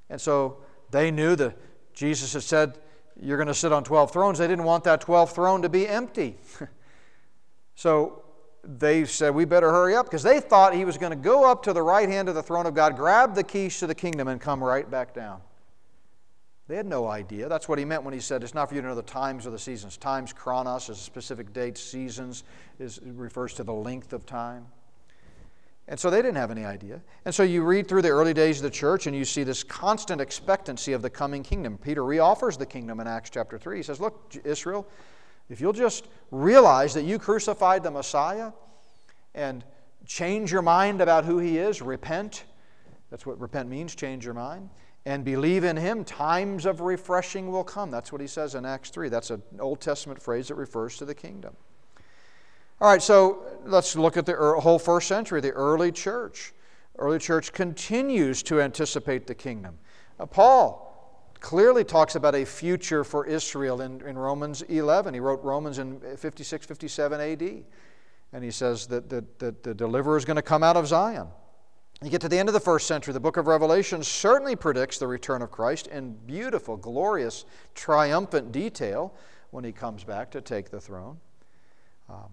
And 0.10 0.20
so 0.20 0.58
they 0.92 1.12
knew 1.12 1.36
that 1.36 1.56
Jesus 1.94 2.34
had 2.34 2.44
said, 2.44 2.80
You're 3.22 3.38
going 3.38 3.48
to 3.48 3.54
sit 3.54 3.72
on 3.72 3.84
12 3.84 4.12
thrones. 4.12 4.40
They 4.40 4.48
didn't 4.48 4.66
want 4.66 4.84
that 4.86 5.02
12th 5.02 5.34
throne 5.34 5.62
to 5.62 5.70
be 5.70 5.88
empty. 5.88 6.38
so 7.76 8.24
they 8.64 9.06
said, 9.06 9.36
We 9.36 9.46
better 9.46 9.72
hurry 9.72 9.96
up 9.96 10.08
because 10.08 10.24
they 10.24 10.40
thought 10.40 10.74
he 10.74 10.84
was 10.84 10.98
going 10.98 11.12
to 11.12 11.16
go 11.16 11.50
up 11.50 11.64
to 11.64 11.74
the 11.74 11.84
right 11.84 12.10
hand 12.10 12.28
of 12.28 12.36
the 12.36 12.44
throne 12.44 12.66
of 12.66 12.74
God, 12.74 12.98
grab 12.98 13.36
the 13.36 13.44
keys 13.44 13.80
to 13.80 13.88
the 13.88 13.96
kingdom, 13.96 14.28
and 14.28 14.42
come 14.42 14.64
right 14.64 14.90
back 14.90 15.14
down. 15.14 15.42
They 16.70 16.76
had 16.76 16.86
no 16.86 17.08
idea. 17.08 17.50
That's 17.50 17.68
what 17.68 17.80
he 17.80 17.84
meant 17.84 18.04
when 18.04 18.14
he 18.14 18.20
said 18.20 18.44
it's 18.44 18.54
not 18.54 18.70
for 18.70 18.76
you 18.76 18.82
to 18.82 18.88
know 18.88 18.94
the 18.96 19.02
times 19.02 19.48
or 19.48 19.50
the 19.50 19.58
seasons. 19.58 19.98
Times, 19.98 20.32
chronos, 20.32 20.88
is 20.88 21.00
a 21.00 21.02
specific 21.02 21.52
date. 21.52 21.80
Seasons 21.80 22.44
is, 22.78 23.00
refers 23.04 23.56
to 23.56 23.64
the 23.64 23.74
length 23.74 24.14
of 24.14 24.28
time. 24.28 24.68
And 25.88 26.00
so 26.00 26.12
they 26.12 26.22
didn't 26.22 26.36
have 26.36 26.52
any 26.52 26.66
idea. 26.66 27.02
And 27.26 27.34
so 27.34 27.42
you 27.42 27.64
read 27.64 27.88
through 27.88 28.04
the 28.04 28.10
early 28.10 28.36
days 28.36 28.58
of 28.58 28.64
the 28.64 28.70
church 28.70 29.08
and 29.08 29.16
you 29.16 29.26
see 29.26 29.44
this 29.44 29.64
constant 29.64 30.22
expectancy 30.22 30.94
of 30.94 31.02
the 31.02 31.10
coming 31.10 31.42
kingdom. 31.42 31.76
Peter 31.80 32.04
reoffers 32.04 32.56
the 32.56 32.68
kingdom 32.68 33.00
in 33.00 33.08
Acts 33.08 33.32
chapter 33.32 33.58
3. 33.58 33.78
He 33.78 33.84
says, 33.84 34.00
Look, 34.00 34.36
Israel, 34.44 34.88
if 35.50 35.60
you'll 35.60 35.74
just 35.74 36.06
realize 36.30 36.94
that 36.94 37.04
you 37.04 37.18
crucified 37.18 37.82
the 37.82 37.90
Messiah 37.90 38.52
and 39.34 39.66
change 40.06 40.52
your 40.52 40.62
mind 40.62 41.02
about 41.02 41.26
who 41.26 41.40
he 41.40 41.58
is, 41.58 41.82
repent. 41.82 42.44
That's 43.10 43.26
what 43.26 43.40
repent 43.40 43.70
means, 43.70 43.96
change 43.96 44.24
your 44.24 44.36
mind 44.36 44.70
and 45.06 45.24
believe 45.24 45.64
in 45.64 45.78
him, 45.78 46.04
times 46.04 46.66
of 46.66 46.82
refreshing 46.82 47.52
will 47.52 47.64
come. 47.64 47.90
That's 47.90 48.12
what 48.12 48.22
he 48.22 48.28
says 48.28 48.56
in 48.56 48.66
Acts 48.66 48.90
3. 48.90 49.10
That's 49.10 49.30
an 49.30 49.42
Old 49.60 49.80
Testament 49.80 50.22
phrase 50.22 50.50
that 50.50 50.56
refers 50.56 50.98
to 50.98 51.06
the 51.06 51.16
kingdom. 51.16 51.56
All 52.82 52.90
right, 52.90 53.02
so 53.02 53.44
let's 53.66 53.96
look 53.96 54.18
at 54.18 54.26
the 54.26 54.36
whole 54.36 54.80
first 54.80 55.08
century, 55.08 55.42
the 55.42 55.52
early 55.52 55.92
church. 55.92 56.54
Early 56.98 57.20
church 57.20 57.54
continues 57.54 58.44
to 58.44 58.62
anticipate 58.62 59.26
the 59.26 59.36
kingdom. 59.36 59.78
Uh, 60.20 60.26
Paul 60.26 60.86
clearly 61.40 61.84
talks 61.84 62.16
about 62.16 62.36
a 62.36 62.46
future 62.46 63.04
for 63.04 63.26
Israel 63.26 63.82
in, 63.82 64.02
in 64.02 64.18
Romans 64.18 64.62
11. 64.64 65.14
He 65.14 65.20
wrote 65.20 65.42
Romans 65.44 65.80
in 65.80 66.00
56, 66.18 66.66
57 66.66 67.22
AD. 67.22 67.64
And 68.32 68.44
he 68.44 68.52
says 68.52 68.88
that, 68.88 69.10
that, 69.10 69.40
that 69.40 69.64
the 69.64 69.74
deliverer 69.74 70.18
is 70.18 70.26
going 70.26 70.36
to 70.36 70.42
come 70.42 70.62
out 70.62 70.78
of 70.78 70.88
Zion. 70.88 71.28
You 72.02 72.10
get 72.10 72.22
to 72.22 72.30
the 72.30 72.38
end 72.38 72.48
of 72.48 72.54
the 72.54 72.62
first 72.62 72.88
century, 72.88 73.14
the 73.14 73.20
book 73.20 73.36
of 73.36 73.48
Revelation 73.48 74.04
certainly 74.04 74.56
predicts 74.56 75.00
the 75.00 75.08
return 75.08 75.42
of 75.42 75.52
Christ 75.52 75.88
in 75.88 76.14
beautiful, 76.26 76.78
glorious, 76.78 77.44
triumphant 77.76 78.54
detail 78.54 79.14
when 79.52 79.66
he 79.66 79.74
comes 79.74 80.06
back 80.06 80.32
to 80.32 80.40
take 80.40 80.70
the 80.70 80.80
throne. 80.80 81.18
Um, 82.10 82.30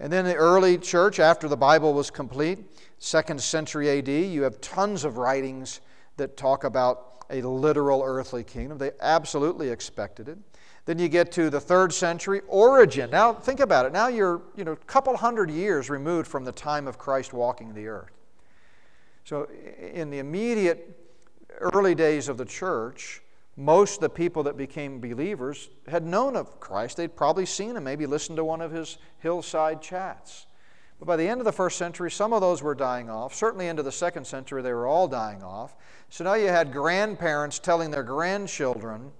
and 0.00 0.12
then 0.12 0.24
the 0.24 0.34
early 0.34 0.78
church, 0.78 1.20
after 1.20 1.46
the 1.46 1.56
Bible 1.56 1.94
was 1.94 2.10
complete, 2.10 2.58
second 2.98 3.40
century 3.40 3.88
AD, 3.98 4.08
you 4.08 4.42
have 4.42 4.60
tons 4.60 5.04
of 5.04 5.16
writings 5.16 5.80
that 6.16 6.36
talk 6.36 6.64
about 6.64 7.24
a 7.30 7.40
literal 7.40 8.02
earthly 8.04 8.42
kingdom. 8.42 8.78
They 8.78 8.90
absolutely 9.00 9.68
expected 9.68 10.28
it. 10.28 10.38
Then 10.86 10.98
you 10.98 11.08
get 11.08 11.30
to 11.32 11.50
the 11.50 11.60
third 11.60 11.92
century, 11.92 12.40
Origen. 12.48 13.10
Now 13.10 13.32
think 13.32 13.60
about 13.60 13.86
it. 13.86 13.92
Now 13.92 14.08
you're 14.08 14.42
you 14.56 14.64
know 14.64 14.72
a 14.72 14.76
couple 14.76 15.16
hundred 15.16 15.50
years 15.50 15.88
removed 15.88 16.26
from 16.26 16.44
the 16.44 16.50
time 16.50 16.88
of 16.88 16.98
Christ 16.98 17.32
walking 17.32 17.72
the 17.72 17.86
earth. 17.86 18.10
So, 19.24 19.48
in 19.80 20.10
the 20.10 20.18
immediate 20.18 20.98
early 21.60 21.94
days 21.94 22.28
of 22.28 22.36
the 22.36 22.44
church, 22.44 23.22
most 23.56 23.96
of 23.96 24.00
the 24.00 24.08
people 24.08 24.42
that 24.44 24.56
became 24.56 25.00
believers 25.00 25.68
had 25.86 26.04
known 26.04 26.36
of 26.36 26.58
Christ. 26.58 26.96
They'd 26.96 27.14
probably 27.14 27.46
seen 27.46 27.76
him, 27.76 27.84
maybe 27.84 28.06
listened 28.06 28.36
to 28.36 28.44
one 28.44 28.60
of 28.60 28.72
his 28.72 28.98
hillside 29.18 29.82
chats. 29.82 30.46
But 30.98 31.06
by 31.06 31.16
the 31.16 31.28
end 31.28 31.40
of 31.40 31.44
the 31.44 31.52
first 31.52 31.78
century, 31.78 32.10
some 32.10 32.32
of 32.32 32.40
those 32.40 32.62
were 32.62 32.74
dying 32.74 33.10
off. 33.10 33.34
Certainly 33.34 33.66
into 33.66 33.82
the 33.82 33.92
second 33.92 34.26
century, 34.26 34.62
they 34.62 34.72
were 34.72 34.86
all 34.86 35.08
dying 35.08 35.42
off. 35.42 35.76
So 36.08 36.24
now 36.24 36.34
you 36.34 36.48
had 36.48 36.72
grandparents 36.72 37.58
telling 37.58 37.90
their 37.90 38.04
grandchildren, 38.04 39.12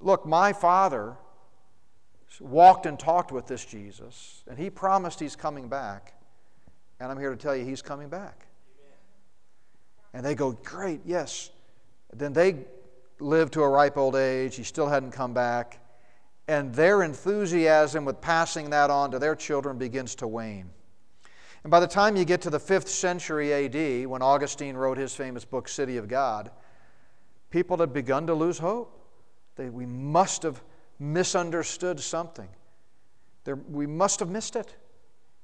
Look, 0.00 0.24
my 0.24 0.52
father 0.52 1.16
walked 2.40 2.86
and 2.86 2.98
talked 2.98 3.32
with 3.32 3.46
this 3.46 3.64
Jesus, 3.64 4.42
and 4.48 4.58
he 4.58 4.70
promised 4.70 5.20
he's 5.20 5.36
coming 5.36 5.68
back. 5.68 6.14
And 7.00 7.10
I'm 7.10 7.18
here 7.18 7.30
to 7.30 7.36
tell 7.36 7.54
you 7.54 7.64
he's 7.64 7.82
coming 7.82 8.08
back. 8.08 8.46
And 10.12 10.24
they 10.24 10.34
go, 10.34 10.52
Great, 10.52 11.00
yes. 11.04 11.50
Then 12.12 12.32
they 12.32 12.64
live 13.20 13.50
to 13.52 13.62
a 13.62 13.68
ripe 13.68 13.96
old 13.96 14.16
age. 14.16 14.56
He 14.56 14.64
still 14.64 14.88
hadn't 14.88 15.12
come 15.12 15.32
back. 15.32 15.78
And 16.48 16.74
their 16.74 17.02
enthusiasm 17.02 18.04
with 18.04 18.20
passing 18.20 18.70
that 18.70 18.90
on 18.90 19.12
to 19.12 19.18
their 19.18 19.36
children 19.36 19.78
begins 19.78 20.16
to 20.16 20.26
wane. 20.26 20.70
And 21.62 21.70
by 21.70 21.80
the 21.80 21.86
time 21.86 22.16
you 22.16 22.24
get 22.24 22.40
to 22.42 22.50
the 22.50 22.58
5th 22.58 22.88
century 22.88 23.52
AD, 23.52 24.06
when 24.08 24.22
Augustine 24.22 24.76
wrote 24.76 24.98
his 24.98 25.14
famous 25.14 25.44
book, 25.44 25.68
City 25.68 25.98
of 25.98 26.08
God, 26.08 26.50
people 27.50 27.76
had 27.76 27.92
begun 27.92 28.26
to 28.26 28.34
lose 28.34 28.58
hope. 28.58 28.96
They, 29.56 29.68
we 29.68 29.84
must 29.84 30.42
have 30.42 30.62
misunderstood 30.98 32.00
something. 32.00 32.48
There, 33.44 33.56
we 33.56 33.86
must 33.86 34.20
have 34.20 34.30
missed 34.30 34.56
it. 34.56 34.74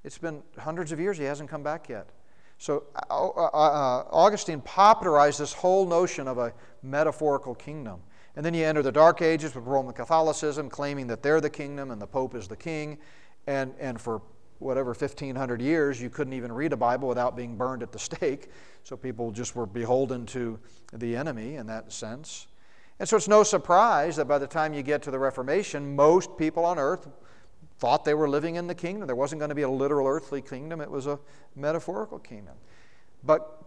It's 0.05 0.19
been 0.19 0.43
hundreds 0.59 0.93
of 0.93 1.01
years, 1.01 1.19
he 1.19 1.25
hasn't 1.25 1.51
come 1.51 1.63
back 1.63 1.89
yet. 1.89 2.09
So 2.59 2.85
uh, 3.11 3.29
uh, 3.29 3.49
uh, 3.53 4.05
Augustine 4.11 4.61
popularized 4.63 5.41
this 5.41 5.53
whole 5.53 5.87
notion 5.87 6.27
of 6.27 6.39
a 6.39 6.53
metaphorical 6.83 7.55
kingdom. 7.55 8.01
And 8.35 8.45
then 8.45 8.55
you 8.55 8.65
enter 8.65 8.83
the 8.83 8.93
Dark 8.93 9.23
Ages 9.23 9.55
with 9.55 9.65
Roman 9.65 9.95
Catholicism, 9.95 10.69
claiming 10.69 11.07
that 11.07 11.23
they're 11.23 11.41
the 11.41 11.51
kingdom 11.51 11.91
and 11.91 12.01
the 12.01 12.07
Pope 12.07 12.35
is 12.35 12.49
the 12.49 12.57
king. 12.57 12.99
And, 13.47 13.75
and 13.79 14.01
for 14.01 14.23
whatever 14.59 14.91
1500 14.91 15.61
years, 15.61 16.01
you 16.01 16.11
couldn't 16.11 16.33
even 16.33 16.53
read 16.53 16.73
a 16.73 16.77
Bible 16.77 17.09
without 17.09 17.37
being 17.37 17.57
burned 17.57 17.83
at 17.83 17.93
the 17.93 17.99
stake. 17.99 18.51
So 18.85 18.97
people 18.97 19.31
just 19.31 19.57
were 19.57 19.67
beholden 19.67 20.27
to 20.27 20.59
the 20.93 21.17
enemy 21.17 21.57
in 21.57 21.67
that 21.67 21.93
sense. 21.93 22.47
And 22.99 23.09
so 23.09 23.17
it's 23.17 23.29
no 23.29 23.43
surprise 23.43 24.17
that 24.17 24.27
by 24.27 24.39
the 24.39 24.47
time 24.47 24.73
you 24.73 24.83
get 24.83 25.03
to 25.03 25.11
the 25.11 25.19
Reformation, 25.19 25.95
most 25.95 26.37
people 26.39 26.65
on 26.65 26.79
earth 26.79 27.09
thought 27.79 28.05
they 28.05 28.15
were 28.15 28.29
living 28.29 28.57
in 28.57 28.67
the 28.67 28.75
kingdom. 28.75 29.07
There 29.07 29.17
wasn't 29.17 29.41
going 29.41 29.51
to 29.51 29.55
be 29.55 29.63
a 29.63 29.71
literal 29.71 30.07
earthly 30.07 30.43
kingdom, 30.43 30.81
it 30.81 30.91
was 30.91 31.07
a 31.07 31.19
metaphorical 31.55 32.19
kingdom. 32.19 32.55
But 33.23 33.65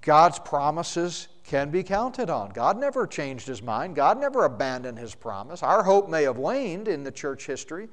God's 0.00 0.38
promises 0.38 1.28
can 1.44 1.70
be 1.70 1.82
counted 1.82 2.30
on. 2.30 2.50
God 2.50 2.78
never 2.78 3.06
changed 3.06 3.46
his 3.46 3.62
mind, 3.62 3.96
God 3.96 4.20
never 4.20 4.44
abandoned 4.44 4.98
his 4.98 5.14
promise. 5.14 5.62
Our 5.62 5.82
hope 5.82 6.08
may 6.08 6.22
have 6.24 6.38
waned 6.38 6.88
in 6.88 7.04
the 7.04 7.12
church 7.12 7.46
history, 7.46 7.88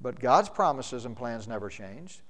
but 0.00 0.18
God's 0.18 0.48
promises 0.48 1.04
and 1.04 1.16
plans 1.16 1.46
never 1.46 1.68
changed. 1.68 2.22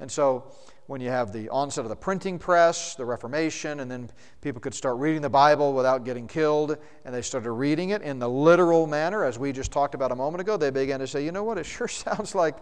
And 0.00 0.10
so 0.10 0.52
when 0.86 1.00
you 1.00 1.10
have 1.10 1.32
the 1.32 1.48
onset 1.48 1.84
of 1.84 1.88
the 1.88 1.96
printing 1.96 2.38
press, 2.38 2.94
the 2.94 3.04
Reformation, 3.04 3.80
and 3.80 3.90
then 3.90 4.10
people 4.40 4.60
could 4.60 4.74
start 4.74 4.98
reading 4.98 5.22
the 5.22 5.30
Bible 5.30 5.74
without 5.74 6.04
getting 6.04 6.26
killed, 6.26 6.76
and 7.04 7.14
they 7.14 7.22
started 7.22 7.50
reading 7.52 7.90
it 7.90 8.02
in 8.02 8.18
the 8.18 8.28
literal 8.28 8.86
manner, 8.86 9.24
as 9.24 9.38
we 9.38 9.52
just 9.52 9.70
talked 9.70 9.94
about 9.94 10.12
a 10.12 10.16
moment 10.16 10.40
ago, 10.40 10.56
they 10.56 10.70
began 10.70 11.00
to 11.00 11.06
say, 11.06 11.24
you 11.24 11.32
know 11.32 11.44
what, 11.44 11.56
it 11.56 11.64
sure 11.64 11.88
sounds 11.88 12.34
like 12.34 12.56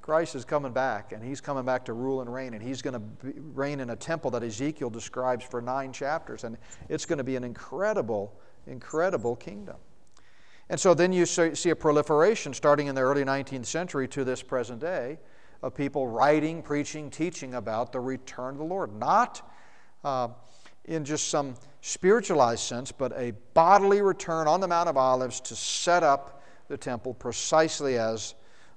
Christ 0.00 0.34
is 0.34 0.44
coming 0.44 0.72
back, 0.72 1.12
and 1.12 1.24
he's 1.24 1.40
coming 1.40 1.64
back 1.64 1.84
to 1.86 1.94
rule 1.94 2.20
and 2.20 2.32
reign, 2.32 2.54
and 2.54 2.62
he's 2.62 2.80
going 2.80 2.94
to 2.94 3.32
reign 3.54 3.80
in 3.80 3.90
a 3.90 3.96
temple 3.96 4.30
that 4.32 4.42
Ezekiel 4.42 4.90
describes 4.90 5.44
for 5.44 5.60
nine 5.60 5.92
chapters, 5.92 6.44
and 6.44 6.56
it's 6.88 7.06
going 7.06 7.18
to 7.18 7.24
be 7.24 7.36
an 7.36 7.44
incredible, 7.44 8.38
incredible 8.66 9.34
kingdom. 9.34 9.76
And 10.70 10.78
so 10.78 10.94
then 10.94 11.12
you 11.12 11.26
see 11.26 11.70
a 11.70 11.76
proliferation 11.76 12.54
starting 12.54 12.86
in 12.86 12.94
the 12.94 13.02
early 13.02 13.24
19th 13.24 13.66
century 13.66 14.08
to 14.08 14.24
this 14.24 14.42
present 14.42 14.80
day 14.80 15.18
of 15.64 15.74
people 15.74 16.06
writing, 16.06 16.60
preaching, 16.60 17.10
teaching 17.10 17.54
about 17.54 17.90
the 17.90 17.98
return 17.98 18.50
of 18.50 18.58
the 18.58 18.64
Lord. 18.64 18.94
Not 18.94 19.50
uh, 20.04 20.28
in 20.84 21.06
just 21.06 21.28
some 21.28 21.54
spiritualized 21.80 22.60
sense, 22.60 22.92
but 22.92 23.12
a 23.16 23.32
bodily 23.54 24.02
return 24.02 24.46
on 24.46 24.60
the 24.60 24.68
Mount 24.68 24.90
of 24.90 24.98
Olives 24.98 25.40
to 25.40 25.56
set 25.56 26.02
up 26.02 26.42
the 26.68 26.76
temple 26.76 27.14
precisely 27.14 27.96
as 27.96 28.34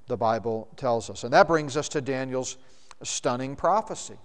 the 0.07 0.15
Bible 0.15 0.69
tells 0.77 1.09
us. 1.09 1.25
And 1.25 1.33
that 1.33 1.45
brings 1.45 1.75
us 1.75 1.89
to 1.89 1.99
Daniel's 1.99 2.55
stunning 3.03 3.57
prophecy. 3.57 4.15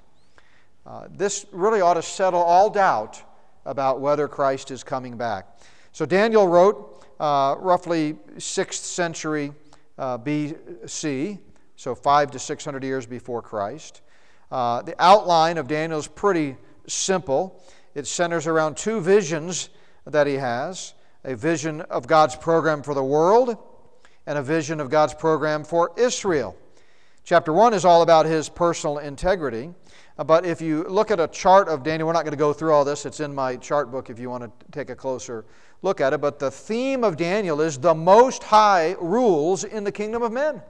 Uh, 0.86 1.08
this 1.10 1.46
really 1.50 1.80
ought 1.80 1.94
to 1.94 2.02
settle 2.02 2.40
all 2.40 2.70
doubt 2.70 3.24
about 3.64 4.00
whether 4.00 4.28
Christ 4.28 4.70
is 4.70 4.84
coming 4.84 5.16
back. 5.16 5.58
So 5.90 6.06
Daniel 6.06 6.46
wrote 6.46 7.04
uh, 7.18 7.56
roughly 7.58 8.14
6th 8.36 8.74
century 8.74 9.52
uh, 9.98 10.18
BC, 10.18 11.40
so 11.82 11.96
five 11.96 12.30
to 12.30 12.38
600 12.38 12.84
years 12.84 13.06
before 13.06 13.42
Christ. 13.42 14.02
Uh, 14.52 14.82
the 14.82 14.94
outline 15.00 15.58
of 15.58 15.66
Daniel 15.66 15.98
is 15.98 16.06
pretty 16.06 16.56
simple. 16.86 17.60
It 17.96 18.06
centers 18.06 18.46
around 18.46 18.76
two 18.76 19.00
visions 19.00 19.68
that 20.06 20.28
he 20.28 20.34
has 20.34 20.94
a 21.24 21.34
vision 21.34 21.80
of 21.80 22.06
God's 22.06 22.36
program 22.36 22.84
for 22.84 22.94
the 22.94 23.02
world 23.02 23.56
and 24.26 24.38
a 24.38 24.42
vision 24.42 24.78
of 24.78 24.90
God's 24.90 25.14
program 25.14 25.64
for 25.64 25.90
Israel. 25.96 26.56
Chapter 27.24 27.52
1 27.52 27.74
is 27.74 27.84
all 27.84 28.02
about 28.02 28.26
his 28.26 28.48
personal 28.48 28.98
integrity. 28.98 29.70
Uh, 30.18 30.22
but 30.22 30.46
if 30.46 30.60
you 30.60 30.84
look 30.84 31.10
at 31.10 31.18
a 31.18 31.26
chart 31.26 31.68
of 31.68 31.82
Daniel, 31.82 32.06
we're 32.06 32.12
not 32.12 32.22
going 32.22 32.30
to 32.30 32.36
go 32.36 32.52
through 32.52 32.72
all 32.72 32.84
this. 32.84 33.06
It's 33.06 33.18
in 33.18 33.34
my 33.34 33.56
chart 33.56 33.90
book 33.90 34.08
if 34.08 34.20
you 34.20 34.30
want 34.30 34.44
to 34.44 34.66
take 34.70 34.88
a 34.88 34.94
closer 34.94 35.44
look 35.82 36.00
at 36.00 36.12
it. 36.12 36.20
But 36.20 36.38
the 36.38 36.50
theme 36.50 37.02
of 37.02 37.16
Daniel 37.16 37.60
is 37.60 37.76
the 37.76 37.94
most 37.94 38.44
high 38.44 38.94
rules 39.00 39.64
in 39.64 39.82
the 39.82 39.92
kingdom 39.92 40.22
of 40.22 40.30
men. 40.30 40.62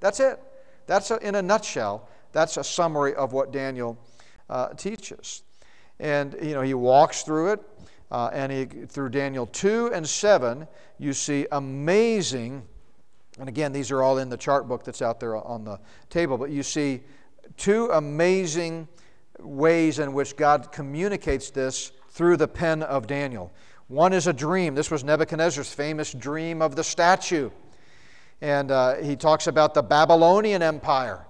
That's 0.00 0.20
it. 0.20 0.40
That's 0.86 1.10
a, 1.10 1.18
in 1.26 1.34
a 1.34 1.42
nutshell. 1.42 2.08
That's 2.32 2.56
a 2.56 2.64
summary 2.64 3.14
of 3.14 3.32
what 3.32 3.52
Daniel 3.52 3.98
uh, 4.50 4.68
teaches. 4.74 5.42
And 5.98 6.36
you 6.42 6.54
know 6.54 6.62
he 6.62 6.74
walks 6.74 7.22
through 7.22 7.52
it, 7.52 7.60
uh, 8.10 8.30
and 8.32 8.52
he, 8.52 8.64
through 8.64 9.08
Daniel 9.08 9.46
two 9.46 9.90
and 9.92 10.06
seven, 10.06 10.68
you 10.98 11.12
see 11.12 11.46
amazing. 11.52 12.62
And 13.38 13.48
again, 13.48 13.72
these 13.72 13.90
are 13.90 14.02
all 14.02 14.18
in 14.18 14.28
the 14.28 14.36
chart 14.36 14.68
book 14.68 14.84
that's 14.84 15.02
out 15.02 15.20
there 15.20 15.36
on 15.36 15.64
the 15.64 15.80
table. 16.10 16.38
But 16.38 16.50
you 16.50 16.62
see 16.62 17.02
two 17.56 17.90
amazing 17.92 18.88
ways 19.40 19.98
in 19.98 20.12
which 20.12 20.36
God 20.36 20.72
communicates 20.72 21.50
this 21.50 21.92
through 22.10 22.36
the 22.36 22.48
pen 22.48 22.82
of 22.82 23.06
Daniel. 23.06 23.52
One 23.88 24.12
is 24.12 24.26
a 24.26 24.32
dream. 24.32 24.74
This 24.74 24.90
was 24.90 25.04
Nebuchadnezzar's 25.04 25.72
famous 25.72 26.12
dream 26.12 26.60
of 26.60 26.76
the 26.76 26.84
statue. 26.84 27.50
And 28.40 28.70
uh, 28.70 28.96
he 28.96 29.16
talks 29.16 29.46
about 29.46 29.74
the 29.74 29.82
Babylonian 29.82 30.62
Empire 30.62 31.26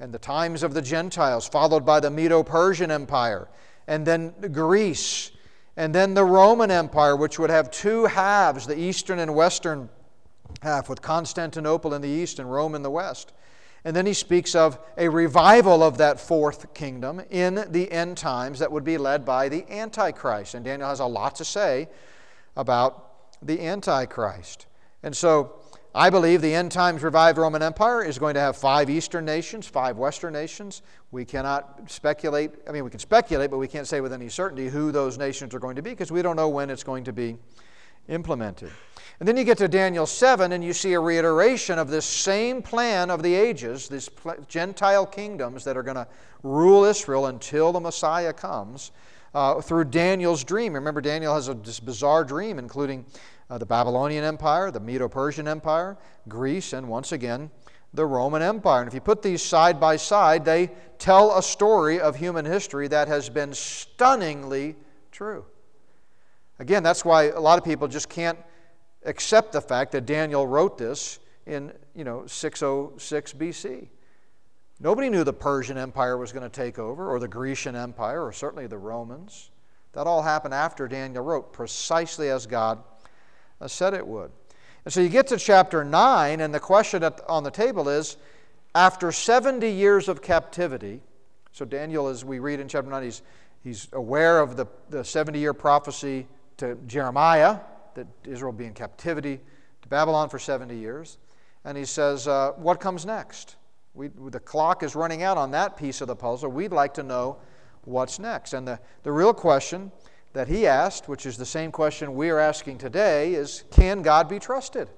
and 0.00 0.12
the 0.12 0.18
times 0.18 0.62
of 0.62 0.74
the 0.74 0.82
Gentiles, 0.82 1.48
followed 1.48 1.84
by 1.84 1.98
the 2.00 2.10
Medo 2.10 2.42
Persian 2.42 2.90
Empire, 2.90 3.48
and 3.88 4.06
then 4.06 4.32
Greece, 4.52 5.32
and 5.76 5.94
then 5.94 6.14
the 6.14 6.24
Roman 6.24 6.70
Empire, 6.70 7.16
which 7.16 7.38
would 7.38 7.50
have 7.50 7.70
two 7.70 8.06
halves 8.06 8.66
the 8.66 8.78
eastern 8.78 9.18
and 9.18 9.34
western 9.34 9.88
half, 10.62 10.88
with 10.88 11.02
Constantinople 11.02 11.94
in 11.94 12.02
the 12.02 12.08
east 12.08 12.38
and 12.38 12.50
Rome 12.50 12.74
in 12.74 12.82
the 12.82 12.90
west. 12.90 13.32
And 13.84 13.94
then 13.94 14.06
he 14.06 14.12
speaks 14.12 14.54
of 14.54 14.78
a 14.96 15.08
revival 15.08 15.82
of 15.82 15.98
that 15.98 16.20
fourth 16.20 16.74
kingdom 16.74 17.22
in 17.30 17.64
the 17.70 17.90
end 17.90 18.16
times 18.16 18.58
that 18.58 18.70
would 18.70 18.84
be 18.84 18.98
led 18.98 19.24
by 19.24 19.48
the 19.48 19.64
Antichrist. 19.70 20.54
And 20.54 20.64
Daniel 20.64 20.88
has 20.88 21.00
a 21.00 21.06
lot 21.06 21.36
to 21.36 21.44
say 21.44 21.88
about 22.56 23.40
the 23.40 23.60
Antichrist. 23.60 24.66
And 25.02 25.16
so 25.16 25.60
I 25.94 26.10
believe 26.10 26.42
the 26.42 26.54
end 26.54 26.70
times 26.70 27.02
revived 27.02 27.38
Roman 27.38 27.62
Empire 27.62 28.04
is 28.04 28.18
going 28.18 28.34
to 28.34 28.40
have 28.40 28.56
five 28.56 28.90
Eastern 28.90 29.24
nations, 29.24 29.66
five 29.66 29.96
Western 29.96 30.34
nations. 30.34 30.82
We 31.10 31.24
cannot 31.24 31.90
speculate, 31.90 32.50
I 32.68 32.72
mean, 32.72 32.84
we 32.84 32.90
can 32.90 33.00
speculate, 33.00 33.50
but 33.50 33.58
we 33.58 33.68
can't 33.68 33.86
say 33.86 34.00
with 34.00 34.12
any 34.12 34.28
certainty 34.28 34.68
who 34.68 34.92
those 34.92 35.16
nations 35.16 35.54
are 35.54 35.58
going 35.58 35.76
to 35.76 35.82
be 35.82 35.90
because 35.90 36.12
we 36.12 36.20
don't 36.20 36.36
know 36.36 36.48
when 36.48 36.68
it's 36.68 36.84
going 36.84 37.04
to 37.04 37.12
be 37.12 37.38
implemented. 38.08 38.70
And 39.18 39.26
then 39.26 39.36
you 39.36 39.44
get 39.44 39.58
to 39.58 39.68
Daniel 39.68 40.06
7 40.06 40.52
and 40.52 40.62
you 40.62 40.72
see 40.72 40.92
a 40.92 41.00
reiteration 41.00 41.78
of 41.78 41.88
this 41.88 42.04
same 42.04 42.62
plan 42.62 43.10
of 43.10 43.22
the 43.22 43.34
ages, 43.34 43.88
these 43.88 44.10
Gentile 44.46 45.06
kingdoms 45.06 45.64
that 45.64 45.76
are 45.76 45.82
going 45.82 45.96
to 45.96 46.06
rule 46.42 46.84
Israel 46.84 47.26
until 47.26 47.72
the 47.72 47.80
Messiah 47.80 48.32
comes 48.32 48.92
uh, 49.34 49.60
through 49.60 49.84
Daniel's 49.84 50.44
dream. 50.44 50.74
Remember, 50.74 51.00
Daniel 51.00 51.34
has 51.34 51.48
a, 51.48 51.54
this 51.54 51.80
bizarre 51.80 52.24
dream, 52.24 52.58
including 52.58 53.04
uh, 53.50 53.58
the 53.58 53.66
Babylonian 53.66 54.24
Empire, 54.24 54.70
the 54.70 54.80
Medo 54.80 55.08
Persian 55.08 55.48
Empire, 55.48 55.96
Greece, 56.28 56.72
and 56.72 56.88
once 56.88 57.12
again, 57.12 57.50
the 57.94 58.04
Roman 58.04 58.42
Empire. 58.42 58.82
And 58.82 58.88
if 58.88 58.94
you 58.94 59.00
put 59.00 59.22
these 59.22 59.42
side 59.42 59.80
by 59.80 59.96
side, 59.96 60.44
they 60.44 60.70
tell 60.98 61.36
a 61.38 61.42
story 61.42 62.00
of 62.00 62.16
human 62.16 62.44
history 62.44 62.88
that 62.88 63.08
has 63.08 63.28
been 63.30 63.54
stunningly 63.54 64.76
true. 65.10 65.44
Again, 66.58 66.82
that's 66.82 67.04
why 67.04 67.24
a 67.24 67.40
lot 67.40 67.58
of 67.58 67.64
people 67.64 67.88
just 67.88 68.08
can't 68.08 68.38
accept 69.04 69.52
the 69.52 69.60
fact 69.60 69.92
that 69.92 70.06
Daniel 70.06 70.46
wrote 70.46 70.76
this 70.76 71.18
in, 71.46 71.72
you 71.94 72.04
know, 72.04 72.26
606 72.26 73.32
BC. 73.32 73.88
Nobody 74.80 75.08
knew 75.08 75.24
the 75.24 75.32
Persian 75.32 75.78
Empire 75.78 76.16
was 76.16 76.32
going 76.32 76.48
to 76.48 76.48
take 76.48 76.78
over, 76.78 77.10
or 77.10 77.18
the 77.18 77.28
Grecian 77.28 77.74
Empire, 77.74 78.24
or 78.24 78.32
certainly 78.32 78.66
the 78.66 78.78
Romans. 78.78 79.50
That 79.92 80.06
all 80.06 80.22
happened 80.22 80.54
after 80.54 80.86
Daniel 80.86 81.24
wrote, 81.24 81.52
precisely 81.52 82.28
as 82.28 82.46
God 82.46 82.82
said 83.66 83.94
it 83.94 84.06
would. 84.06 84.30
And 84.84 84.94
so 84.94 85.00
you 85.00 85.08
get 85.08 85.26
to 85.28 85.36
chapter 85.36 85.84
9, 85.84 86.40
and 86.40 86.54
the 86.54 86.60
question 86.60 87.02
on 87.28 87.42
the 87.42 87.50
table 87.50 87.88
is 87.88 88.16
after 88.74 89.10
70 89.10 89.68
years 89.68 90.08
of 90.08 90.22
captivity, 90.22 91.00
so 91.52 91.64
Daniel, 91.64 92.06
as 92.06 92.24
we 92.24 92.38
read 92.38 92.60
in 92.60 92.68
chapter 92.68 92.88
9, 92.88 93.02
he's, 93.02 93.22
he's 93.64 93.88
aware 93.92 94.40
of 94.40 94.56
the, 94.56 94.66
the 94.90 95.04
70 95.04 95.38
year 95.38 95.52
prophecy 95.52 96.26
to 96.58 96.76
Jeremiah 96.86 97.58
that 97.94 98.06
Israel 98.24 98.52
will 98.52 98.58
be 98.58 98.66
in 98.66 98.74
captivity 98.74 99.40
to 99.82 99.88
Babylon 99.88 100.28
for 100.28 100.38
70 100.38 100.76
years. 100.76 101.18
And 101.64 101.76
he 101.76 101.84
says, 101.84 102.28
uh, 102.28 102.52
What 102.52 102.78
comes 102.78 103.04
next? 103.04 103.56
We, 103.94 104.08
the 104.08 104.38
clock 104.38 104.84
is 104.84 104.94
running 104.94 105.24
out 105.24 105.36
on 105.36 105.50
that 105.50 105.76
piece 105.76 106.00
of 106.00 106.06
the 106.06 106.14
puzzle. 106.14 106.50
We'd 106.50 106.72
like 106.72 106.94
to 106.94 107.02
know 107.02 107.38
what's 107.82 108.20
next. 108.20 108.52
And 108.52 108.68
the, 108.68 108.78
the 109.02 109.10
real 109.10 109.34
question 109.34 109.90
that 110.32 110.48
he 110.48 110.66
asked, 110.66 111.08
which 111.08 111.26
is 111.26 111.36
the 111.36 111.46
same 111.46 111.72
question 111.72 112.14
we 112.14 112.30
are 112.30 112.38
asking 112.38 112.78
today, 112.78 113.34
is 113.34 113.64
can 113.70 114.02
God 114.02 114.28
be 114.28 114.38
trusted? 114.38 114.88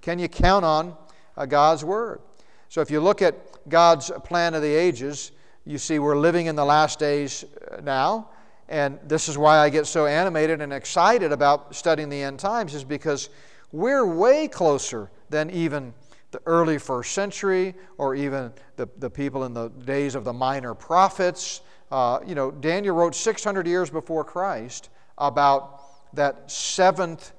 Can 0.00 0.18
you 0.18 0.28
count 0.28 0.64
on 0.64 0.96
uh, 1.36 1.46
God's 1.46 1.84
word? 1.84 2.20
So 2.68 2.80
if 2.80 2.90
you 2.90 3.00
look 3.00 3.22
at 3.22 3.34
God's 3.68 4.10
plan 4.24 4.54
of 4.54 4.62
the 4.62 4.74
ages, 4.74 5.32
you 5.64 5.78
see 5.78 5.98
we're 5.98 6.16
living 6.16 6.46
in 6.46 6.56
the 6.56 6.64
last 6.64 6.98
days 6.98 7.44
uh, 7.70 7.80
now. 7.80 8.30
And 8.68 8.98
this 9.06 9.28
is 9.28 9.38
why 9.38 9.58
I 9.58 9.68
get 9.68 9.86
so 9.86 10.06
animated 10.06 10.60
and 10.60 10.72
excited 10.72 11.32
about 11.32 11.74
studying 11.74 12.08
the 12.08 12.22
end 12.22 12.38
times, 12.38 12.74
is 12.74 12.84
because 12.84 13.30
we're 13.72 14.06
way 14.06 14.48
closer 14.48 15.10
than 15.30 15.50
even 15.50 15.94
the 16.30 16.40
early 16.46 16.78
first 16.78 17.12
century 17.12 17.74
or 17.96 18.14
even 18.14 18.52
the, 18.76 18.88
the 18.98 19.08
people 19.08 19.44
in 19.44 19.54
the 19.54 19.68
days 19.68 20.14
of 20.14 20.24
the 20.24 20.32
minor 20.32 20.74
prophets. 20.74 21.60
Uh, 21.94 22.18
you 22.26 22.34
know, 22.34 22.50
Daniel 22.50 22.96
wrote 22.96 23.14
600 23.14 23.68
years 23.68 23.88
before 23.88 24.24
Christ 24.24 24.90
about 25.16 25.80
that 26.16 26.50
seventh 26.50 27.30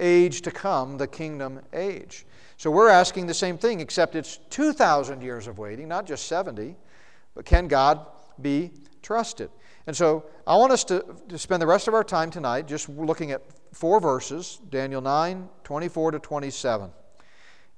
age 0.00 0.42
to 0.42 0.50
come, 0.50 0.98
the 0.98 1.06
kingdom 1.06 1.60
age. 1.72 2.26
So 2.56 2.72
we're 2.72 2.88
asking 2.88 3.28
the 3.28 3.34
same 3.34 3.56
thing, 3.56 3.78
except 3.78 4.16
it's 4.16 4.38
2,000 4.50 5.22
years 5.22 5.46
of 5.46 5.58
waiting, 5.58 5.86
not 5.86 6.06
just 6.06 6.26
70. 6.26 6.74
But 7.36 7.44
can 7.44 7.68
God 7.68 8.04
be 8.42 8.72
trusted? 9.00 9.48
And 9.86 9.96
so 9.96 10.24
I 10.44 10.56
want 10.56 10.72
us 10.72 10.82
to, 10.86 11.04
to 11.28 11.38
spend 11.38 11.62
the 11.62 11.68
rest 11.68 11.86
of 11.86 11.94
our 11.94 12.02
time 12.02 12.32
tonight 12.32 12.66
just 12.66 12.88
looking 12.88 13.30
at 13.30 13.42
four 13.72 14.00
verses 14.00 14.58
Daniel 14.70 15.00
9, 15.00 15.48
24 15.62 16.10
to 16.10 16.18
27. 16.18 16.90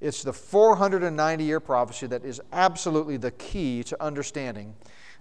It's 0.00 0.22
the 0.22 0.32
490 0.32 1.44
year 1.44 1.60
prophecy 1.60 2.06
that 2.06 2.24
is 2.24 2.40
absolutely 2.54 3.18
the 3.18 3.32
key 3.32 3.82
to 3.84 4.02
understanding 4.02 4.74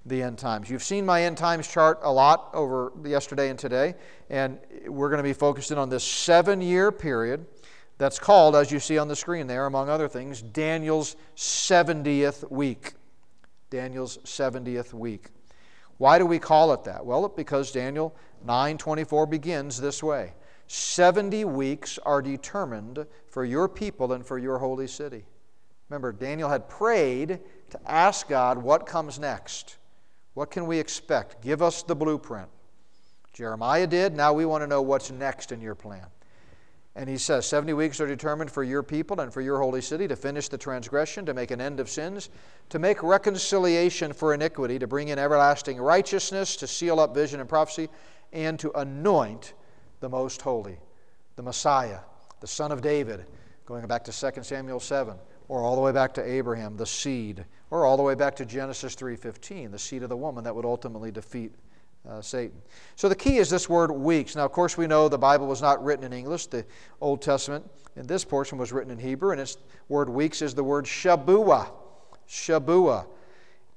the 0.05 0.23
end 0.23 0.37
times. 0.37 0.69
You've 0.69 0.83
seen 0.83 1.05
my 1.05 1.23
end 1.23 1.37
times 1.37 1.67
chart 1.67 1.99
a 2.01 2.11
lot 2.11 2.49
over 2.53 2.91
yesterday 3.03 3.49
and 3.49 3.59
today, 3.59 3.95
and 4.29 4.57
we're 4.87 5.09
going 5.09 5.17
to 5.17 5.23
be 5.23 5.33
focusing 5.33 5.77
on 5.77 5.89
this 5.89 6.03
seven 6.03 6.61
year 6.61 6.91
period 6.91 7.45
that's 7.97 8.17
called, 8.17 8.55
as 8.55 8.71
you 8.71 8.79
see 8.79 8.97
on 8.97 9.07
the 9.07 9.15
screen 9.15 9.45
there, 9.45 9.67
among 9.67 9.87
other 9.87 10.07
things, 10.07 10.41
Daniel's 10.41 11.15
70th 11.35 12.49
week. 12.49 12.93
Daniel's 13.69 14.17
70th 14.19 14.91
week. 14.93 15.27
Why 15.97 16.17
do 16.17 16.25
we 16.25 16.39
call 16.39 16.73
it 16.73 16.83
that? 16.85 17.05
Well, 17.05 17.27
because 17.29 17.71
Daniel 17.71 18.15
9:24 18.43 19.29
begins 19.29 19.79
this 19.79 20.01
way. 20.01 20.33
70 20.65 21.45
weeks 21.45 21.99
are 21.99 22.21
determined 22.21 23.05
for 23.27 23.45
your 23.45 23.69
people 23.69 24.13
and 24.13 24.25
for 24.25 24.39
your 24.39 24.57
holy 24.57 24.87
city. 24.87 25.25
Remember, 25.89 26.11
Daniel 26.11 26.49
had 26.49 26.69
prayed 26.69 27.39
to 27.69 27.79
ask 27.85 28.27
God 28.27 28.57
what 28.57 28.87
comes 28.87 29.19
next. 29.19 29.77
What 30.33 30.51
can 30.51 30.65
we 30.65 30.79
expect? 30.79 31.41
Give 31.41 31.61
us 31.61 31.83
the 31.83 31.95
blueprint. 31.95 32.47
Jeremiah 33.33 33.87
did. 33.87 34.15
Now 34.15 34.33
we 34.33 34.45
want 34.45 34.61
to 34.63 34.67
know 34.67 34.81
what's 34.81 35.11
next 35.11 35.51
in 35.51 35.61
your 35.61 35.75
plan. 35.75 36.05
And 36.95 37.09
he 37.09 37.17
says, 37.17 37.45
70 37.45 37.73
weeks 37.73 38.01
are 38.01 38.07
determined 38.07 38.51
for 38.51 38.63
your 38.63 38.83
people 38.83 39.21
and 39.21 39.33
for 39.33 39.39
your 39.39 39.59
holy 39.59 39.79
city 39.79 40.09
to 40.09 40.15
finish 40.17 40.49
the 40.49 40.57
transgression, 40.57 41.25
to 41.25 41.33
make 41.33 41.51
an 41.51 41.61
end 41.61 41.79
of 41.79 41.89
sins, 41.89 42.29
to 42.69 42.79
make 42.79 43.01
reconciliation 43.01 44.11
for 44.11 44.33
iniquity, 44.33 44.77
to 44.77 44.87
bring 44.87 45.07
in 45.07 45.17
everlasting 45.17 45.77
righteousness, 45.77 46.57
to 46.57 46.67
seal 46.67 46.99
up 46.99 47.15
vision 47.15 47.39
and 47.39 47.47
prophecy, 47.47 47.87
and 48.33 48.59
to 48.59 48.71
anoint 48.77 49.53
the 50.01 50.09
most 50.09 50.41
holy, 50.41 50.79
the 51.37 51.43
Messiah, 51.43 51.99
the 52.41 52.47
Son 52.47 52.73
of 52.73 52.81
David, 52.81 53.25
going 53.65 53.87
back 53.87 54.03
to 54.03 54.11
2 54.11 54.43
Samuel 54.43 54.81
7, 54.81 55.15
or 55.47 55.61
all 55.61 55.75
the 55.75 55.81
way 55.81 55.93
back 55.93 56.13
to 56.15 56.29
Abraham, 56.29 56.75
the 56.75 56.85
seed, 56.85 57.45
or 57.71 57.85
all 57.85 57.97
the 57.97 58.03
way 58.03 58.13
back 58.13 58.35
to 58.35 58.45
Genesis 58.45 58.95
3:15, 58.95 59.71
the 59.71 59.79
seed 59.79 60.03
of 60.03 60.09
the 60.09 60.17
woman 60.17 60.43
that 60.43 60.55
would 60.55 60.65
ultimately 60.65 61.09
defeat 61.09 61.53
uh, 62.07 62.21
Satan. 62.21 62.61
So 62.95 63.09
the 63.09 63.15
key 63.15 63.37
is 63.37 63.49
this 63.49 63.69
word 63.69 63.91
weeks. 63.91 64.35
Now, 64.35 64.45
of 64.45 64.51
course, 64.51 64.77
we 64.77 64.87
know 64.87 65.07
the 65.07 65.17
Bible 65.17 65.47
was 65.47 65.61
not 65.61 65.83
written 65.83 66.05
in 66.05 66.13
English. 66.13 66.47
The 66.47 66.65
Old 66.99 67.21
Testament 67.21 67.69
in 67.95 68.05
this 68.07 68.25
portion 68.25 68.57
was 68.57 68.71
written 68.71 68.91
in 68.91 68.99
Hebrew, 68.99 69.31
and 69.31 69.41
its 69.41 69.57
word 69.87 70.09
weeks 70.09 70.41
is 70.41 70.53
the 70.53 70.63
word 70.63 70.85
Shabua. 70.85 71.71
Shabua. 72.27 73.05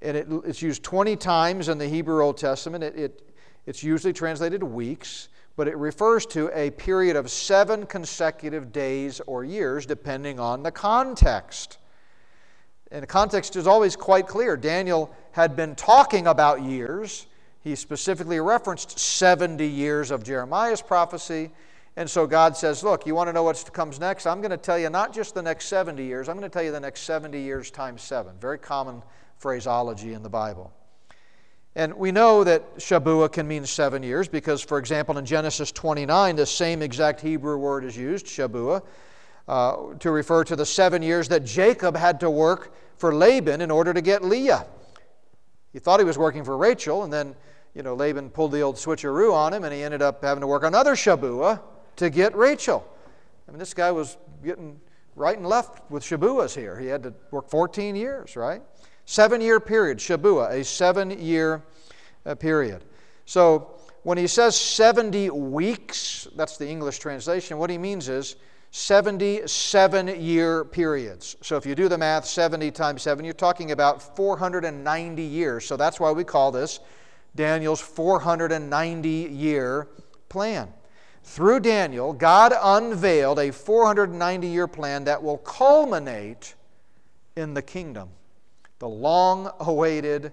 And 0.02 0.16
it, 0.16 0.26
it's 0.44 0.60
used 0.60 0.82
20 0.82 1.16
times 1.16 1.68
in 1.68 1.78
the 1.78 1.88
Hebrew 1.88 2.22
Old 2.22 2.36
Testament. 2.36 2.84
It, 2.84 2.96
it, 2.96 3.22
it's 3.66 3.82
usually 3.82 4.12
translated 4.12 4.62
weeks, 4.62 5.28
but 5.56 5.68
it 5.68 5.76
refers 5.76 6.26
to 6.26 6.50
a 6.52 6.70
period 6.72 7.16
of 7.16 7.30
seven 7.30 7.86
consecutive 7.86 8.72
days 8.72 9.20
or 9.26 9.44
years, 9.44 9.86
depending 9.86 10.40
on 10.40 10.62
the 10.62 10.70
context. 10.70 11.78
And 12.94 13.02
the 13.02 13.08
context 13.08 13.56
is 13.56 13.66
always 13.66 13.96
quite 13.96 14.28
clear. 14.28 14.56
Daniel 14.56 15.12
had 15.32 15.56
been 15.56 15.74
talking 15.74 16.28
about 16.28 16.62
years. 16.62 17.26
He 17.60 17.74
specifically 17.74 18.38
referenced 18.38 19.00
70 19.00 19.66
years 19.66 20.12
of 20.12 20.22
Jeremiah's 20.22 20.80
prophecy. 20.80 21.50
And 21.96 22.08
so 22.08 22.24
God 22.24 22.56
says, 22.56 22.84
Look, 22.84 23.04
you 23.04 23.16
want 23.16 23.26
to 23.26 23.32
know 23.32 23.42
what 23.42 23.68
comes 23.72 23.98
next? 23.98 24.28
I'm 24.28 24.40
going 24.40 24.52
to 24.52 24.56
tell 24.56 24.78
you 24.78 24.90
not 24.90 25.12
just 25.12 25.34
the 25.34 25.42
next 25.42 25.66
70 25.66 26.04
years, 26.04 26.28
I'm 26.28 26.36
going 26.36 26.48
to 26.48 26.52
tell 26.52 26.62
you 26.62 26.70
the 26.70 26.78
next 26.78 27.00
70 27.00 27.40
years 27.40 27.68
times 27.68 28.00
seven. 28.00 28.36
Very 28.40 28.58
common 28.58 29.02
phraseology 29.38 30.14
in 30.14 30.22
the 30.22 30.30
Bible. 30.30 30.72
And 31.74 31.94
we 31.94 32.12
know 32.12 32.44
that 32.44 32.76
Shabuah 32.76 33.32
can 33.32 33.48
mean 33.48 33.66
seven 33.66 34.04
years 34.04 34.28
because, 34.28 34.62
for 34.62 34.78
example, 34.78 35.18
in 35.18 35.26
Genesis 35.26 35.72
29, 35.72 36.36
the 36.36 36.46
same 36.46 36.80
exact 36.80 37.20
Hebrew 37.20 37.56
word 37.56 37.84
is 37.84 37.96
used, 37.96 38.26
Shabuah, 38.26 38.82
uh, 39.48 39.94
to 39.98 40.12
refer 40.12 40.44
to 40.44 40.54
the 40.54 40.64
seven 40.64 41.02
years 41.02 41.26
that 41.30 41.44
Jacob 41.44 41.96
had 41.96 42.20
to 42.20 42.30
work 42.30 42.72
for 42.96 43.14
Laban 43.14 43.60
in 43.60 43.70
order 43.70 43.92
to 43.92 44.00
get 44.00 44.24
Leah. 44.24 44.66
He 45.72 45.78
thought 45.78 45.98
he 45.98 46.04
was 46.04 46.18
working 46.18 46.44
for 46.44 46.56
Rachel, 46.56 47.02
and 47.02 47.12
then, 47.12 47.34
you 47.74 47.82
know, 47.82 47.94
Laban 47.94 48.30
pulled 48.30 48.52
the 48.52 48.60
old 48.60 48.76
switcheroo 48.76 49.32
on 49.32 49.52
him, 49.52 49.64
and 49.64 49.74
he 49.74 49.82
ended 49.82 50.02
up 50.02 50.22
having 50.22 50.40
to 50.40 50.46
work 50.46 50.62
another 50.62 50.94
Shabuah 50.94 51.60
to 51.96 52.10
get 52.10 52.36
Rachel. 52.36 52.86
I 53.48 53.50
mean, 53.50 53.58
this 53.58 53.74
guy 53.74 53.90
was 53.90 54.16
getting 54.44 54.80
right 55.16 55.36
and 55.36 55.46
left 55.46 55.90
with 55.90 56.02
Shabuahs 56.02 56.54
here. 56.54 56.78
He 56.78 56.86
had 56.86 57.02
to 57.02 57.14
work 57.30 57.48
14 57.48 57.96
years, 57.96 58.36
right? 58.36 58.62
Seven 59.06 59.40
year 59.40 59.60
period, 59.60 59.98
Shabuah, 59.98 60.50
a 60.52 60.64
seven 60.64 61.10
year 61.10 61.62
uh, 62.24 62.34
period. 62.34 62.84
So 63.26 63.74
when 64.02 64.18
he 64.18 64.26
says 64.26 64.56
70 64.56 65.30
weeks, 65.30 66.28
that's 66.36 66.56
the 66.56 66.68
English 66.68 66.98
translation, 66.98 67.58
what 67.58 67.70
he 67.70 67.78
means 67.78 68.08
is 68.08 68.36
77 68.76 70.20
year 70.20 70.64
periods. 70.64 71.36
So 71.42 71.56
if 71.56 71.64
you 71.64 71.76
do 71.76 71.88
the 71.88 71.96
math, 71.96 72.24
70 72.24 72.72
times 72.72 73.02
7, 73.02 73.24
you're 73.24 73.32
talking 73.32 73.70
about 73.70 74.16
490 74.16 75.22
years. 75.22 75.64
So 75.64 75.76
that's 75.76 76.00
why 76.00 76.10
we 76.10 76.24
call 76.24 76.50
this 76.50 76.80
Daniel's 77.36 77.80
490 77.80 79.08
year 79.08 79.86
plan. 80.28 80.72
Through 81.22 81.60
Daniel, 81.60 82.12
God 82.12 82.52
unveiled 82.60 83.38
a 83.38 83.52
490 83.52 84.48
year 84.48 84.66
plan 84.66 85.04
that 85.04 85.22
will 85.22 85.38
culminate 85.38 86.56
in 87.36 87.54
the 87.54 87.62
kingdom, 87.62 88.08
the 88.80 88.88
long 88.88 89.52
awaited, 89.60 90.32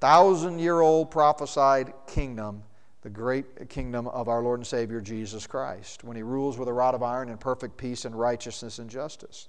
thousand 0.00 0.58
year 0.58 0.80
old 0.80 1.10
prophesied 1.10 1.92
kingdom, 2.06 2.62
the 3.02 3.10
great 3.10 3.68
kingdom 3.68 4.08
of 4.08 4.28
our 4.28 4.42
Lord 4.42 4.60
and 4.60 4.66
Savior 4.66 5.00
Jesus 5.00 5.46
Christ, 5.46 6.02
when 6.02 6.16
he 6.16 6.22
rules 6.22 6.58
with 6.58 6.68
a 6.68 6.72
rod 6.72 6.94
of 6.94 7.02
iron 7.02 7.28
in 7.28 7.38
perfect 7.38 7.76
peace 7.76 8.04
and 8.04 8.18
righteousness 8.18 8.78
and 8.78 8.90
justice. 8.90 9.48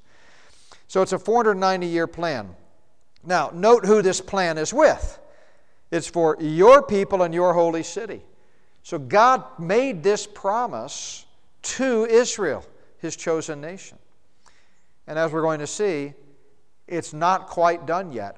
So 0.88 1.02
it's 1.02 1.14
a 1.14 1.20
490 1.20 1.88
year 1.88 2.08
plan. 2.08 2.56
Now, 3.24 3.52
note 3.54 3.86
who 3.86 4.02
this 4.02 4.22
plan 4.22 4.58
is 4.58 4.74
with. 4.74 5.20
It's 5.91 6.08
for 6.08 6.38
your 6.39 6.84
people 6.84 7.24
and 7.24 7.34
your 7.34 7.54
holy 7.54 7.84
city. 7.84 8.22
So 8.84 8.97
God 8.97 9.43
made 9.60 10.04
this 10.04 10.28
promise 10.28 11.26
to 11.62 12.06
Israel, 12.06 12.66
his 13.00 13.16
chosen 13.16 13.60
nation. 13.60 13.97
And 15.08 15.18
as 15.18 15.32
we're 15.32 15.41
going 15.41 15.60
to 15.60 15.68
see, 15.68 16.14
it's 16.88 17.14
not 17.14 17.47
quite 17.47 17.86
done 17.86 18.12
yet. 18.12 18.38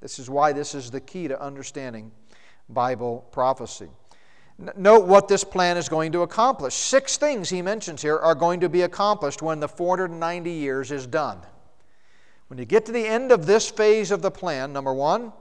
This 0.00 0.18
is 0.18 0.28
why 0.28 0.52
this 0.52 0.74
is 0.74 0.90
the 0.90 1.00
key 1.00 1.28
to 1.28 1.40
understanding 1.40 2.10
Bible 2.68 3.26
prophecy. 3.32 3.88
Note 4.76 5.06
what 5.06 5.26
this 5.26 5.42
plan 5.42 5.76
is 5.76 5.88
going 5.88 6.12
to 6.12 6.20
accomplish. 6.20 6.74
Six 6.74 7.16
things 7.16 7.48
he 7.48 7.62
mentions 7.62 8.02
here 8.02 8.18
are 8.18 8.34
going 8.34 8.60
to 8.60 8.68
be 8.68 8.82
accomplished 8.82 9.40
when 9.40 9.58
the 9.58 9.68
490 9.68 10.50
years 10.50 10.92
is 10.92 11.06
done. 11.06 11.38
When 12.48 12.58
you 12.58 12.64
get 12.64 12.84
to 12.86 12.92
the 12.92 13.06
end 13.06 13.32
of 13.32 13.46
this 13.46 13.70
phase 13.70 14.10
of 14.10 14.22
the 14.22 14.30
plan, 14.30 14.72
number 14.72 14.92
one, 14.92 15.32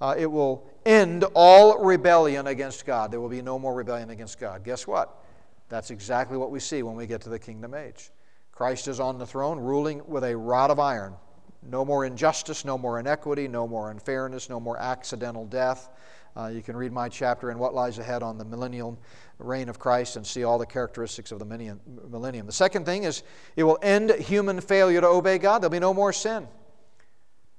uh, 0.00 0.14
it 0.16 0.26
will 0.26 0.70
end 0.84 1.24
all 1.34 1.82
rebellion 1.82 2.46
against 2.46 2.84
God. 2.86 3.10
There 3.10 3.20
will 3.20 3.28
be 3.28 3.42
no 3.42 3.58
more 3.58 3.74
rebellion 3.74 4.10
against 4.10 4.38
God. 4.38 4.62
Guess 4.62 4.86
what? 4.86 5.24
That's 5.68 5.90
exactly 5.90 6.36
what 6.36 6.50
we 6.50 6.60
see 6.60 6.82
when 6.82 6.94
we 6.94 7.06
get 7.06 7.20
to 7.22 7.30
the 7.30 7.38
kingdom 7.38 7.74
age. 7.74 8.10
Christ 8.52 8.86
is 8.86 9.00
on 9.00 9.18
the 9.18 9.26
throne, 9.26 9.58
ruling 9.58 10.02
with 10.06 10.24
a 10.24 10.36
rod 10.36 10.70
of 10.70 10.78
iron. 10.78 11.14
No 11.62 11.84
more 11.84 12.04
injustice, 12.04 12.64
no 12.64 12.76
more 12.76 13.00
inequity, 13.00 13.48
no 13.48 13.66
more 13.66 13.90
unfairness, 13.90 14.50
no 14.50 14.60
more 14.60 14.76
accidental 14.78 15.46
death. 15.46 15.88
Uh, 16.34 16.46
you 16.46 16.62
can 16.62 16.76
read 16.76 16.92
my 16.92 17.08
chapter 17.08 17.50
in 17.50 17.58
What 17.58 17.74
Lies 17.74 17.98
Ahead 17.98 18.22
on 18.22 18.38
the 18.38 18.44
millennial 18.44 18.98
reign 19.38 19.68
of 19.68 19.78
Christ 19.78 20.16
and 20.16 20.26
see 20.26 20.44
all 20.44 20.58
the 20.58 20.66
characteristics 20.66 21.30
of 21.30 21.38
the 21.38 21.44
millennium. 21.44 22.46
The 22.46 22.52
second 22.52 22.86
thing 22.86 23.04
is 23.04 23.22
it 23.54 23.64
will 23.64 23.78
end 23.82 24.10
human 24.10 24.60
failure 24.60 25.00
to 25.00 25.06
obey 25.08 25.38
God. 25.38 25.60
There'll 25.60 25.70
be 25.70 25.78
no 25.78 25.92
more 25.92 26.12
sin. 26.12 26.48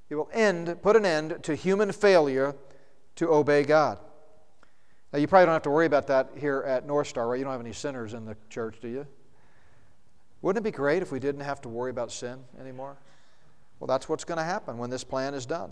It 0.09 0.15
will 0.15 0.29
end, 0.33 0.81
put 0.81 0.95
an 0.95 1.05
end 1.05 1.43
to 1.43 1.55
human 1.55 1.91
failure 1.91 2.55
to 3.15 3.31
obey 3.31 3.63
God. 3.63 3.99
Now, 5.11 5.19
you 5.19 5.27
probably 5.27 5.45
don't 5.45 5.53
have 5.53 5.63
to 5.63 5.69
worry 5.69 5.85
about 5.85 6.07
that 6.07 6.31
here 6.35 6.63
at 6.65 6.87
Northstar, 6.87 7.29
right? 7.29 7.37
You 7.37 7.43
don't 7.43 7.51
have 7.51 7.61
any 7.61 7.73
sinners 7.73 8.15
in 8.15 8.25
the 8.25 8.35
church, 8.49 8.77
do 8.81 8.87
you? 8.87 9.05
Wouldn't 10.41 10.65
it 10.65 10.67
be 10.67 10.75
great 10.75 11.03
if 11.03 11.11
we 11.11 11.19
didn't 11.19 11.41
have 11.41 11.61
to 11.61 11.69
worry 11.69 11.91
about 11.91 12.11
sin 12.11 12.39
anymore? 12.59 12.97
Well, 13.79 13.87
that's 13.87 14.09
what's 14.09 14.23
going 14.23 14.39
to 14.39 14.43
happen 14.43 14.77
when 14.79 14.89
this 14.89 15.03
plan 15.03 15.35
is 15.35 15.45
done. 15.45 15.71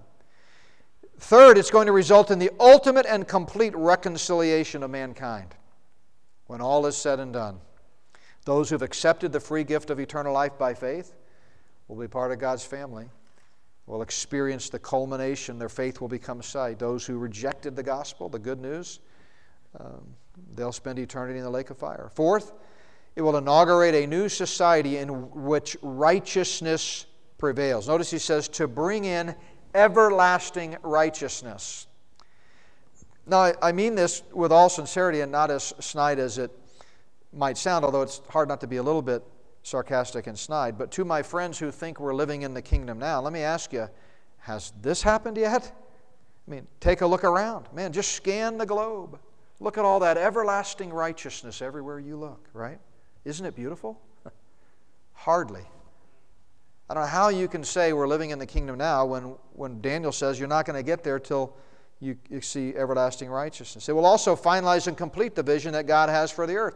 Third, 1.21 1.57
it's 1.57 1.71
going 1.71 1.85
to 1.85 1.93
result 1.93 2.31
in 2.31 2.39
the 2.39 2.51
ultimate 2.59 3.05
and 3.07 3.27
complete 3.27 3.75
reconciliation 3.75 4.83
of 4.83 4.91
mankind 4.91 5.55
when 6.47 6.61
all 6.61 6.85
is 6.85 6.97
said 6.97 7.19
and 7.19 7.31
done. 7.31 7.59
Those 8.45 8.69
who've 8.69 8.81
accepted 8.81 9.31
the 9.31 9.39
free 9.39 9.63
gift 9.63 9.89
of 9.89 9.99
eternal 9.99 10.33
life 10.33 10.57
by 10.57 10.73
faith 10.73 11.15
will 11.87 11.95
be 11.95 12.07
part 12.07 12.31
of 12.31 12.39
God's 12.39 12.65
family 12.65 13.09
will 13.91 14.01
experience 14.01 14.69
the 14.69 14.79
culmination. 14.79 15.59
Their 15.59 15.69
faith 15.69 15.99
will 15.99 16.07
become 16.07 16.41
sight. 16.41 16.79
Those 16.79 17.05
who 17.05 17.17
rejected 17.17 17.75
the 17.75 17.83
gospel, 17.83 18.29
the 18.29 18.39
good 18.39 18.61
news, 18.61 18.99
um, 19.79 20.15
they'll 20.55 20.71
spend 20.71 20.97
eternity 20.99 21.39
in 21.39 21.43
the 21.43 21.49
lake 21.49 21.69
of 21.69 21.77
fire. 21.77 22.09
Fourth, 22.13 22.53
it 23.15 23.21
will 23.21 23.37
inaugurate 23.37 23.93
a 23.93 24.07
new 24.07 24.29
society 24.29 24.97
in 24.97 25.29
which 25.31 25.75
righteousness 25.81 27.05
prevails. 27.37 27.87
Notice 27.87 28.09
he 28.09 28.17
says, 28.17 28.47
to 28.49 28.67
bring 28.67 29.05
in 29.05 29.35
everlasting 29.73 30.77
righteousness. 30.83 31.87
Now, 33.25 33.53
I 33.61 33.71
mean 33.71 33.95
this 33.95 34.23
with 34.33 34.51
all 34.51 34.69
sincerity 34.69 35.21
and 35.21 35.31
not 35.31 35.51
as 35.51 35.73
snide 35.79 36.19
as 36.19 36.37
it 36.37 36.51
might 37.33 37.57
sound, 37.57 37.85
although 37.85 38.01
it's 38.01 38.21
hard 38.29 38.49
not 38.49 38.61
to 38.61 38.67
be 38.67 38.77
a 38.77 38.83
little 38.83 39.01
bit 39.01 39.23
sarcastic 39.63 40.27
and 40.27 40.37
snide. 40.37 40.77
But 40.77 40.91
to 40.91 41.05
my 41.05 41.21
friends 41.21 41.59
who 41.59 41.71
think 41.71 41.99
we're 41.99 42.13
living 42.13 42.41
in 42.41 42.53
the 42.53 42.61
kingdom 42.61 42.99
now, 42.99 43.21
let 43.21 43.33
me 43.33 43.41
ask 43.41 43.71
you 43.73 43.87
has 44.39 44.73
this 44.81 45.03
happened 45.03 45.37
yet? 45.37 45.71
I 46.47 46.51
mean, 46.51 46.67
take 46.79 47.01
a 47.01 47.07
look 47.07 47.23
around. 47.23 47.67
Man, 47.73 47.93
just 47.93 48.13
scan 48.13 48.57
the 48.57 48.65
globe. 48.65 49.19
Look 49.59 49.77
at 49.77 49.85
all 49.85 49.99
that 49.99 50.17
everlasting 50.17 50.91
righteousness 50.91 51.61
everywhere 51.61 51.99
you 51.99 52.17
look, 52.17 52.49
right? 52.53 52.79
Isn't 53.23 53.45
it 53.45 53.55
beautiful? 53.55 54.01
Hardly. 55.13 55.61
I 56.91 56.93
don't 56.93 57.03
know 57.03 57.09
how 57.09 57.29
you 57.29 57.47
can 57.47 57.63
say 57.63 57.93
we're 57.93 58.07
living 58.07 58.31
in 58.31 58.39
the 58.39 58.45
kingdom 58.45 58.77
now 58.77 59.05
when, 59.05 59.35
when 59.53 59.79
Daniel 59.79 60.11
says 60.11 60.37
you're 60.37 60.49
not 60.49 60.65
going 60.65 60.75
to 60.75 60.83
get 60.83 61.03
there 61.03 61.19
till 61.19 61.55
you, 62.01 62.17
you 62.29 62.41
see 62.41 62.75
everlasting 62.75 63.29
righteousness. 63.29 63.87
It 63.87 63.93
will 63.93 64.05
also 64.05 64.35
finalize 64.35 64.87
and 64.87 64.97
complete 64.97 65.33
the 65.33 65.43
vision 65.43 65.71
that 65.73 65.87
God 65.87 66.09
has 66.09 66.31
for 66.31 66.45
the 66.45 66.55
earth. 66.55 66.75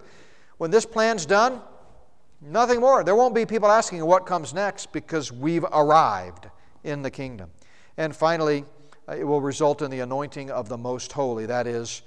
When 0.57 0.72
this 0.72 0.86
plan's 0.86 1.26
done, 1.26 1.61
Nothing 2.41 2.80
more. 2.80 3.03
There 3.03 3.16
won't 3.16 3.34
be 3.34 3.45
people 3.45 3.70
asking 3.70 4.05
what 4.05 4.26
comes 4.26 4.53
next 4.53 4.91
because 4.91 5.32
we've 5.32 5.63
arrived 5.63 6.47
in 6.84 7.01
the 7.01 7.09
kingdom. 7.09 7.49
And 7.97 8.16
finally, 8.16 8.66
uh, 9.07 9.13
it 9.13 9.24
will 9.24 9.41
result 9.41 9.82
in 9.82 9.89
the 9.89 10.01
anointing 10.01 10.51
of 10.51 10.70
the 10.70 10.78
most 10.78 11.11
holy. 11.11 11.45
That 11.45 11.66
is, 11.66 12.03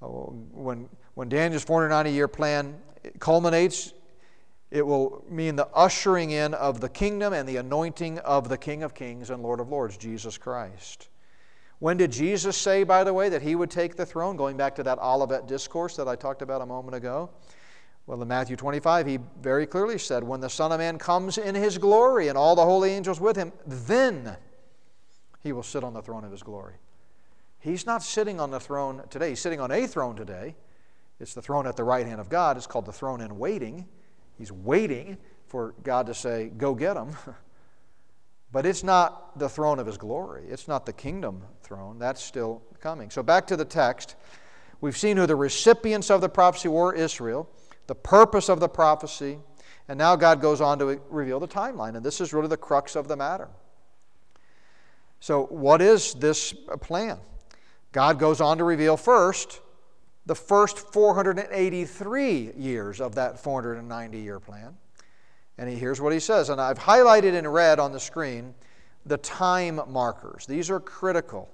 uh, 0.00 0.06
when, 0.06 0.88
when 1.14 1.28
Daniel's 1.28 1.64
490 1.64 2.10
year 2.10 2.28
plan 2.28 2.80
culminates, 3.18 3.92
it 4.72 4.86
will 4.86 5.22
mean 5.28 5.54
the 5.54 5.68
ushering 5.74 6.30
in 6.30 6.54
of 6.54 6.80
the 6.80 6.88
kingdom 6.88 7.34
and 7.34 7.46
the 7.46 7.58
anointing 7.58 8.18
of 8.20 8.48
the 8.48 8.56
King 8.56 8.82
of 8.82 8.94
Kings 8.94 9.28
and 9.28 9.42
Lord 9.42 9.60
of 9.60 9.68
Lords, 9.68 9.98
Jesus 9.98 10.38
Christ. 10.38 11.10
When 11.78 11.98
did 11.98 12.10
Jesus 12.10 12.56
say, 12.56 12.82
by 12.82 13.04
the 13.04 13.12
way, 13.12 13.28
that 13.28 13.42
he 13.42 13.54
would 13.54 13.70
take 13.70 13.96
the 13.96 14.06
throne? 14.06 14.34
Going 14.34 14.56
back 14.56 14.74
to 14.76 14.82
that 14.84 14.98
Olivet 14.98 15.46
discourse 15.46 15.94
that 15.96 16.08
I 16.08 16.16
talked 16.16 16.40
about 16.40 16.62
a 16.62 16.66
moment 16.66 16.94
ago. 16.94 17.28
Well, 18.06 18.22
in 18.22 18.28
Matthew 18.28 18.56
25, 18.56 19.06
he 19.06 19.18
very 19.42 19.66
clearly 19.66 19.98
said, 19.98 20.24
When 20.24 20.40
the 20.40 20.48
Son 20.48 20.72
of 20.72 20.78
Man 20.78 20.96
comes 20.96 21.36
in 21.36 21.54
his 21.54 21.76
glory 21.76 22.28
and 22.28 22.38
all 22.38 22.56
the 22.56 22.64
holy 22.64 22.92
angels 22.92 23.20
with 23.20 23.36
him, 23.36 23.52
then 23.66 24.38
he 25.42 25.52
will 25.52 25.62
sit 25.62 25.84
on 25.84 25.92
the 25.92 26.00
throne 26.00 26.24
of 26.24 26.30
his 26.30 26.42
glory. 26.42 26.76
He's 27.58 27.84
not 27.84 28.02
sitting 28.02 28.40
on 28.40 28.50
the 28.50 28.60
throne 28.60 29.02
today. 29.10 29.30
He's 29.30 29.40
sitting 29.40 29.60
on 29.60 29.70
a 29.70 29.86
throne 29.86 30.16
today. 30.16 30.56
It's 31.20 31.34
the 31.34 31.42
throne 31.42 31.66
at 31.66 31.76
the 31.76 31.84
right 31.84 32.06
hand 32.06 32.22
of 32.22 32.30
God. 32.30 32.56
It's 32.56 32.66
called 32.66 32.86
the 32.86 32.92
throne 32.92 33.20
in 33.20 33.38
waiting. 33.38 33.86
He's 34.38 34.52
waiting 34.52 35.18
for 35.46 35.74
God 35.82 36.06
to 36.06 36.14
say, 36.14 36.50
Go 36.56 36.74
get 36.74 36.96
him. 36.96 37.16
but 38.52 38.66
it's 38.66 38.82
not 38.82 39.38
the 39.38 39.48
throne 39.48 39.78
of 39.78 39.86
his 39.86 39.96
glory. 39.96 40.44
It's 40.48 40.68
not 40.68 40.86
the 40.86 40.92
kingdom 40.92 41.42
throne. 41.62 41.98
That's 41.98 42.22
still 42.22 42.62
coming. 42.80 43.10
So 43.10 43.22
back 43.22 43.46
to 43.48 43.56
the 43.56 43.64
text. 43.64 44.16
We've 44.80 44.96
seen 44.96 45.16
who 45.16 45.26
the 45.26 45.36
recipients 45.36 46.10
of 46.10 46.20
the 46.20 46.28
prophecy 46.28 46.68
were 46.68 46.92
Israel 46.92 47.48
the 47.86 47.94
purpose 47.94 48.48
of 48.48 48.60
the 48.60 48.68
prophecy, 48.68 49.38
and 49.88 49.98
now 49.98 50.16
God 50.16 50.40
goes 50.40 50.60
on 50.60 50.78
to 50.78 51.00
reveal 51.10 51.40
the 51.40 51.48
timeline. 51.48 51.96
And 51.96 52.04
this 52.04 52.20
is 52.20 52.32
really 52.32 52.48
the 52.48 52.56
crux 52.56 52.96
of 52.96 53.08
the 53.08 53.16
matter. 53.16 53.48
So, 55.20 55.44
what 55.46 55.82
is 55.82 56.14
this 56.14 56.52
plan? 56.80 57.18
God 57.92 58.18
goes 58.18 58.40
on 58.40 58.58
to 58.58 58.64
reveal 58.64 58.96
first 58.96 59.60
the 60.26 60.34
first 60.34 60.78
483 60.92 62.52
years 62.56 63.00
of 63.00 63.14
that 63.16 63.38
490 63.42 64.18
year 64.18 64.38
plan. 64.40 64.76
And 65.58 65.68
he, 65.68 65.76
here's 65.76 66.00
what 66.00 66.12
he 66.12 66.20
says. 66.20 66.48
And 66.48 66.60
I've 66.60 66.78
highlighted 66.78 67.34
in 67.34 67.46
red 67.46 67.78
on 67.78 67.92
the 67.92 68.00
screen 68.00 68.54
the 69.06 69.18
time 69.18 69.80
markers. 69.88 70.46
These 70.46 70.70
are 70.70 70.80
critical. 70.80 71.50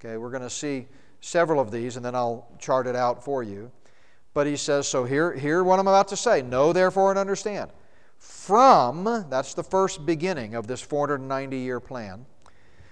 Okay, 0.00 0.16
we're 0.16 0.30
going 0.30 0.42
to 0.42 0.50
see 0.50 0.86
several 1.20 1.60
of 1.60 1.70
these, 1.70 1.96
and 1.96 2.04
then 2.04 2.14
I'll 2.14 2.48
chart 2.58 2.86
it 2.86 2.96
out 2.96 3.24
for 3.24 3.42
you. 3.42 3.70
But 4.34 4.46
he 4.46 4.56
says, 4.56 4.88
so 4.88 5.04
here, 5.04 5.34
hear 5.34 5.62
what 5.62 5.78
I'm 5.78 5.86
about 5.86 6.08
to 6.08 6.16
say. 6.16 6.42
Know, 6.42 6.72
therefore, 6.72 7.10
and 7.10 7.18
understand. 7.18 7.70
From, 8.18 9.26
that's 9.28 9.54
the 9.54 9.62
first 9.62 10.06
beginning 10.06 10.54
of 10.54 10.66
this 10.66 10.80
490 10.80 11.58
year 11.58 11.80
plan, 11.80 12.24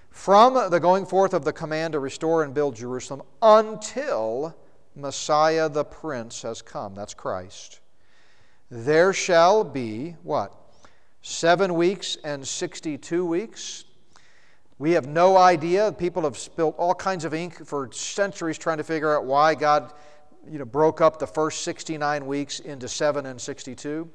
from 0.09 0.69
the 0.69 0.79
going 0.79 1.05
forth 1.05 1.33
of 1.33 1.45
the 1.45 1.53
command 1.53 1.93
to 1.93 1.99
restore 1.99 2.43
and 2.43 2.53
build 2.53 2.75
Jerusalem 2.75 3.21
until 3.41 4.55
Messiah 4.95 5.69
the 5.69 5.83
Prince 5.83 6.41
has 6.41 6.61
come. 6.61 6.95
That's 6.95 7.13
Christ. 7.13 7.79
There 8.69 9.13
shall 9.13 9.63
be 9.63 10.15
what? 10.23 10.53
Seven 11.21 11.75
weeks 11.75 12.17
and 12.23 12.47
62 12.47 13.25
weeks. 13.25 13.85
We 14.79 14.91
have 14.91 15.07
no 15.07 15.37
idea. 15.37 15.91
People 15.91 16.23
have 16.23 16.37
spilled 16.37 16.73
all 16.77 16.95
kinds 16.95 17.23
of 17.25 17.33
ink 17.33 17.65
for 17.65 17.91
centuries 17.91 18.57
trying 18.57 18.77
to 18.77 18.83
figure 18.83 19.15
out 19.15 19.25
why 19.25 19.53
God 19.53 19.93
you 20.49 20.57
know, 20.57 20.65
broke 20.65 21.01
up 21.01 21.19
the 21.19 21.27
first 21.27 21.63
69 21.63 22.25
weeks 22.25 22.59
into 22.59 22.87
7 22.87 23.25
and 23.27 23.39
62. 23.39 24.09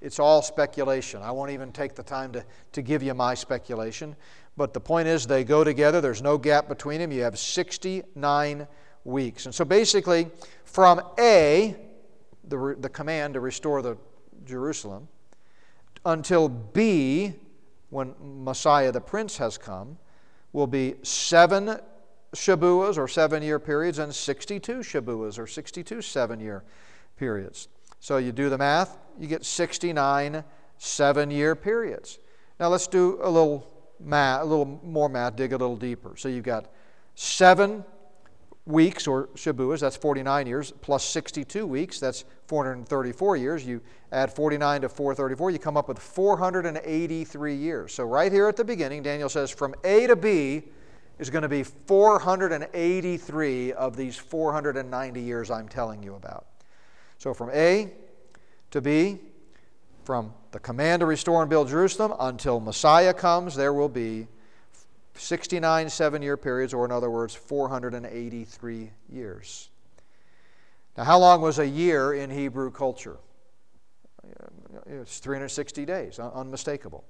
It's 0.00 0.18
all 0.18 0.42
speculation. 0.42 1.22
I 1.22 1.30
won't 1.32 1.50
even 1.50 1.72
take 1.72 1.94
the 1.94 2.02
time 2.02 2.32
to, 2.32 2.44
to 2.72 2.82
give 2.82 3.02
you 3.02 3.14
my 3.14 3.34
speculation. 3.34 4.14
But 4.56 4.72
the 4.72 4.80
point 4.80 5.08
is, 5.08 5.26
they 5.26 5.44
go 5.44 5.64
together. 5.64 6.00
There's 6.00 6.22
no 6.22 6.38
gap 6.38 6.68
between 6.68 7.00
them. 7.00 7.12
You 7.12 7.22
have 7.22 7.38
69 7.38 8.66
weeks. 9.08 9.46
And 9.46 9.54
so 9.54 9.64
basically, 9.64 10.28
from 10.64 11.00
A, 11.18 11.76
the, 12.44 12.76
the 12.78 12.88
command 12.88 13.34
to 13.34 13.40
restore 13.40 13.82
the 13.82 13.96
Jerusalem, 14.44 15.08
until 16.04 16.48
B, 16.48 17.34
when 17.90 18.14
Messiah 18.20 18.92
the 18.92 19.00
Prince 19.00 19.36
has 19.38 19.58
come, 19.58 19.98
will 20.52 20.66
be 20.66 20.94
seven 21.02 21.78
Shabuas 22.34 22.98
or 22.98 23.08
seven 23.08 23.42
year 23.42 23.58
periods 23.58 23.98
and 23.98 24.14
62 24.14 24.78
Shabuas 24.78 25.38
or 25.38 25.46
62 25.46 26.02
seven 26.02 26.40
year 26.40 26.64
periods. 27.16 27.68
So 28.00 28.18
you 28.18 28.32
do 28.32 28.48
the 28.48 28.58
math, 28.58 28.98
you 29.18 29.26
get 29.26 29.44
69 29.44 30.44
seven 30.78 31.30
year 31.30 31.54
periods. 31.56 32.18
Now 32.60 32.68
let's 32.68 32.86
do 32.86 33.18
a 33.22 33.30
little 33.30 33.66
math, 34.00 34.42
a 34.42 34.44
little 34.44 34.80
more 34.84 35.08
math, 35.08 35.36
dig 35.36 35.52
a 35.52 35.56
little 35.56 35.76
deeper. 35.76 36.16
So 36.16 36.28
you've 36.28 36.44
got 36.44 36.70
seven 37.14 37.84
weeks 38.68 39.06
or 39.06 39.28
Shabuas, 39.28 39.80
that's 39.80 39.96
49 39.96 40.46
years, 40.46 40.72
plus 40.82 41.04
62 41.04 41.66
weeks, 41.66 41.98
that's 41.98 42.24
434 42.46 43.36
years. 43.36 43.66
You 43.66 43.80
add 44.12 44.32
49 44.32 44.82
to 44.82 44.88
434, 44.88 45.50
you 45.50 45.58
come 45.58 45.76
up 45.76 45.88
with 45.88 45.98
483 45.98 47.54
years. 47.54 47.94
So 47.94 48.04
right 48.04 48.30
here 48.30 48.46
at 48.46 48.56
the 48.56 48.64
beginning, 48.64 49.02
Daniel 49.02 49.28
says 49.28 49.50
from 49.50 49.74
A 49.84 50.06
to 50.06 50.16
B, 50.16 50.64
is 51.18 51.30
going 51.30 51.42
to 51.42 51.48
be 51.48 51.64
483 51.64 53.72
of 53.72 53.96
these 53.96 54.16
490 54.16 55.20
years 55.20 55.50
I'm 55.50 55.68
telling 55.68 56.02
you 56.02 56.14
about. 56.14 56.46
So 57.18 57.34
from 57.34 57.50
A 57.52 57.92
to 58.70 58.80
B, 58.80 59.18
from 60.04 60.32
the 60.52 60.60
command 60.60 61.00
to 61.00 61.06
restore 61.06 61.42
and 61.42 61.50
build 61.50 61.68
Jerusalem 61.68 62.14
until 62.20 62.60
Messiah 62.60 63.12
comes, 63.12 63.56
there 63.56 63.72
will 63.72 63.88
be 63.88 64.28
69 65.18 65.90
seven 65.90 66.22
year 66.22 66.36
periods, 66.36 66.72
or 66.72 66.84
in 66.84 66.92
other 66.92 67.10
words, 67.10 67.34
483 67.34 68.90
years. 69.10 69.70
Now, 70.96 71.04
how 71.04 71.18
long 71.18 71.40
was 71.40 71.58
a 71.58 71.66
year 71.66 72.14
in 72.14 72.30
Hebrew 72.30 72.70
culture? 72.70 73.18
It's 74.86 75.18
360 75.18 75.84
days, 75.84 76.18
unmistakable. 76.18 77.04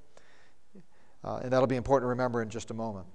Uh, 1.25 1.41
and 1.43 1.53
that'll 1.53 1.67
be 1.67 1.77
important 1.77 2.05
to 2.05 2.11
remember 2.11 2.43
in 2.43 2.51
just 2.51 2.71
a 2.71 2.75
moment. 2.75 3.07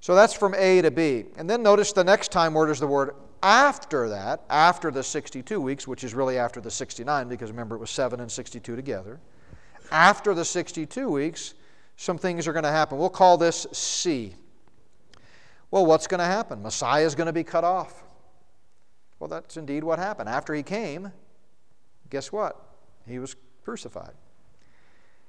So 0.00 0.14
that's 0.14 0.32
from 0.32 0.54
A 0.54 0.82
to 0.82 0.90
B. 0.90 1.26
And 1.36 1.48
then 1.48 1.62
notice 1.62 1.92
the 1.92 2.04
next 2.04 2.32
time 2.32 2.54
word 2.54 2.70
is 2.70 2.80
the 2.80 2.86
word 2.86 3.14
after 3.42 4.08
that, 4.08 4.44
after 4.50 4.90
the 4.90 5.02
62 5.02 5.60
weeks, 5.60 5.86
which 5.86 6.04
is 6.04 6.14
really 6.14 6.38
after 6.38 6.60
the 6.60 6.70
69, 6.70 7.28
because 7.28 7.50
remember 7.50 7.76
it 7.76 7.78
was 7.78 7.90
7 7.90 8.20
and 8.20 8.30
62 8.30 8.76
together. 8.76 9.20
After 9.90 10.34
the 10.34 10.44
62 10.44 11.08
weeks, 11.08 11.54
some 12.00 12.16
things 12.16 12.48
are 12.48 12.54
going 12.54 12.64
to 12.64 12.70
happen. 12.70 12.96
We'll 12.96 13.10
call 13.10 13.36
this 13.36 13.66
C. 13.72 14.34
Well, 15.70 15.84
what's 15.84 16.06
going 16.06 16.20
to 16.20 16.24
happen? 16.24 16.62
Messiah 16.62 17.04
is 17.04 17.14
going 17.14 17.26
to 17.26 17.32
be 17.32 17.44
cut 17.44 17.62
off. 17.62 18.02
Well, 19.18 19.28
that's 19.28 19.58
indeed 19.58 19.84
what 19.84 19.98
happened. 19.98 20.26
After 20.26 20.54
he 20.54 20.62
came, 20.62 21.12
guess 22.08 22.32
what? 22.32 22.58
He 23.06 23.18
was 23.18 23.36
crucified. 23.62 24.14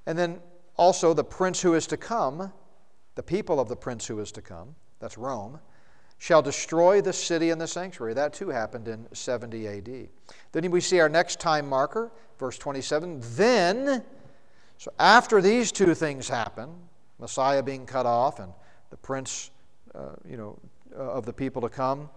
And 0.05 0.17
then 0.17 0.39
also 0.77 1.13
the 1.13 1.25
prince 1.25 1.59
who 1.61 1.73
is 1.73 1.85
to 1.87 1.97
come 1.97 2.53
the 3.15 3.23
people 3.23 3.59
of 3.59 3.67
the 3.67 3.75
prince 3.75 4.07
who 4.07 4.21
is 4.21 4.31
to 4.31 4.41
come, 4.41 4.73
that's 5.01 5.17
Rome, 5.17 5.59
shall 6.19 6.41
destroy 6.41 7.01
the 7.01 7.11
city 7.11 7.49
and 7.49 7.59
the 7.59 7.67
sanctuary. 7.67 8.13
That 8.13 8.31
too 8.31 8.47
happened 8.47 8.87
in 8.87 9.09
70 9.11 9.67
AD. 9.67 10.07
Then 10.53 10.71
we 10.71 10.79
see 10.79 11.01
our 11.01 11.09
next 11.09 11.41
time 11.41 11.67
marker, 11.67 12.13
verse 12.39 12.57
27. 12.57 13.19
Then, 13.35 14.05
so 14.81 14.91
after 14.97 15.43
these 15.43 15.71
two 15.71 15.93
things 15.93 16.27
happen, 16.27 16.73
Messiah 17.19 17.61
being 17.61 17.85
cut 17.85 18.07
off 18.07 18.39
and 18.39 18.51
the 18.89 18.97
prince, 18.97 19.51
uh, 19.93 20.15
you 20.27 20.37
know, 20.37 20.57
uh, 20.97 21.03
of 21.03 21.23
the 21.23 21.31
people 21.31 21.61
to 21.61 21.69
come, 21.69 22.09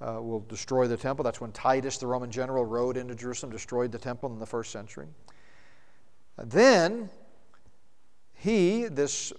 uh, 0.00 0.20
will 0.20 0.40
destroy 0.48 0.88
the 0.88 0.96
temple. 0.96 1.22
That's 1.22 1.40
when 1.40 1.52
Titus, 1.52 1.96
the 1.96 2.08
Roman 2.08 2.28
general, 2.28 2.64
rode 2.64 2.96
into 2.96 3.14
Jerusalem, 3.14 3.52
destroyed 3.52 3.92
the 3.92 4.00
temple 4.00 4.32
in 4.32 4.40
the 4.40 4.46
first 4.46 4.72
century. 4.72 5.06
Then 6.42 7.08
he, 8.34 8.86
this 8.86 9.32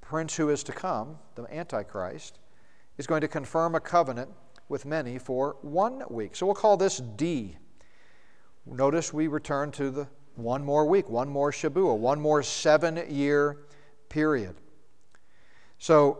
prince 0.00 0.34
who 0.34 0.48
is 0.48 0.62
to 0.62 0.72
come, 0.72 1.18
the 1.34 1.42
Antichrist, 1.54 2.38
is 2.96 3.06
going 3.06 3.20
to 3.20 3.28
confirm 3.28 3.74
a 3.74 3.80
covenant 3.80 4.30
with 4.70 4.86
many 4.86 5.18
for 5.18 5.58
one 5.60 6.02
week. 6.08 6.36
So 6.36 6.46
we'll 6.46 6.54
call 6.54 6.78
this 6.78 7.02
D. 7.16 7.58
Notice 8.64 9.12
we 9.12 9.26
return 9.26 9.70
to 9.72 9.90
the 9.90 10.08
one 10.36 10.64
more 10.64 10.86
week, 10.86 11.08
one 11.08 11.28
more 11.28 11.52
Shabua, 11.52 11.96
one 11.96 12.20
more 12.20 12.42
seven 12.42 13.02
year 13.08 13.58
period. 14.08 14.56
So 15.78 16.18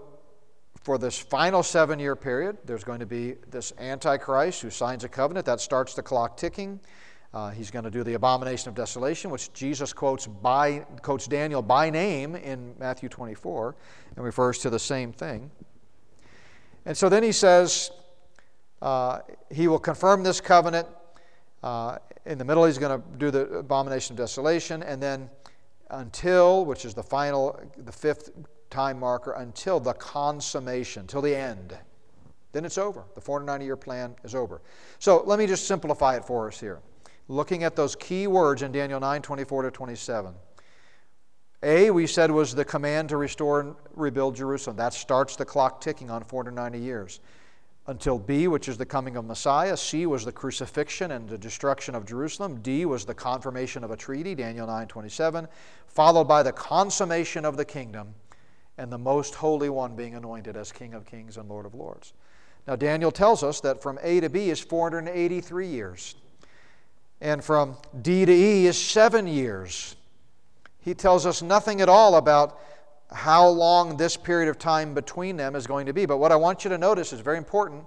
for 0.83 0.99
this 0.99 1.19
final 1.19 1.63
seven 1.63 1.99
year 1.99 2.15
period, 2.15 2.59
there's 2.65 2.85
going 2.85 3.01
to 3.01 3.07
be 3.07 3.37
this 3.51 3.73
Antichrist 3.79 4.63
who 4.63 4.71
signs 4.71 5.05
a 5.05 5.09
covenant. 5.09 5.47
That 5.47 5.61
starts 5.61 5.95
the 5.95 6.03
clock 6.03 6.37
ticking. 6.37 6.81
Uh, 7.33 7.51
he's 7.51 7.71
going 7.71 7.85
to 7.85 7.91
do 7.91 8.05
the 8.05 8.15
abomination 8.15 8.69
of 8.69 8.77
desolation, 8.77 9.29
which 9.29 9.53
Jesus 9.53 9.93
quotes, 9.93 10.27
by, 10.27 10.87
quotes 11.03 11.27
Daniel 11.27 11.63
by 11.63 11.91
name 11.91 12.37
in 12.37 12.75
Matthew 12.79 13.09
24 13.09 13.75
and 14.15 14.25
refers 14.25 14.59
to 14.59 14.71
the 14.71 14.79
same 14.79 15.13
thing. 15.13 15.51
And 16.87 16.97
so 16.97 17.09
then 17.09 17.25
he 17.25 17.33
says, 17.33 17.91
uh, 18.81 19.21
he 19.51 19.67
will 19.67 19.81
confirm 19.81 20.23
this 20.23 20.41
covenant. 20.41 20.87
Uh, 21.63 21.99
in 22.27 22.39
the 22.39 22.45
middle, 22.45 22.65
he's 22.65 22.79
going 22.79 23.01
to 23.01 23.07
do 23.19 23.31
the 23.31 23.59
abomination 23.59 24.15
of 24.15 24.19
desolation. 24.19 24.83
And 24.83 25.03
then 25.03 25.31
until, 25.91 26.65
which 26.65 26.85
is 26.85 26.95
the 26.95 27.03
final, 27.03 27.61
the 27.77 27.93
fifth 27.93 28.31
time 28.71 28.99
marker, 28.99 29.33
until 29.33 29.81
the 29.81 29.95
consummation, 29.95 31.07
till 31.07 31.23
the 31.23 31.35
end. 31.35 31.77
Then 32.53 32.65
it's 32.65 32.79
over. 32.79 33.05
The 33.15 33.21
490 33.21 33.65
year 33.65 33.77
plan 33.77 34.15
is 34.25 34.35
over. 34.35 34.63
So 34.99 35.23
let 35.27 35.39
me 35.39 35.47
just 35.47 35.67
simplify 35.67 36.17
it 36.17 36.25
for 36.25 36.49
us 36.49 36.59
here 36.59 36.81
looking 37.29 37.65
at 37.65 37.77
those 37.77 37.97
key 37.97 38.27
words 38.27 38.63
in 38.63 38.73
Daniel 38.73 39.01
9 39.01 39.23
24 39.23 39.63
to 39.63 39.71
27. 39.71 40.35
A, 41.63 41.91
we 41.91 42.07
said, 42.07 42.31
was 42.31 42.55
the 42.55 42.65
command 42.65 43.09
to 43.09 43.17
restore 43.17 43.61
and 43.61 43.75
rebuild 43.95 44.37
Jerusalem. 44.37 44.77
That 44.77 44.93
starts 44.93 45.35
the 45.37 45.47
clock 45.47 45.81
ticking 45.81 46.11
on 46.11 46.23
490 46.23 46.79
years. 46.79 47.21
Until 47.87 48.19
B, 48.19 48.49
which 48.49 48.69
is 48.69 48.79
the 48.79 48.87
coming 48.87 49.17
of 49.17 49.27
Messiah. 49.27 49.77
C 49.77 50.07
was 50.07 50.25
the 50.25 50.33
crucifixion 50.33 51.11
and 51.11 51.29
the 51.29 51.37
destruction 51.37 51.95
of 51.95 52.07
Jerusalem. 52.07 52.61
D 52.63 52.87
was 52.87 53.05
the 53.05 53.15
confirmation 53.15 53.85
of 53.85 53.91
a 53.91 53.97
treaty, 53.97 54.35
Daniel 54.35 54.67
9 54.67 54.89
27, 54.89 55.47
followed 55.87 56.25
by 56.25 56.43
the 56.43 56.53
consummation 56.53 57.45
of 57.45 57.57
the 57.59 57.65
kingdom 57.65 58.15
and 58.79 58.91
the 58.91 58.99
most 58.99 59.35
holy 59.35 59.69
one 59.69 59.95
being 59.95 60.15
anointed 60.15 60.57
as 60.57 60.73
King 60.73 60.95
of 60.95 61.05
kings 61.05 61.37
and 61.37 61.49
Lord 61.49 61.67
of 61.67 61.75
lords. 61.75 62.15
Now, 62.67 62.77
Daniel 62.77 63.13
tells 63.13 63.43
us 63.43 63.61
that 63.61 63.83
from 63.83 63.99
A 64.03 64.21
to 64.21 64.31
B 64.31 64.49
is 64.49 64.61
483 64.61 65.67
years 65.67 66.15
and 67.21 67.45
from 67.45 67.77
D 68.03 68.25
to 68.25 68.33
E 68.33 68.67
is 68.67 68.81
seven 68.81 69.27
years. 69.27 69.97
He 70.81 70.95
tells 70.95 71.25
us 71.27 71.43
nothing 71.43 71.81
at 71.81 71.89
all 71.89 72.17
about 72.17 72.59
how 73.15 73.47
long 73.47 73.97
this 73.97 74.17
period 74.17 74.49
of 74.49 74.59
time 74.59 74.93
between 74.93 75.37
them 75.37 75.55
is 75.55 75.67
going 75.67 75.87
to 75.87 75.93
be. 75.93 76.05
But 76.05 76.19
what 76.19 76.33
I 76.33 76.37
want 76.37 76.65
you 76.65 76.71
to 76.71 76.79
notice 76.79 77.13
is 77.13 77.21
very 77.21 77.39
important 77.39 77.85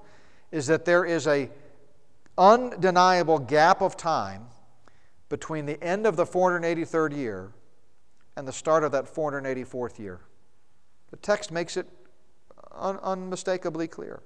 is 0.51 0.67
that 0.67 0.85
there 0.85 1.05
is 1.05 1.27
a 1.27 1.49
undeniable 2.37 3.39
gap 3.39 3.81
of 3.81 3.97
time 3.97 4.47
between 5.29 5.65
the 5.65 5.81
end 5.83 6.05
of 6.05 6.15
the 6.15 6.25
483rd 6.25 7.15
year 7.15 7.51
and 8.37 8.47
the 8.47 8.53
start 8.53 8.83
of 8.83 8.91
that 8.93 9.13
484th 9.13 9.99
year. 9.99 10.21
The 11.11 11.17
text 11.17 11.51
makes 11.51 11.75
it 11.75 11.87
un- 12.71 12.99
unmistakably 13.03 13.87
clear. 13.87 14.21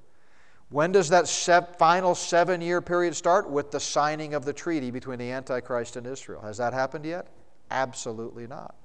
When 0.70 0.91
does 0.91 1.10
that 1.10 1.28
se- 1.28 1.68
final 1.78 2.16
seven 2.16 2.62
year 2.62 2.82
period 2.82 3.16
start? 3.16 3.49
With 3.49 3.72
the 3.72 3.80
signing 3.80 4.34
of 4.34 4.45
the 4.45 4.54
treaty 4.54 4.91
between 4.91 5.20
the 5.20 5.32
Antichrist 5.32 5.95
and 5.95 6.06
Israel. 6.06 6.41
Has 6.41 6.58
that 6.58 6.74
happened 6.74 7.06
yet? 7.06 7.28
Absolutely 7.72 8.47
not. 8.47 8.76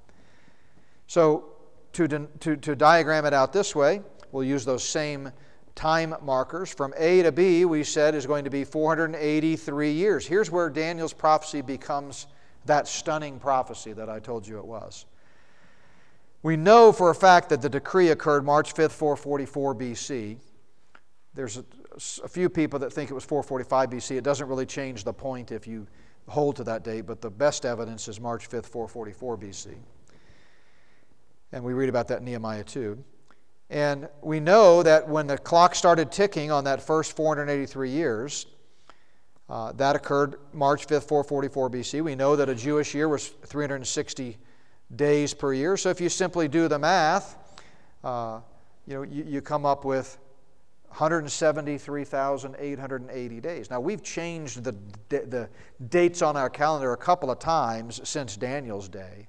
So, 1.07 1.56
to, 1.93 2.07
to, 2.07 2.57
to 2.57 2.75
diagram 2.75 3.25
it 3.25 3.33
out 3.33 3.53
this 3.53 3.75
way, 3.75 4.01
we'll 4.31 4.43
use 4.43 4.65
those 4.65 4.83
same 4.83 5.31
time 5.75 6.15
markers. 6.21 6.73
From 6.73 6.93
A 6.97 7.23
to 7.23 7.31
B, 7.31 7.65
we 7.65 7.83
said, 7.83 8.15
is 8.15 8.25
going 8.25 8.43
to 8.43 8.49
be 8.49 8.63
483 8.63 9.91
years. 9.91 10.25
Here's 10.25 10.51
where 10.51 10.69
Daniel's 10.69 11.13
prophecy 11.13 11.61
becomes 11.61 12.27
that 12.65 12.87
stunning 12.87 13.39
prophecy 13.39 13.93
that 13.93 14.09
I 14.09 14.19
told 14.19 14.45
you 14.47 14.57
it 14.57 14.65
was. 14.65 15.05
We 16.43 16.57
know 16.57 16.91
for 16.91 17.09
a 17.09 17.15
fact 17.15 17.49
that 17.49 17.61
the 17.61 17.69
decree 17.69 18.09
occurred 18.09 18.45
March 18.45 18.73
5th, 18.73 18.91
444 18.91 19.75
BC. 19.75 20.37
There's 21.33 21.57
a, 21.57 21.65
a, 22.23 22.27
few 22.27 22.49
people 22.49 22.79
that 22.79 22.91
think 22.93 23.09
it 23.09 23.13
was 23.13 23.23
445 23.23 23.89
BC. 23.89 24.17
It 24.17 24.23
doesn't 24.23 24.47
really 24.47 24.65
change 24.65 25.03
the 25.03 25.13
point 25.13 25.51
if 25.51 25.67
you 25.67 25.87
hold 26.27 26.55
to 26.57 26.63
that 26.65 26.83
date, 26.83 27.01
but 27.01 27.21
the 27.21 27.29
best 27.29 27.65
evidence 27.65 28.07
is 28.07 28.19
March 28.19 28.49
5th, 28.49 28.65
444 28.65 29.37
BC. 29.37 29.75
And 31.51 31.63
we 31.63 31.73
read 31.73 31.89
about 31.89 32.07
that 32.09 32.19
in 32.19 32.25
Nehemiah 32.25 32.63
2. 32.63 33.03
And 33.69 34.07
we 34.21 34.39
know 34.39 34.81
that 34.83 35.07
when 35.07 35.27
the 35.27 35.37
clock 35.37 35.75
started 35.75 36.11
ticking 36.11 36.51
on 36.51 36.63
that 36.65 36.81
first 36.81 37.15
483 37.15 37.89
years, 37.89 38.45
uh, 39.49 39.71
that 39.73 39.95
occurred 39.95 40.35
March 40.53 40.87
5th, 40.87 41.07
444 41.07 41.69
BC. 41.69 42.01
We 42.01 42.15
know 42.15 42.35
that 42.35 42.49
a 42.49 42.55
Jewish 42.55 42.93
year 42.93 43.07
was 43.07 43.29
360 43.45 44.37
days 44.95 45.33
per 45.33 45.53
year. 45.53 45.77
So 45.77 45.89
if 45.89 46.01
you 46.01 46.09
simply 46.09 46.47
do 46.47 46.67
the 46.67 46.79
math, 46.79 47.37
uh, 48.03 48.41
you 48.85 48.95
know, 48.95 49.03
you, 49.03 49.23
you 49.25 49.41
come 49.41 49.65
up 49.65 49.85
with 49.85 50.17
173,880 50.89 53.41
days. 53.41 53.69
Now, 53.69 53.79
we've 53.79 54.01
changed 54.01 54.63
the, 54.63 54.75
the 55.09 55.49
dates 55.89 56.21
on 56.21 56.37
our 56.37 56.49
calendar 56.49 56.93
a 56.93 56.97
couple 56.97 57.29
of 57.29 57.39
times 57.39 57.99
since 58.07 58.37
Daniel's 58.37 58.89
day. 58.89 59.27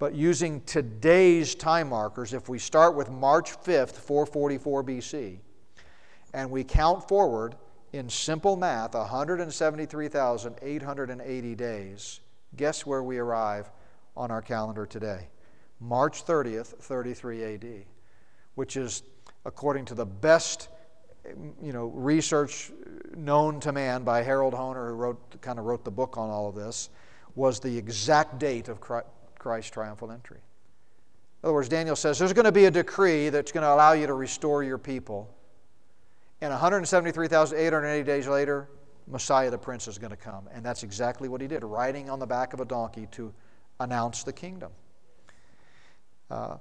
But 0.00 0.14
using 0.14 0.62
today's 0.62 1.54
time 1.54 1.90
markers, 1.90 2.32
if 2.32 2.48
we 2.48 2.58
start 2.58 2.96
with 2.96 3.10
March 3.10 3.52
5th, 3.62 3.96
444 3.96 4.82
BC, 4.82 5.36
and 6.32 6.50
we 6.50 6.64
count 6.64 7.06
forward 7.06 7.54
in 7.92 8.08
simple 8.08 8.56
math 8.56 8.94
173,880 8.94 11.54
days, 11.54 12.20
guess 12.56 12.86
where 12.86 13.02
we 13.02 13.18
arrive 13.18 13.70
on 14.16 14.30
our 14.30 14.40
calendar 14.40 14.86
today? 14.86 15.28
March 15.80 16.24
30th, 16.24 16.78
33 16.78 17.44
AD, 17.44 17.66
which 18.54 18.78
is, 18.78 19.02
according 19.44 19.84
to 19.84 19.94
the 19.94 20.06
best 20.06 20.70
mm, 21.28 21.52
you 21.62 21.74
know, 21.74 21.88
research 21.88 22.72
known 23.14 23.60
to 23.60 23.70
man 23.70 24.02
by 24.02 24.22
Harold 24.22 24.54
Hoehner, 24.54 24.88
who 24.88 24.94
wrote, 24.94 25.42
kind 25.42 25.58
of 25.58 25.66
wrote 25.66 25.84
the 25.84 25.90
book 25.90 26.16
on 26.16 26.30
all 26.30 26.48
of 26.48 26.54
this, 26.54 26.88
was 27.34 27.60
the 27.60 27.76
exact 27.76 28.38
date 28.38 28.68
of 28.68 28.80
Christ's 29.40 29.72
triumphal 29.72 30.12
entry. 30.12 30.38
In 31.42 31.46
other 31.46 31.54
words, 31.54 31.68
Daniel 31.68 31.96
says 31.96 32.18
there's 32.18 32.32
going 32.32 32.44
to 32.44 32.52
be 32.52 32.66
a 32.66 32.70
decree 32.70 33.30
that's 33.30 33.50
going 33.50 33.62
to 33.62 33.72
allow 33.72 33.92
you 33.92 34.06
to 34.06 34.14
restore 34.14 34.62
your 34.62 34.78
people. 34.78 35.34
And 36.42 36.50
173,880 36.50 38.06
days 38.06 38.28
later, 38.28 38.68
Messiah 39.08 39.50
the 39.50 39.58
Prince 39.58 39.88
is 39.88 39.98
going 39.98 40.10
to 40.10 40.16
come. 40.16 40.48
And 40.52 40.64
that's 40.64 40.82
exactly 40.82 41.28
what 41.28 41.40
he 41.40 41.48
did, 41.48 41.64
riding 41.64 42.08
on 42.08 42.18
the 42.18 42.26
back 42.26 42.52
of 42.52 42.60
a 42.60 42.64
donkey 42.64 43.08
to 43.12 43.32
announce 43.80 44.22
the 44.22 44.32
kingdom. 44.32 44.70
Uh, 46.30 46.58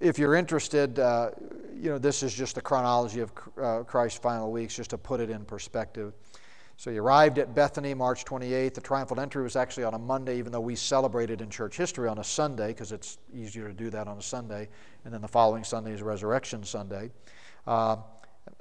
if 0.00 0.18
you're 0.18 0.34
interested, 0.34 0.98
uh, 0.98 1.30
you 1.74 1.90
know, 1.90 1.98
this 1.98 2.22
is 2.22 2.32
just 2.32 2.54
the 2.54 2.60
chronology 2.60 3.20
of 3.20 3.32
uh, 3.60 3.82
Christ's 3.82 4.18
final 4.18 4.50
weeks, 4.50 4.74
just 4.74 4.90
to 4.90 4.98
put 4.98 5.20
it 5.20 5.30
in 5.30 5.44
perspective. 5.44 6.14
So 6.82 6.90
he 6.90 6.98
arrived 6.98 7.38
at 7.38 7.54
Bethany 7.54 7.94
March 7.94 8.24
28th. 8.24 8.74
The 8.74 8.80
triumphal 8.80 9.20
entry 9.20 9.40
was 9.44 9.54
actually 9.54 9.84
on 9.84 9.94
a 9.94 9.98
Monday, 10.00 10.36
even 10.36 10.50
though 10.50 10.60
we 10.60 10.74
celebrated 10.74 11.40
in 11.40 11.48
church 11.48 11.76
history 11.76 12.08
on 12.08 12.18
a 12.18 12.24
Sunday, 12.24 12.66
because 12.66 12.90
it's 12.90 13.18
easier 13.32 13.68
to 13.68 13.72
do 13.72 13.88
that 13.90 14.08
on 14.08 14.18
a 14.18 14.22
Sunday. 14.22 14.68
And 15.04 15.14
then 15.14 15.20
the 15.20 15.28
following 15.28 15.62
Sunday 15.62 15.92
is 15.92 16.02
Resurrection 16.02 16.64
Sunday. 16.64 17.12
Uh, 17.68 17.98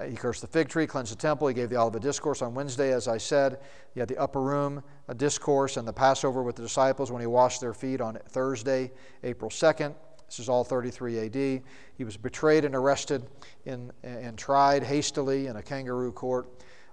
he 0.07 0.15
cursed 0.15 0.41
the 0.41 0.47
fig 0.47 0.69
tree, 0.69 0.85
cleansed 0.85 1.11
the 1.11 1.15
temple. 1.15 1.47
He 1.47 1.55
gave 1.55 1.71
the 1.71 1.77
Olivet 1.77 2.03
Discourse 2.03 2.43
on 2.43 2.53
Wednesday, 2.53 2.93
as 2.93 3.07
I 3.07 3.17
said. 3.17 3.57
He 3.95 3.99
had 3.99 4.07
the 4.07 4.19
upper 4.19 4.39
room 4.39 4.83
discourse 5.17 5.77
and 5.77 5.87
the 5.87 5.93
Passover 5.93 6.43
with 6.43 6.57
the 6.57 6.61
disciples 6.61 7.11
when 7.11 7.21
he 7.21 7.27
washed 7.27 7.59
their 7.59 7.73
feet 7.73 8.01
on 8.01 8.19
Thursday, 8.27 8.91
April 9.23 9.49
2nd. 9.49 9.95
This 10.27 10.37
is 10.37 10.47
all 10.47 10.63
33 10.63 11.25
AD. 11.25 11.63
He 11.97 12.03
was 12.03 12.17
betrayed 12.17 12.65
and 12.65 12.75
arrested 12.75 13.25
in, 13.65 13.91
and 14.03 14.37
tried 14.37 14.83
hastily 14.83 15.47
in 15.47 15.55
a 15.55 15.63
kangaroo 15.63 16.11
court 16.11 16.47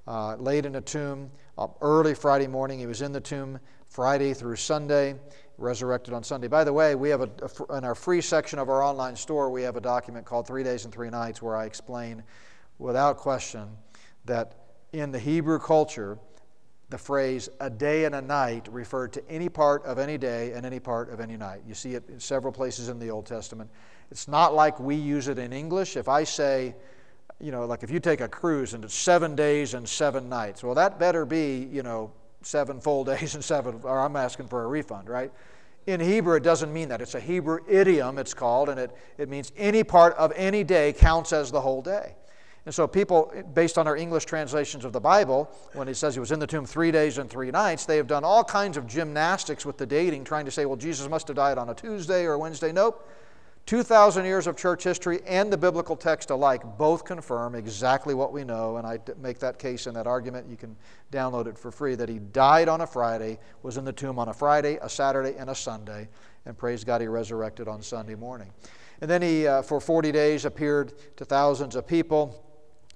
uh, 0.09 0.37
laid 0.37 0.65
in 0.65 0.77
a 0.77 0.81
tomb 0.81 1.31
uh, 1.59 1.67
early 1.83 2.15
Friday 2.15 2.47
morning. 2.47 2.79
He 2.79 2.87
was 2.87 3.03
in 3.03 3.13
the 3.13 3.21
tomb 3.21 3.61
Friday 3.89 4.33
through 4.33 4.57
Sunday, 4.57 5.17
resurrected 5.59 6.15
on 6.15 6.25
Sunday. 6.25 6.49
By 6.49 6.65
the 6.65 6.73
way, 6.73 6.95
we 6.95 7.11
have 7.11 7.21
a, 7.21 7.31
a, 7.43 7.77
in 7.77 7.85
our 7.85 7.95
free 7.95 8.23
section 8.23 8.59
of 8.59 8.71
our 8.71 8.83
online 8.83 9.17
store, 9.17 9.51
we 9.51 9.63
have 9.63 9.77
a 9.77 9.81
document 9.83 10.25
called 10.25 10.47
Three 10.47 10.65
Days 10.65 10.87
and 10.87 10.95
Three 10.95 11.11
Nights 11.11 11.43
where 11.43 11.57
I 11.57 11.67
explain 11.67 12.23
without 12.79 13.19
question 13.19 13.69
that 14.25 14.55
in 14.93 15.13
the 15.13 15.19
Hebrew 15.19 15.59
culture, 15.59 16.19
the 16.89 16.97
phrase 16.97 17.51
a 17.61 17.69
day 17.69 18.07
and 18.07 18.15
a 18.15 18.23
night 18.23 18.67
referred 18.73 19.13
to 19.13 19.29
any 19.29 19.51
part 19.51 19.85
of 19.85 19.99
any 19.99 20.17
day 20.17 20.53
and 20.53 20.65
any 20.65 20.81
part 20.81 21.11
of 21.11 21.21
any 21.21 21.37
night. 21.37 21.61
You 21.67 21.75
see 21.75 21.95
it 21.97 22.09
in 22.09 22.19
several 22.19 22.53
places 22.53 22.89
in 22.89 22.99
the 22.99 23.11
Old 23.11 23.27
Testament. 23.27 23.69
It's 24.11 24.27
not 24.27 24.55
like 24.55 24.81
we 24.81 24.95
use 24.95 25.29
it 25.29 25.39
in 25.39 25.53
English. 25.53 25.99
If 25.99 26.09
I 26.09 26.25
say, 26.25 26.75
you 27.41 27.53
know, 27.53 27.67
like 27.67 27.83
if 27.83 27.91
you 27.91 28.01
take 28.01 28.21
a 28.21 28.29
cruise 28.29 28.75
and 28.75 28.85
it's 28.85 28.95
seven 28.95 29.37
days 29.37 29.75
and 29.75 29.89
seven 29.89 30.29
nights, 30.29 30.63
well, 30.63 30.75
that 30.75 30.99
better 30.99 31.25
be, 31.25 31.69
you 31.71 31.83
know, 31.83 32.13
seven 32.43 32.81
full 32.81 33.05
days 33.13 33.35
and 33.35 33.45
seven, 33.45 33.81
or 33.83 34.01
I'm 34.01 34.17
asking 34.17 34.49
for 34.49 34.65
a 34.65 34.67
refund, 34.67 35.09
right? 35.09 35.33
In 35.87 36.01
Hebrew, 36.01 36.37
it 36.37 36.43
doesn't 36.43 36.73
mean 36.73 36.89
that. 36.91 37.01
It's 37.01 37.15
a 37.15 37.21
Hebrew 37.21 37.61
idiom, 37.67 38.19
it's 38.19 38.35
called, 38.35 38.69
and 38.69 38.79
it, 38.79 38.95
it 39.17 39.29
means 39.29 39.53
any 39.57 39.83
part 39.83 40.15
of 40.17 40.33
any 40.37 40.63
day 40.63 40.93
counts 40.93 41.33
as 41.33 41.51
the 41.51 41.61
whole 41.61 41.81
day. 41.81 42.15
And 42.67 42.75
so, 42.75 42.87
people, 42.87 43.33
based 43.55 43.79
on 43.79 43.87
our 43.87 43.97
English 43.97 44.27
translations 44.27 44.85
of 44.85 44.93
the 44.93 45.01
Bible, 45.01 45.51
when 45.73 45.89
it 45.89 45.95
says 45.95 46.13
he 46.13 46.21
was 46.21 46.33
in 46.33 46.39
the 46.39 46.47
tomb 46.47 46.67
three 46.67 46.91
days 46.91 47.17
and 47.17 47.31
three 47.31 47.51
nights, 47.51 47.87
they 47.87 47.97
have 47.97 48.07
done 48.07 48.25
all 48.25 48.45
kinds 48.45 48.77
of 48.77 48.87
gymnastics 48.87 49.65
with 49.65 49.79
the 49.79 49.87
dating, 49.87 50.25
trying 50.25 50.45
to 50.45 50.51
say, 50.51 50.67
well, 50.67 50.77
Jesus 50.77 51.09
must 51.09 51.29
have 51.29 51.37
died 51.37 51.57
on 51.57 51.71
a 51.71 51.75
Tuesday 51.75 52.27
or 52.27 52.35
a 52.35 52.39
Wednesday. 52.39 52.71
Nope. 52.71 53.09
2,000 53.69 54.25
years 54.25 54.47
of 54.47 54.57
church 54.57 54.83
history 54.83 55.21
and 55.27 55.53
the 55.53 55.57
biblical 55.59 55.95
text 55.95 56.31
alike 56.31 56.63
both 56.79 57.05
confirm 57.05 57.55
exactly 57.55 58.15
what 58.15 58.33
we 58.33 58.43
know, 58.43 58.79
and 58.79 58.87
I 58.87 58.99
make 59.21 59.39
that 59.41 59.59
case 59.59 59.87
in 59.87 59.93
that 59.93 60.07
argument. 60.07 60.49
You 60.49 60.57
can 60.57 60.75
download 61.13 61.47
it 61.47 61.59
for 61.59 61.71
free 61.71 61.95
that 61.97 62.09
he 62.09 62.19
died 62.19 62.71
on 62.71 62.81
a 62.81 62.87
Friday, 62.87 63.39
was 63.63 63.77
in 63.77 63.85
the 63.85 63.93
tomb 63.93 64.19
on 64.19 64.29
a 64.29 64.33
Friday, 64.33 64.79
a 64.81 64.89
Saturday, 64.89 65.37
and 65.37 65.51
a 65.51 65.55
Sunday, 65.55 66.09
and 66.47 66.57
praise 66.57 66.83
God, 66.83 67.03
he 67.03 67.09
resurrected 67.09 67.69
on 67.69 67.83
Sunday 67.83 68.15
morning. 68.15 68.51
And 69.03 69.11
then 69.11 69.21
he, 69.21 69.47
uh, 69.47 69.61
for 69.61 69.83
40 69.83 70.13
days, 70.13 70.47
appeared 70.47 70.95
to 71.19 71.27
thousands 71.27 71.77
of 71.77 71.87
people 71.87 72.43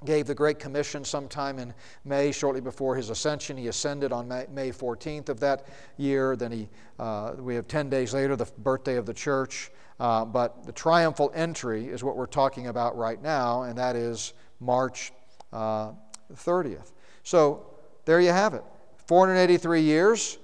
gave 0.07 0.27
the 0.27 0.35
Great 0.35 0.59
Commission 0.59 1.05
sometime 1.05 1.59
in 1.59 1.75
May, 2.07 2.33
shortly 2.33 2.63
before 2.63 2.97
his 2.97 3.11
ascension. 3.11 3.59
He 3.59 3.69
ascended 3.69 4.11
on 4.11 4.27
May 4.27 4.71
14th 4.71 5.29
of 5.29 5.39
that 5.41 5.67
year. 5.99 6.35
Then 6.35 6.51
he, 6.51 6.69
uh, 6.99 7.35
we 7.39 7.55
have 7.57 7.69
10 7.69 7.91
days 7.91 8.15
later, 8.15 8.37
the 8.37 8.51
birthday 8.59 8.97
of 8.97 9.05
the 9.05 9.15
church. 9.15 9.71
Uh, 10.01 10.25
but 10.25 10.65
the 10.67 10.73
triumphal 10.73 11.31
entry 11.35 11.89
is 11.89 12.03
what 12.03 12.17
we're 12.17 12.27
talking 12.27 12.67
about 12.67 12.97
right 12.97 13.23
now, 13.23 13.63
and 13.63 13.79
that 13.79 13.97
is 13.97 14.33
March 14.61 15.13
uh, 15.53 15.93
30th. 16.35 16.93
So 17.23 17.67
there 18.05 18.21
you 18.21 18.31
have 18.31 18.55
it 18.55 18.65
483 19.07 19.81
years 19.81 20.39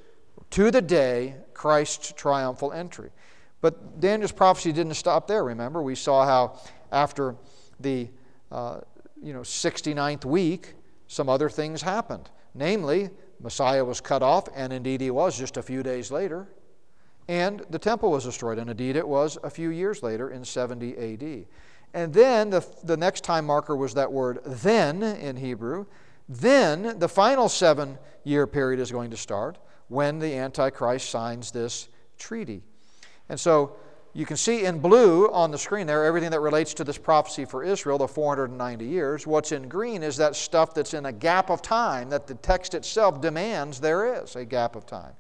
to 0.51 0.71
the 0.71 0.83
day 0.83 1.35
Christ's 1.55 2.13
triumphal 2.13 2.73
entry. 2.73 3.11
But 3.61 4.01
Daniel's 4.01 4.33
prophecy 4.33 4.73
didn't 4.73 4.95
stop 4.95 5.27
there, 5.27 5.43
remember? 5.43 5.83
We 5.83 5.95
saw 5.95 6.25
how 6.25 6.61
after 6.93 7.35
the 7.81 8.09
uh, 8.53 8.81
you 9.21 9.33
know, 9.33 9.41
69th 9.41 10.25
week, 10.25 10.75
some 11.09 11.29
other 11.29 11.49
things 11.49 11.83
happened. 11.83 12.31
Namely, 12.55 13.11
Messiah 13.41 13.85
was 13.85 14.01
cut 14.01 14.23
off, 14.23 14.49
and 14.55 14.73
indeed 14.73 15.01
he 15.01 15.11
was 15.11 15.37
just 15.39 15.57
a 15.57 15.63
few 15.63 15.83
days 15.83 16.11
later, 16.11 16.49
and 17.29 17.63
the 17.69 17.79
temple 17.79 18.11
was 18.11 18.25
destroyed, 18.25 18.59
and 18.59 18.71
indeed 18.71 18.97
it 18.97 19.07
was 19.07 19.37
a 19.45 19.51
few 19.51 19.69
years 19.69 20.03
later 20.03 20.31
in 20.31 20.45
70 20.45 20.97
AD. 20.97 21.47
And 21.95 22.13
then 22.13 22.51
the, 22.51 22.67
the 22.85 22.97
next 22.97 23.23
time 23.23 23.47
marker 23.47 23.77
was 23.77 23.95
that 23.95 24.11
word 24.11 24.41
then 24.45 25.03
in 25.03 25.37
Hebrew. 25.37 25.87
Then 26.29 26.99
the 26.99 27.09
final 27.09 27.49
seven 27.49 27.99
year 28.25 28.47
period 28.47 28.81
is 28.81 28.91
going 28.91 29.11
to 29.11 29.17
start 29.17 29.59
when 29.89 30.19
the 30.19 30.35
Antichrist 30.35 31.09
signs 31.09 31.51
this 31.51 31.89
treaty. 32.19 32.63
And 33.29 33.39
so 33.39 33.77
you 34.13 34.27
can 34.27 34.37
see 34.37 34.65
in 34.65 34.79
blue 34.81 35.31
on 35.31 35.51
the 35.51 35.59
screen 35.59 35.87
there 35.87 36.05
everything 36.05 36.31
that 36.31 36.41
relates 36.41 36.75
to 36.75 36.85
this 36.85 36.99
prophecy 36.99 37.45
for 37.45 37.63
Israel, 37.63 37.99
the 37.99 38.09
490 38.09 38.85
years. 38.85 39.27
What's 39.27 39.53
in 39.53 39.69
green 39.69 40.03
is 40.03 40.17
that 40.17 40.35
stuff 40.35 40.75
that's 40.75 40.95
in 40.95 41.07
a 41.07 41.13
gap 41.13 41.51
of 41.51 41.63
time 41.63 42.11
that 42.11 42.27
the 42.27 42.35
text 42.35 42.75
itself 42.75 43.21
demands 43.21 43.81
there 43.81 44.23
is 44.23 44.37
a 44.37 44.45
gap 44.45 44.77
of 44.77 44.87
time. 44.87 45.13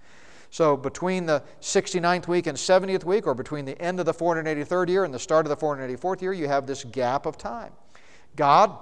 So 0.50 0.76
between 0.76 1.26
the 1.26 1.42
69th 1.60 2.26
week 2.26 2.46
and 2.46 2.56
70th 2.56 3.04
week, 3.04 3.26
or 3.26 3.34
between 3.34 3.64
the 3.64 3.80
end 3.80 4.00
of 4.00 4.06
the 4.06 4.14
483rd 4.14 4.88
year 4.88 5.04
and 5.04 5.12
the 5.12 5.18
start 5.18 5.46
of 5.46 5.50
the 5.50 5.56
484th 5.56 6.22
year, 6.22 6.32
you 6.32 6.48
have 6.48 6.66
this 6.66 6.84
gap 6.84 7.26
of 7.26 7.36
time. 7.36 7.72
God, 8.34 8.76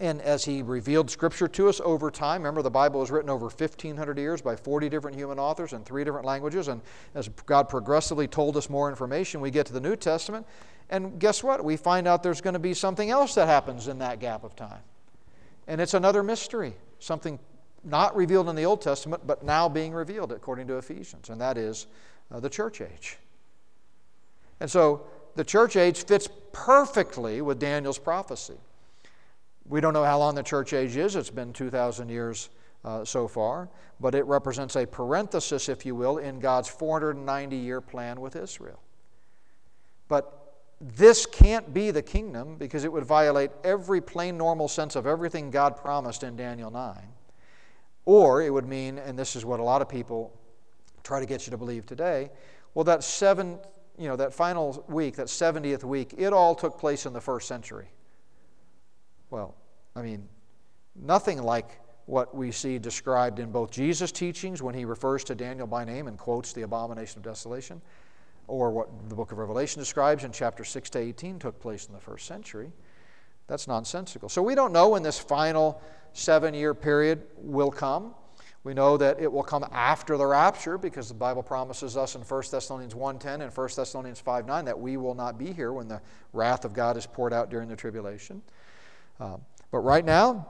and 0.00 0.22
as 0.22 0.44
He 0.44 0.62
revealed 0.62 1.10
Scripture 1.10 1.46
to 1.48 1.68
us 1.68 1.80
over 1.84 2.10
time, 2.10 2.40
remember 2.40 2.62
the 2.62 2.70
Bible 2.70 3.00
was 3.00 3.10
written 3.10 3.28
over 3.28 3.46
1,500 3.46 4.18
years 4.18 4.40
by 4.40 4.56
40 4.56 4.88
different 4.88 5.16
human 5.16 5.38
authors 5.38 5.72
in 5.72 5.84
three 5.84 6.04
different 6.04 6.26
languages. 6.26 6.68
And 6.68 6.80
as 7.14 7.28
God 7.28 7.68
progressively 7.68 8.26
told 8.26 8.56
us 8.56 8.70
more 8.70 8.88
information, 8.88 9.40
we 9.40 9.50
get 9.50 9.66
to 9.66 9.72
the 9.72 9.80
New 9.80 9.96
Testament. 9.96 10.46
And 10.90 11.18
guess 11.18 11.44
what? 11.44 11.64
We 11.64 11.76
find 11.76 12.06
out 12.06 12.22
there's 12.22 12.40
going 12.40 12.54
to 12.54 12.60
be 12.60 12.74
something 12.74 13.10
else 13.10 13.34
that 13.34 13.46
happens 13.46 13.88
in 13.88 13.98
that 13.98 14.20
gap 14.20 14.42
of 14.42 14.56
time. 14.56 14.82
And 15.66 15.80
it's 15.80 15.94
another 15.94 16.22
mystery, 16.22 16.74
something 16.98 17.38
not 17.84 18.16
revealed 18.16 18.48
in 18.48 18.56
the 18.56 18.64
Old 18.64 18.80
Testament, 18.80 19.26
but 19.26 19.44
now 19.44 19.68
being 19.68 19.92
revealed 19.92 20.32
according 20.32 20.66
to 20.68 20.78
Ephesians, 20.78 21.28
and 21.28 21.40
that 21.40 21.58
is 21.58 21.86
uh, 22.30 22.40
the 22.40 22.50
church 22.50 22.80
age. 22.80 23.18
And 24.60 24.70
so 24.70 25.06
the 25.34 25.44
church 25.44 25.76
age 25.76 26.04
fits 26.04 26.28
perfectly 26.52 27.42
with 27.42 27.58
Daniel's 27.58 27.98
prophecy. 27.98 28.58
We 29.68 29.80
don't 29.80 29.92
know 29.92 30.04
how 30.04 30.18
long 30.18 30.34
the 30.34 30.42
church 30.42 30.72
age 30.72 30.96
is, 30.96 31.16
it's 31.16 31.30
been 31.30 31.52
2,000 31.52 32.08
years 32.08 32.50
uh, 32.84 33.04
so 33.04 33.26
far, 33.26 33.68
but 34.00 34.14
it 34.14 34.24
represents 34.24 34.76
a 34.76 34.86
parenthesis, 34.86 35.68
if 35.68 35.86
you 35.86 35.94
will, 35.94 36.18
in 36.18 36.38
God's 36.38 36.68
490 36.68 37.56
year 37.56 37.80
plan 37.80 38.20
with 38.20 38.36
Israel. 38.36 38.80
But 40.08 40.44
this 40.80 41.24
can't 41.24 41.72
be 41.72 41.90
the 41.90 42.02
kingdom 42.02 42.56
because 42.56 42.84
it 42.84 42.92
would 42.92 43.04
violate 43.04 43.50
every 43.62 44.00
plain 44.00 44.36
normal 44.36 44.68
sense 44.68 44.96
of 44.96 45.06
everything 45.06 45.50
God 45.50 45.76
promised 45.76 46.22
in 46.22 46.36
Daniel 46.36 46.70
9. 46.70 46.94
Or 48.06 48.42
it 48.42 48.50
would 48.50 48.66
mean, 48.66 48.98
and 48.98 49.18
this 49.18 49.36
is 49.36 49.44
what 49.44 49.60
a 49.60 49.62
lot 49.62 49.82
of 49.82 49.88
people 49.88 50.38
try 51.02 51.20
to 51.20 51.26
get 51.26 51.46
you 51.46 51.50
to 51.50 51.56
believe 51.56 51.86
today, 51.86 52.30
well, 52.74 52.84
that 52.84 53.04
seven, 53.04 53.58
you 53.98 54.08
know, 54.08 54.16
that 54.16 54.34
final 54.34 54.84
week, 54.88 55.16
that 55.16 55.26
70th 55.26 55.84
week, 55.84 56.14
it 56.18 56.32
all 56.32 56.54
took 56.54 56.78
place 56.78 57.06
in 57.06 57.12
the 57.12 57.20
first 57.20 57.46
century. 57.46 57.88
Well, 59.30 59.54
I 59.96 60.02
mean, 60.02 60.28
nothing 60.94 61.42
like 61.42 61.80
what 62.06 62.34
we 62.34 62.50
see 62.50 62.78
described 62.78 63.38
in 63.38 63.50
both 63.50 63.70
Jesus' 63.70 64.12
teachings 64.12 64.62
when 64.62 64.74
he 64.74 64.84
refers 64.84 65.24
to 65.24 65.34
Daniel 65.34 65.66
by 65.66 65.84
name 65.84 66.06
and 66.06 66.18
quotes 66.18 66.52
the 66.52 66.62
abomination 66.62 67.18
of 67.18 67.24
desolation, 67.24 67.80
or 68.46 68.70
what 68.70 69.08
the 69.08 69.14
book 69.14 69.32
of 69.32 69.38
Revelation 69.38 69.80
describes 69.80 70.24
in 70.24 70.32
chapter 70.32 70.64
6 70.64 70.90
to 70.90 70.98
18 70.98 71.38
took 71.38 71.58
place 71.60 71.86
in 71.86 71.94
the 71.94 72.00
first 72.00 72.26
century. 72.26 72.72
That's 73.46 73.66
nonsensical. 73.66 74.28
So 74.28 74.42
we 74.42 74.54
don't 74.54 74.72
know 74.72 74.90
when 74.90 75.02
this 75.02 75.18
final 75.18 75.80
seven 76.14 76.54
year 76.54 76.72
period 76.72 77.26
will 77.36 77.70
come. 77.70 78.14
We 78.62 78.72
know 78.72 78.96
that 78.96 79.20
it 79.20 79.30
will 79.30 79.42
come 79.42 79.66
after 79.72 80.16
the 80.16 80.24
rapture 80.24 80.78
because 80.78 81.08
the 81.08 81.14
Bible 81.14 81.42
promises 81.42 81.98
us 81.98 82.14
in 82.14 82.22
1 82.22 82.50
Thessalonians 82.50 82.94
1:10 82.94 83.42
and 83.42 83.52
1 83.52 83.76
Thessalonians 83.76 84.20
5:9 84.20 84.64
that 84.64 84.78
we 84.78 84.96
will 84.96 85.14
not 85.14 85.36
be 85.36 85.52
here 85.52 85.72
when 85.72 85.86
the 85.86 86.00
wrath 86.32 86.64
of 86.64 86.72
God 86.72 86.96
is 86.96 87.04
poured 87.04 87.34
out 87.34 87.50
during 87.50 87.68
the 87.68 87.76
tribulation. 87.76 88.42
Uh, 89.20 89.36
but 89.70 89.80
right 89.80 90.04
now, 90.04 90.46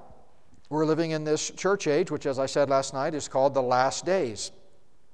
we're 0.71 0.87
living 0.87 1.11
in 1.11 1.25
this 1.25 1.51
church 1.51 1.89
age, 1.89 2.11
which, 2.11 2.25
as 2.25 2.39
I 2.39 2.47
said 2.47 2.71
last 2.71 2.95
night, 2.95 3.15
is 3.15 3.27
called 3.27 3.53
the 3.53 3.63
last 3.63 4.05
days. 4.05 4.53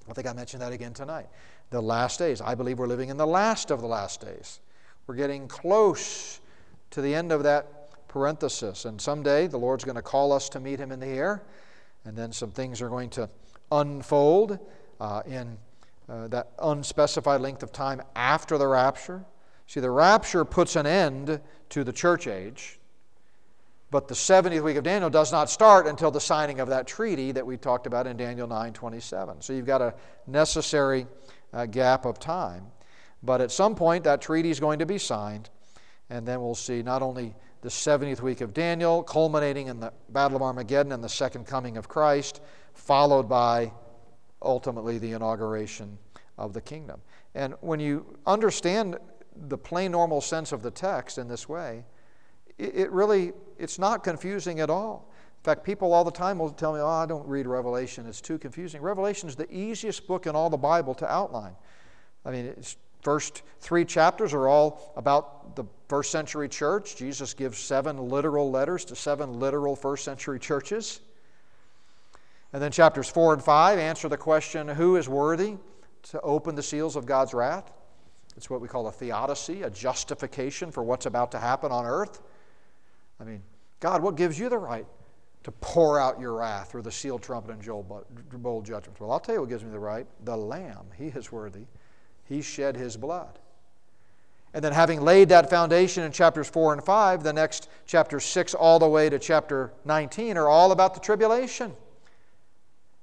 I 0.09 0.13
think 0.13 0.27
I 0.27 0.33
mentioned 0.33 0.63
that 0.63 0.73
again 0.73 0.93
tonight. 0.93 1.29
The 1.71 1.81
last 1.81 2.19
days. 2.19 2.41
I 2.41 2.55
believe 2.55 2.79
we're 2.79 2.87
living 2.87 3.09
in 3.09 3.17
the 3.17 3.27
last 3.27 3.71
of 3.71 3.81
the 3.81 3.87
last 3.87 4.21
days. 4.21 4.61
We're 5.07 5.15
getting 5.15 5.49
close 5.49 6.41
to 6.91 7.01
the 7.01 7.15
end 7.15 7.33
of 7.33 7.45
that 7.45 7.80
parenthesis. 8.11 8.85
And 8.85 9.01
someday 9.01 9.47
the 9.47 9.57
Lord's 9.57 9.85
going 9.85 9.97
to 9.97 10.03
call 10.03 10.33
us 10.33 10.49
to 10.51 10.61
meet 10.61 10.79
Him 10.79 10.93
in 10.93 11.01
the 11.01 11.07
air. 11.07 11.43
And 12.05 12.17
then 12.17 12.33
some 12.33 12.51
things 12.51 12.83
are 12.83 12.89
going 12.89 13.09
to 13.11 13.31
unfold 13.71 14.59
uh, 15.01 15.23
in 15.27 15.57
uh, 16.09 16.27
that 16.29 16.51
unspecified 16.61 17.41
length 17.41 17.63
of 17.63 17.73
time 17.73 18.03
after 18.17 18.59
the 18.59 18.67
rapture. 18.67 19.25
See, 19.69 19.81
the 19.81 19.91
rapture 19.91 20.45
puts 20.45 20.75
an 20.75 20.87
end 20.87 21.41
to 21.69 21.85
the 21.85 21.93
church 21.93 22.27
age, 22.27 22.81
but 23.93 24.09
the 24.09 24.15
70th 24.15 24.63
week 24.63 24.77
of 24.77 24.83
Daniel 24.83 25.09
does 25.09 25.31
not 25.31 25.49
start 25.49 25.87
until 25.87 26.11
the 26.11 26.21
signing 26.21 26.59
of 26.59 26.69
that 26.69 26.89
treaty 26.89 27.31
that 27.31 27.47
we 27.47 27.57
talked 27.57 27.87
about 27.87 28.09
in 28.09 28.17
Daniel 28.17 28.49
9 28.49 28.73
27. 28.73 29.41
So 29.41 29.53
you've 29.53 29.67
got 29.67 29.81
a 29.81 29.95
necessary 30.27 31.07
uh, 31.53 31.67
gap 31.67 32.05
of 32.05 32.19
time. 32.19 32.67
But 33.23 33.41
at 33.41 33.53
some 33.53 33.77
point, 33.77 34.03
that 34.05 34.21
treaty 34.21 34.51
is 34.51 34.59
going 34.59 34.81
to 34.81 34.87
be 34.87 34.99
signed, 34.99 35.51
and 36.11 36.27
then 36.27 36.43
we'll 36.43 36.55
see 36.55 36.83
not 36.83 37.03
only 37.03 37.35
the 37.63 37.69
70th 37.69 38.21
week 38.21 38.41
of 38.41 38.53
Daniel, 38.53 39.03
culminating 39.03 39.69
in 39.69 39.81
the 39.81 39.93
Battle 40.11 40.37
of 40.37 40.43
Armageddon 40.43 40.93
and 40.93 41.05
the 41.05 41.09
second 41.09 41.47
coming 41.47 41.77
of 41.77 41.89
Christ, 41.89 42.41
followed 42.75 43.29
by 43.29 43.73
ultimately 44.43 44.99
the 44.99 45.13
inauguration 45.13 45.99
of 46.37 46.53
the 46.53 46.61
kingdom. 46.61 47.01
And 47.35 47.55
when 47.61 47.81
you 47.81 48.19
understand 48.27 48.99
the 49.49 49.59
plain 49.59 49.93
normal 49.93 50.21
sense 50.21 50.53
of 50.53 50.63
the 50.63 50.71
text 50.71 51.19
in 51.19 51.29
this 51.29 51.49
way, 51.49 51.85
it 52.59 52.91
really 52.91 53.33
it's 53.59 53.79
not 53.79 54.03
confusing 54.03 54.61
at 54.61 54.69
all. 54.69 55.11
In 55.39 55.45
fact, 55.45 55.65
people 55.65 55.93
all 55.93 56.05
the 56.05 56.11
time 56.11 56.39
will 56.39 56.51
tell 56.51 56.75
me, 56.75 56.81
"Oh, 56.81 56.87
I 56.87 57.07
don't 57.07 57.27
read 57.27 57.47
Revelation; 57.47 58.07
it's 58.07 58.21
too 58.21 58.39
confusing." 58.39 58.83
Revelation 58.83 59.29
is 59.29 59.37
the 59.37 59.51
easiest 59.51 60.07
book 60.07 60.27
in 60.27 60.35
all 60.35 60.51
the 60.51 60.59
Bible 60.59 60.95
to 60.97 61.11
outline. 61.11 61.57
I 62.25 62.31
mean, 62.31 62.47
it's 62.47 62.77
first 63.03 63.43
three 63.61 63.85
chapters 63.85 64.33
are 64.33 64.49
all 64.49 64.93
about 64.97 65.57
the 65.57 65.65
first 65.89 66.11
century 66.11 66.49
church. 66.49 66.97
Jesus 66.97 67.35
gives 67.35 67.59
seven 67.59 68.09
literal 68.09 68.51
letters 68.51 68.85
to 68.87 68.97
seven 68.97 69.41
literal 69.41 69.77
first 69.77 70.05
century 70.05 70.39
churches. 70.39 71.01
And 72.53 72.63
then 72.63 72.73
chapters 72.73 73.09
four 73.09 73.33
and 73.33 73.43
five 73.43 73.79
answer 73.79 74.09
the 74.09 74.17
question 74.17 74.69
who 74.69 74.97
is 74.97 75.09
worthy 75.09 75.57
to 76.05 76.21
open 76.21 76.55
the 76.55 76.63
seals 76.63 76.97
of 76.97 77.07
God's 77.07 77.35
wrath? 77.35 77.73
It's 78.37 78.49
what 78.49 78.61
we 78.61 78.69
call 78.69 78.87
a 78.87 78.93
theodicy, 78.93 79.63
a 79.63 79.71
justification 79.71 80.71
for 80.71 80.83
what's 80.83 81.07
about 81.07 81.33
to 81.33 81.39
happen 81.39 81.73
on 81.73 81.85
earth. 81.85 82.23
I 83.21 83.25
mean, 83.25 83.43
God, 83.81 84.03
what 84.03 84.17
gives 84.17 84.39
you 84.39 84.49
the 84.49 84.59
right 84.59 84.87
to 85.43 85.53
pour 85.53 85.99
out 85.99 86.21
your 86.21 86.35
wrath 86.35 86.71
through 86.71 86.83
the 86.83 86.93
sealed 86.93 87.23
trumpet 87.23 87.53
and 87.53 88.43
bowl 88.43 88.63
judgments? 88.63 89.01
Well, 89.01 89.11
I'll 89.11 89.21
tell 89.21 89.35
you 89.35 89.41
what 89.41 89.51
gives 89.51 89.65
me 89.65 89.71
the 89.71 89.79
right 89.79 90.07
the 90.25 90.37
Lamb. 90.37 90.87
He 90.97 91.07
is 91.07 91.33
worthy 91.33 91.67
he 92.31 92.41
shed 92.41 92.77
his 92.77 92.97
blood. 92.97 93.39
And 94.55 94.65
then, 94.65 94.73
having 94.73 95.03
laid 95.03 95.29
that 95.29 95.51
foundation 95.51 96.03
in 96.05 96.13
chapters 96.13 96.49
4 96.49 96.73
and 96.73 96.83
5, 96.83 97.23
the 97.23 97.33
next 97.33 97.69
chapter 97.87 98.19
6 98.19 98.55
all 98.55 98.79
the 98.79 98.89
way 98.89 99.11
to 99.11 99.19
chapter 99.19 99.73
19 99.85 100.37
are 100.37 100.49
all 100.49 100.73
about 100.73 100.95
the 100.95 101.01
tribulation. 101.01 101.73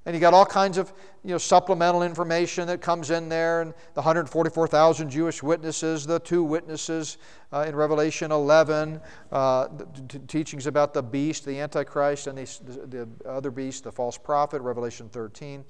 And 0.06 0.16
you 0.16 0.22
got 0.22 0.34
all 0.34 0.46
kinds 0.46 0.78
of 0.78 0.94
you 1.24 1.32
know, 1.32 1.38
supplemental 1.38 2.04
information 2.04 2.68
that 2.68 2.82
comes 2.82 3.12
in 3.12 3.28
there, 3.28 3.62
and 3.62 3.74
the 3.94 4.02
144,000 4.02 5.10
Jewish 5.10 5.44
witnesses, 5.44 6.06
the 6.06 6.20
two 6.20 6.44
witnesses 6.44 7.18
uh, 7.52 7.66
in 7.68 7.76
Revelation 7.76 8.32
11, 8.32 9.02
uh, 9.32 9.68
t- 10.08 10.20
teachings 10.20 10.68
about 10.68 10.94
the 10.94 11.04
beast, 11.04 11.46
the 11.46 11.60
Antichrist, 11.60 12.28
and 12.28 12.38
the, 12.38 12.88
the 12.88 13.30
other 13.30 13.52
beast, 13.52 13.84
the 13.84 13.92
false 13.92 14.18
prophet, 14.18 14.62
Revelation 14.62 15.10
13 15.10 15.66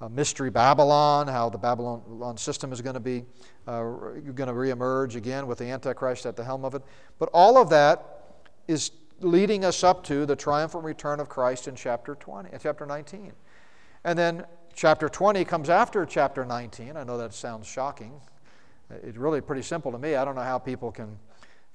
uh, 0.00 0.08
Mystery 0.08 0.50
Babylon, 0.50 1.28
how 1.28 1.50
the 1.50 1.58
Babylon 1.58 2.36
system 2.36 2.72
is 2.72 2.80
going 2.80 2.94
to 2.94 3.00
be 3.00 3.24
uh, 3.66 3.82
going 3.82 4.48
to 4.48 4.54
reemerge 4.54 5.14
again 5.14 5.46
with 5.46 5.58
the 5.58 5.66
Antichrist 5.66 6.26
at 6.26 6.36
the 6.36 6.44
helm 6.44 6.64
of 6.64 6.74
it. 6.74 6.82
But 7.18 7.28
all 7.32 7.58
of 7.58 7.68
that 7.70 8.44
is 8.66 8.92
leading 9.20 9.64
us 9.64 9.84
up 9.84 10.02
to 10.04 10.24
the 10.24 10.34
triumphant 10.34 10.84
return 10.84 11.20
of 11.20 11.28
Christ 11.28 11.68
in 11.68 11.74
chapter 11.74 12.14
20, 12.14 12.50
chapter 12.60 12.86
19. 12.86 13.32
And 14.04 14.18
then 14.18 14.44
chapter 14.74 15.08
20 15.08 15.44
comes 15.44 15.68
after 15.68 16.06
chapter 16.06 16.44
19. 16.44 16.96
I 16.96 17.04
know 17.04 17.18
that 17.18 17.34
sounds 17.34 17.66
shocking. 17.66 18.12
It's 18.90 19.18
really 19.18 19.40
pretty 19.40 19.62
simple 19.62 19.92
to 19.92 19.98
me. 19.98 20.14
I 20.14 20.24
don't 20.24 20.34
know 20.34 20.40
how 20.40 20.58
people 20.58 20.90
can, 20.90 21.18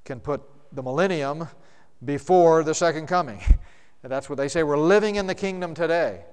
can 0.03 0.19
put 0.19 0.41
the 0.71 0.81
millennium 0.81 1.47
before 2.03 2.63
the 2.63 2.73
second 2.73 3.07
coming. 3.07 3.39
That's 4.01 4.29
what 4.29 4.37
they 4.37 4.47
say. 4.47 4.63
We're 4.63 4.77
living 4.77 5.15
in 5.15 5.27
the 5.27 5.35
kingdom 5.35 5.73
today. 5.73 6.23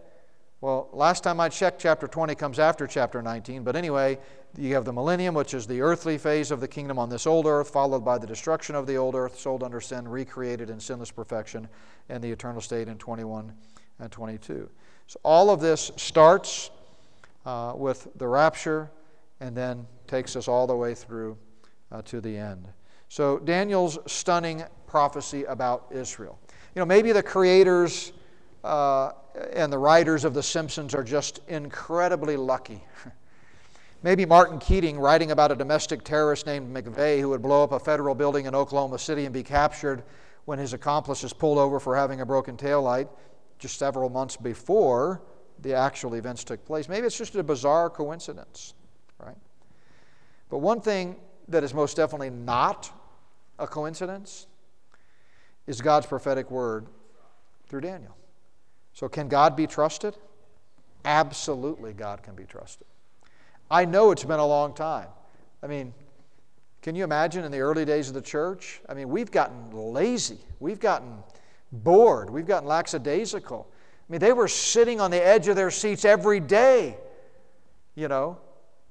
Well, 0.62 0.88
last 0.92 1.24
time 1.24 1.40
I 1.40 1.48
checked, 1.48 1.80
chapter 1.80 2.06
20 2.06 2.36
comes 2.36 2.60
after 2.60 2.86
chapter 2.86 3.20
19. 3.20 3.64
But 3.64 3.74
anyway, 3.74 4.16
you 4.56 4.74
have 4.74 4.84
the 4.84 4.92
millennium, 4.92 5.34
which 5.34 5.54
is 5.54 5.66
the 5.66 5.80
earthly 5.80 6.16
phase 6.16 6.52
of 6.52 6.60
the 6.60 6.68
kingdom 6.68 7.00
on 7.00 7.08
this 7.08 7.26
old 7.26 7.46
earth, 7.46 7.70
followed 7.70 8.04
by 8.04 8.16
the 8.16 8.28
destruction 8.28 8.76
of 8.76 8.86
the 8.86 8.94
old 8.94 9.16
earth, 9.16 9.36
sold 9.36 9.64
under 9.64 9.80
sin, 9.80 10.06
recreated 10.06 10.70
in 10.70 10.78
sinless 10.78 11.10
perfection, 11.10 11.66
and 12.08 12.22
the 12.22 12.30
eternal 12.30 12.60
state 12.60 12.86
in 12.86 12.96
21 12.96 13.52
and 13.98 14.12
22. 14.12 14.70
So 15.08 15.20
all 15.24 15.50
of 15.50 15.60
this 15.60 15.90
starts 15.96 16.70
uh, 17.44 17.72
with 17.74 18.06
the 18.14 18.28
rapture 18.28 18.88
and 19.40 19.56
then 19.56 19.84
takes 20.06 20.36
us 20.36 20.46
all 20.46 20.68
the 20.68 20.76
way 20.76 20.94
through 20.94 21.36
uh, 21.90 22.02
to 22.02 22.20
the 22.20 22.36
end. 22.36 22.68
So 23.08 23.40
Daniel's 23.40 23.98
stunning 24.06 24.62
prophecy 24.86 25.42
about 25.42 25.86
Israel. 25.90 26.38
You 26.76 26.80
know, 26.80 26.86
maybe 26.86 27.10
the 27.10 27.22
creators 27.22 28.12
uh, 28.64 29.12
and 29.52 29.72
the 29.72 29.78
writers 29.78 30.24
of 30.24 30.34
The 30.34 30.42
Simpsons 30.42 30.94
are 30.94 31.02
just 31.02 31.40
incredibly 31.48 32.36
lucky. 32.36 32.84
Maybe 34.02 34.26
Martin 34.26 34.58
Keating, 34.58 34.98
writing 34.98 35.30
about 35.30 35.52
a 35.52 35.54
domestic 35.54 36.02
terrorist 36.02 36.46
named 36.46 36.74
McVeigh 36.74 37.20
who 37.20 37.28
would 37.30 37.42
blow 37.42 37.62
up 37.62 37.72
a 37.72 37.78
federal 37.78 38.14
building 38.14 38.46
in 38.46 38.54
Oklahoma 38.54 38.98
City 38.98 39.24
and 39.24 39.32
be 39.32 39.42
captured 39.42 40.02
when 40.44 40.58
his 40.58 40.72
accomplice 40.72 41.22
is 41.22 41.32
pulled 41.32 41.58
over 41.58 41.78
for 41.78 41.96
having 41.96 42.20
a 42.20 42.26
broken 42.26 42.56
taillight 42.56 43.08
just 43.58 43.78
several 43.78 44.10
months 44.10 44.36
before 44.36 45.22
the 45.60 45.72
actual 45.72 46.14
events 46.14 46.42
took 46.42 46.64
place. 46.64 46.88
Maybe 46.88 47.06
it's 47.06 47.16
just 47.16 47.36
a 47.36 47.42
bizarre 47.44 47.88
coincidence, 47.88 48.74
right? 49.20 49.36
But 50.50 50.58
one 50.58 50.80
thing 50.80 51.16
that 51.48 51.62
is 51.62 51.72
most 51.72 51.96
definitely 51.96 52.30
not 52.30 52.90
a 53.58 53.66
coincidence 53.68 54.48
is 55.68 55.80
God's 55.80 56.06
prophetic 56.06 56.50
word 56.50 56.86
through 57.68 57.82
Daniel. 57.82 58.16
So, 58.92 59.08
can 59.08 59.28
God 59.28 59.56
be 59.56 59.66
trusted? 59.66 60.16
Absolutely, 61.04 61.92
God 61.92 62.22
can 62.22 62.34
be 62.34 62.44
trusted. 62.44 62.86
I 63.70 63.84
know 63.84 64.10
it's 64.10 64.24
been 64.24 64.38
a 64.38 64.46
long 64.46 64.74
time. 64.74 65.08
I 65.62 65.66
mean, 65.66 65.94
can 66.82 66.96
you 66.96 67.04
imagine 67.04 67.44
in 67.44 67.52
the 67.52 67.60
early 67.60 67.84
days 67.84 68.08
of 68.08 68.14
the 68.14 68.22
church? 68.22 68.80
I 68.88 68.94
mean, 68.94 69.08
we've 69.08 69.30
gotten 69.30 69.70
lazy, 69.70 70.38
we've 70.60 70.80
gotten 70.80 71.22
bored, 71.70 72.28
we've 72.28 72.46
gotten 72.46 72.68
lackadaisical. 72.68 73.66
I 73.70 74.12
mean, 74.12 74.20
they 74.20 74.32
were 74.32 74.48
sitting 74.48 75.00
on 75.00 75.10
the 75.10 75.24
edge 75.24 75.48
of 75.48 75.56
their 75.56 75.70
seats 75.70 76.04
every 76.04 76.40
day, 76.40 76.98
you 77.94 78.08
know. 78.08 78.38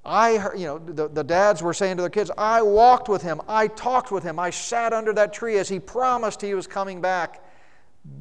I, 0.04 0.38
heard, 0.38 0.58
you 0.58 0.66
know, 0.66 0.80
the, 0.80 1.10
the 1.10 1.24
dads 1.24 1.62
were 1.62 1.76
saying 1.76 1.98
to 1.98 2.02
their 2.02 2.10
kids, 2.10 2.32
I 2.38 2.64
walked 2.64 3.08
with 3.08 3.22
him, 3.22 3.40
I 3.48 3.68
talked 3.68 4.12
with 4.12 4.24
him, 4.24 4.40
I 4.40 4.50
sat 4.50 4.94
under 4.94 5.14
that 5.14 5.32
tree 5.32 5.58
as 5.58 5.70
he 5.70 5.80
promised 5.80 6.42
he 6.42 6.56
was 6.56 6.66
coming 6.66 7.02
back. 7.02 7.44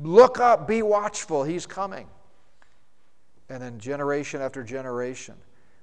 Look 0.03 0.41
up, 0.41 0.69
be 0.69 0.83
watchful, 0.83 1.45
he's 1.45 1.67
coming. 1.67 2.07
And 3.49 3.63
then 3.63 3.79
generation 3.79 4.41
after 4.41 4.63
generation. 4.63 5.35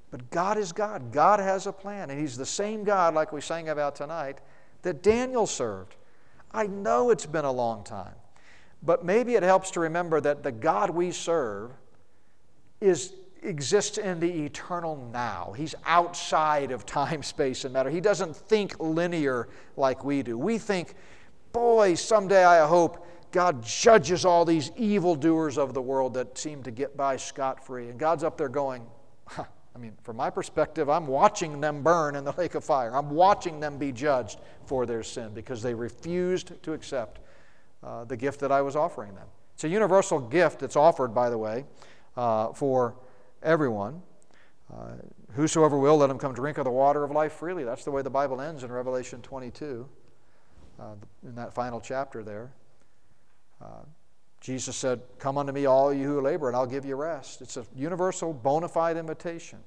But 0.10 0.30
God 0.30 0.58
is 0.58 0.72
God. 0.72 1.12
God 1.12 1.40
has 1.40 1.68
a 1.68 1.74
plan. 1.74 2.10
And 2.10 2.20
He's 2.20 2.38
the 2.38 2.46
same 2.46 2.84
God, 2.84 3.14
like 3.14 3.32
we 3.34 3.42
sang 3.42 3.70
about 3.70 3.96
tonight, 3.96 4.40
that 4.84 5.04
Daniel 5.04 5.46
served. 5.46 5.96
I 6.52 6.68
know 6.68 7.10
it's 7.10 7.26
been 7.26 7.46
a 7.46 7.52
long 7.52 7.84
time. 7.84 8.16
But 8.84 9.04
maybe 9.04 9.36
it 9.36 9.44
helps 9.44 9.72
to 9.72 9.80
remember 9.82 10.22
that 10.22 10.44
the 10.44 10.52
God 10.52 10.90
we 10.90 11.12
serve 11.12 11.72
is 12.80 13.14
exists 13.44 13.98
in 13.98 14.20
the 14.20 14.46
eternal 14.46 15.10
now. 15.14 15.54
He's 15.56 15.76
outside 15.86 16.72
of 16.72 16.86
time, 16.86 17.22
space, 17.24 17.66
and 17.66 17.74
matter. 17.74 17.90
He 17.90 18.02
doesn't 18.02 18.36
think 18.36 18.80
linear 18.80 19.48
like 19.76 20.04
we 20.04 20.24
do. 20.24 20.38
We 20.38 20.58
think, 20.58 20.94
boy, 21.52 21.96
someday 21.96 22.46
I 22.46 22.66
hope 22.66 23.06
God 23.32 23.64
judges 23.64 24.26
all 24.26 24.46
these 24.46 24.72
evildoers 24.76 25.58
of 25.58 25.74
the 25.74 25.82
world 25.82 26.14
that 26.14 26.38
seem 26.38 26.64
to 26.64 26.72
get 26.72 26.96
by 26.96 27.18
scot 27.18 27.66
free. 27.66 27.90
And 27.90 28.00
God's 28.00 28.24
up 28.24 28.38
there 28.38 28.50
going, 28.50 28.86
huh, 29.26 29.44
I 29.76 29.80
mean, 29.80 29.94
from 30.02 30.18
my 30.18 30.30
perspective, 30.30 30.90
I'm 30.90 31.06
watching 31.06 31.62
them 31.62 31.84
burn 31.84 32.16
in 32.16 32.24
the 32.24 32.32
lake 32.32 32.56
of 32.56 32.64
fire. 32.64 32.96
I'm 32.96 33.12
watching 33.12 33.60
them 33.60 33.78
be 33.78 33.92
judged 33.92 34.40
for 34.66 34.86
their 34.86 35.04
sin 35.04 35.34
because 35.34 35.62
they 35.62 35.74
refused 35.74 36.64
to 36.64 36.74
accept 36.74 37.20
uh, 37.84 38.06
the 38.06 38.18
gift 38.18 38.40
that 38.40 38.52
I 38.52 38.62
was 38.62 38.76
offering 38.76 39.14
them. 39.14 39.28
It's 39.54 39.66
a 39.66 39.70
universal 39.70 40.20
gift 40.20 40.60
that's 40.60 40.76
offered, 40.76 41.14
by 41.14 41.30
the 41.30 41.38
way, 41.38 41.66
uh, 42.16 42.54
for 42.54 42.96
everyone. 43.44 44.02
Uh, 44.74 44.94
whosoever 45.34 45.78
will, 45.78 45.98
let 45.98 46.10
him 46.10 46.18
come 46.18 46.34
drink 46.34 46.58
of 46.58 46.66
the 46.66 46.72
water 46.72 47.04
of 47.04 47.12
life 47.12 47.34
freely. 47.34 47.64
That's 47.64 47.84
the 47.84 47.92
way 47.92 48.02
the 48.02 48.10
Bible 48.10 48.42
ends 48.42 48.64
in 48.64 48.72
Revelation 48.72 49.22
22, 49.22 49.88
uh, 50.80 50.84
in 51.24 51.36
that 51.36 51.54
final 51.54 51.80
chapter 51.80 52.24
there. 52.24 52.52
Uh, 53.62 53.84
Jesus 54.42 54.76
said, 54.76 55.02
Come 55.20 55.38
unto 55.38 55.52
me, 55.52 55.66
all 55.66 55.94
you 55.94 56.06
who 56.06 56.22
labor, 56.22 56.48
and 56.48 56.56
I'll 56.56 56.66
give 56.66 56.86
you 56.86 56.96
rest. 56.96 57.42
It's 57.42 57.58
a 57.58 57.66
universal, 57.76 58.34
bona 58.34 58.68
fide 58.68 58.98
invitation. 58.98 59.60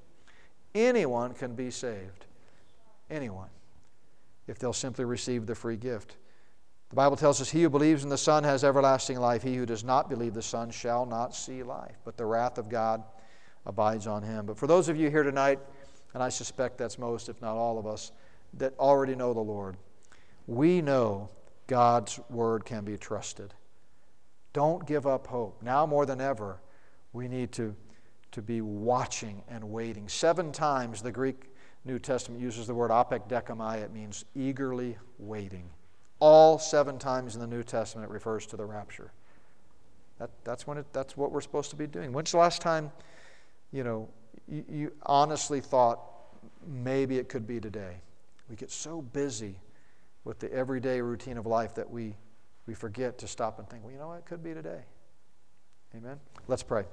Anyone 0.73 1.33
can 1.33 1.55
be 1.55 1.69
saved. 1.69 2.25
Anyone. 3.09 3.49
If 4.47 4.59
they'll 4.59 4.73
simply 4.73 5.05
receive 5.05 5.45
the 5.45 5.55
free 5.55 5.77
gift. 5.77 6.15
The 6.89 6.95
Bible 6.95 7.15
tells 7.15 7.41
us, 7.41 7.49
He 7.49 7.61
who 7.63 7.69
believes 7.69 8.03
in 8.03 8.09
the 8.09 8.17
Son 8.17 8.43
has 8.43 8.63
everlasting 8.63 9.19
life. 9.19 9.43
He 9.43 9.55
who 9.55 9.65
does 9.65 9.83
not 9.83 10.09
believe 10.09 10.33
the 10.33 10.41
Son 10.41 10.71
shall 10.71 11.05
not 11.05 11.35
see 11.35 11.63
life, 11.63 11.97
but 12.03 12.17
the 12.17 12.25
wrath 12.25 12.57
of 12.57 12.69
God 12.69 13.03
abides 13.65 14.07
on 14.07 14.23
him. 14.23 14.45
But 14.45 14.57
for 14.57 14.67
those 14.67 14.89
of 14.89 14.97
you 14.97 15.09
here 15.09 15.23
tonight, 15.23 15.59
and 16.13 16.21
I 16.21 16.29
suspect 16.29 16.77
that's 16.77 16.97
most, 16.97 17.29
if 17.29 17.41
not 17.41 17.55
all 17.55 17.77
of 17.77 17.85
us, 17.85 18.11
that 18.55 18.73
already 18.79 19.15
know 19.15 19.33
the 19.33 19.39
Lord, 19.39 19.77
we 20.47 20.81
know 20.81 21.29
God's 21.67 22.19
word 22.29 22.65
can 22.65 22.83
be 22.83 22.97
trusted. 22.97 23.53
Don't 24.53 24.85
give 24.85 25.07
up 25.07 25.27
hope. 25.27 25.61
Now 25.61 25.85
more 25.85 26.05
than 26.05 26.19
ever, 26.19 26.59
we 27.13 27.27
need 27.27 27.51
to, 27.53 27.75
to 28.31 28.41
be 28.41 28.61
watching 28.61 29.43
and 29.47 29.63
waiting. 29.63 30.09
Seven 30.09 30.51
times 30.51 31.01
the 31.01 31.11
Greek 31.11 31.51
New 31.85 31.99
Testament 31.99 32.41
uses 32.41 32.67
the 32.67 32.73
word 32.73 32.91
apekdekomai. 32.91 33.81
It 33.81 33.93
means 33.93 34.25
eagerly 34.35 34.97
waiting. 35.17 35.69
All 36.19 36.59
seven 36.59 36.99
times 36.99 37.35
in 37.35 37.41
the 37.41 37.47
New 37.47 37.63
Testament 37.63 38.09
it 38.09 38.13
refers 38.13 38.45
to 38.47 38.57
the 38.57 38.65
rapture. 38.65 39.11
That, 40.19 40.29
that's, 40.43 40.67
when 40.67 40.77
it, 40.77 40.85
that's 40.93 41.17
what 41.17 41.31
we're 41.31 41.41
supposed 41.41 41.71
to 41.71 41.75
be 41.75 41.87
doing. 41.87 42.13
When's 42.13 42.31
the 42.31 42.37
last 42.37 42.61
time, 42.61 42.91
you 43.71 43.83
know, 43.83 44.07
you, 44.47 44.63
you 44.69 44.91
honestly 45.03 45.61
thought 45.61 45.99
maybe 46.67 47.17
it 47.17 47.27
could 47.27 47.47
be 47.47 47.59
today? 47.59 47.95
We 48.49 48.55
get 48.55 48.69
so 48.69 49.01
busy 49.01 49.55
with 50.23 50.39
the 50.39 50.53
everyday 50.53 51.01
routine 51.01 51.37
of 51.37 51.47
life 51.47 51.73
that 51.75 51.89
we 51.89 52.15
we 52.71 52.75
forget 52.75 53.17
to 53.17 53.27
stop 53.27 53.59
and 53.59 53.69
think, 53.69 53.83
well, 53.83 53.91
you 53.91 53.99
know 53.99 54.07
what? 54.07 54.19
It 54.19 54.25
could 54.25 54.41
be 54.41 54.53
today. 54.53 54.79
Amen? 55.93 56.17
Let's 56.47 56.63
pray. 56.63 56.85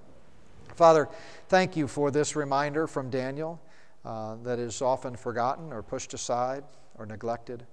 Father, 0.74 1.08
thank 1.46 1.76
you 1.76 1.86
for 1.86 2.10
this 2.10 2.34
reminder 2.34 2.88
from 2.88 3.10
Daniel 3.10 3.62
uh, 4.04 4.34
that 4.42 4.58
is 4.58 4.82
often 4.82 5.14
forgotten 5.14 5.72
or 5.72 5.84
pushed 5.84 6.14
aside 6.14 6.64
or 6.96 7.06
neglected. 7.06 7.64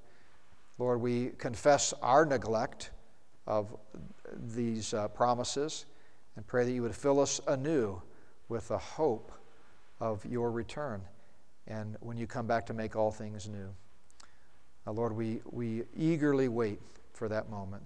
Lord, 0.78 1.02
we 1.02 1.32
confess 1.40 1.96
our 2.04 2.28
neglect 2.28 2.92
of 3.48 3.76
these 4.54 4.94
uh, 4.94 5.08
promises 5.08 5.88
and 6.36 6.46
pray 6.46 6.64
that 6.64 6.72
you 6.74 6.84
would 6.84 6.96
fill 6.96 7.20
us 7.20 7.42
anew 7.48 8.00
with 8.50 8.68
the 8.68 8.78
hope 8.78 9.32
of 10.00 10.24
your 10.28 10.52
return 10.52 11.02
and 11.66 11.98
when 12.02 12.18
you 12.18 12.28
come 12.28 12.46
back 12.46 12.68
to 12.68 12.74
make 12.76 12.96
all 12.96 13.10
things 13.10 13.50
new. 13.50 13.74
Lord, 14.86 15.16
we, 15.16 15.42
we 15.50 15.86
eagerly 15.98 16.50
wait 16.50 16.80
for 17.14 17.28
that 17.30 17.50
moment. 17.50 17.82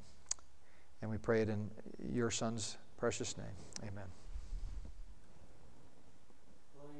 And 1.01 1.09
we 1.09 1.17
pray 1.17 1.41
it 1.41 1.49
in 1.49 1.69
your 2.13 2.31
Son's 2.31 2.77
precious 2.97 3.37
name. 3.37 3.47
Amen. 3.87 4.18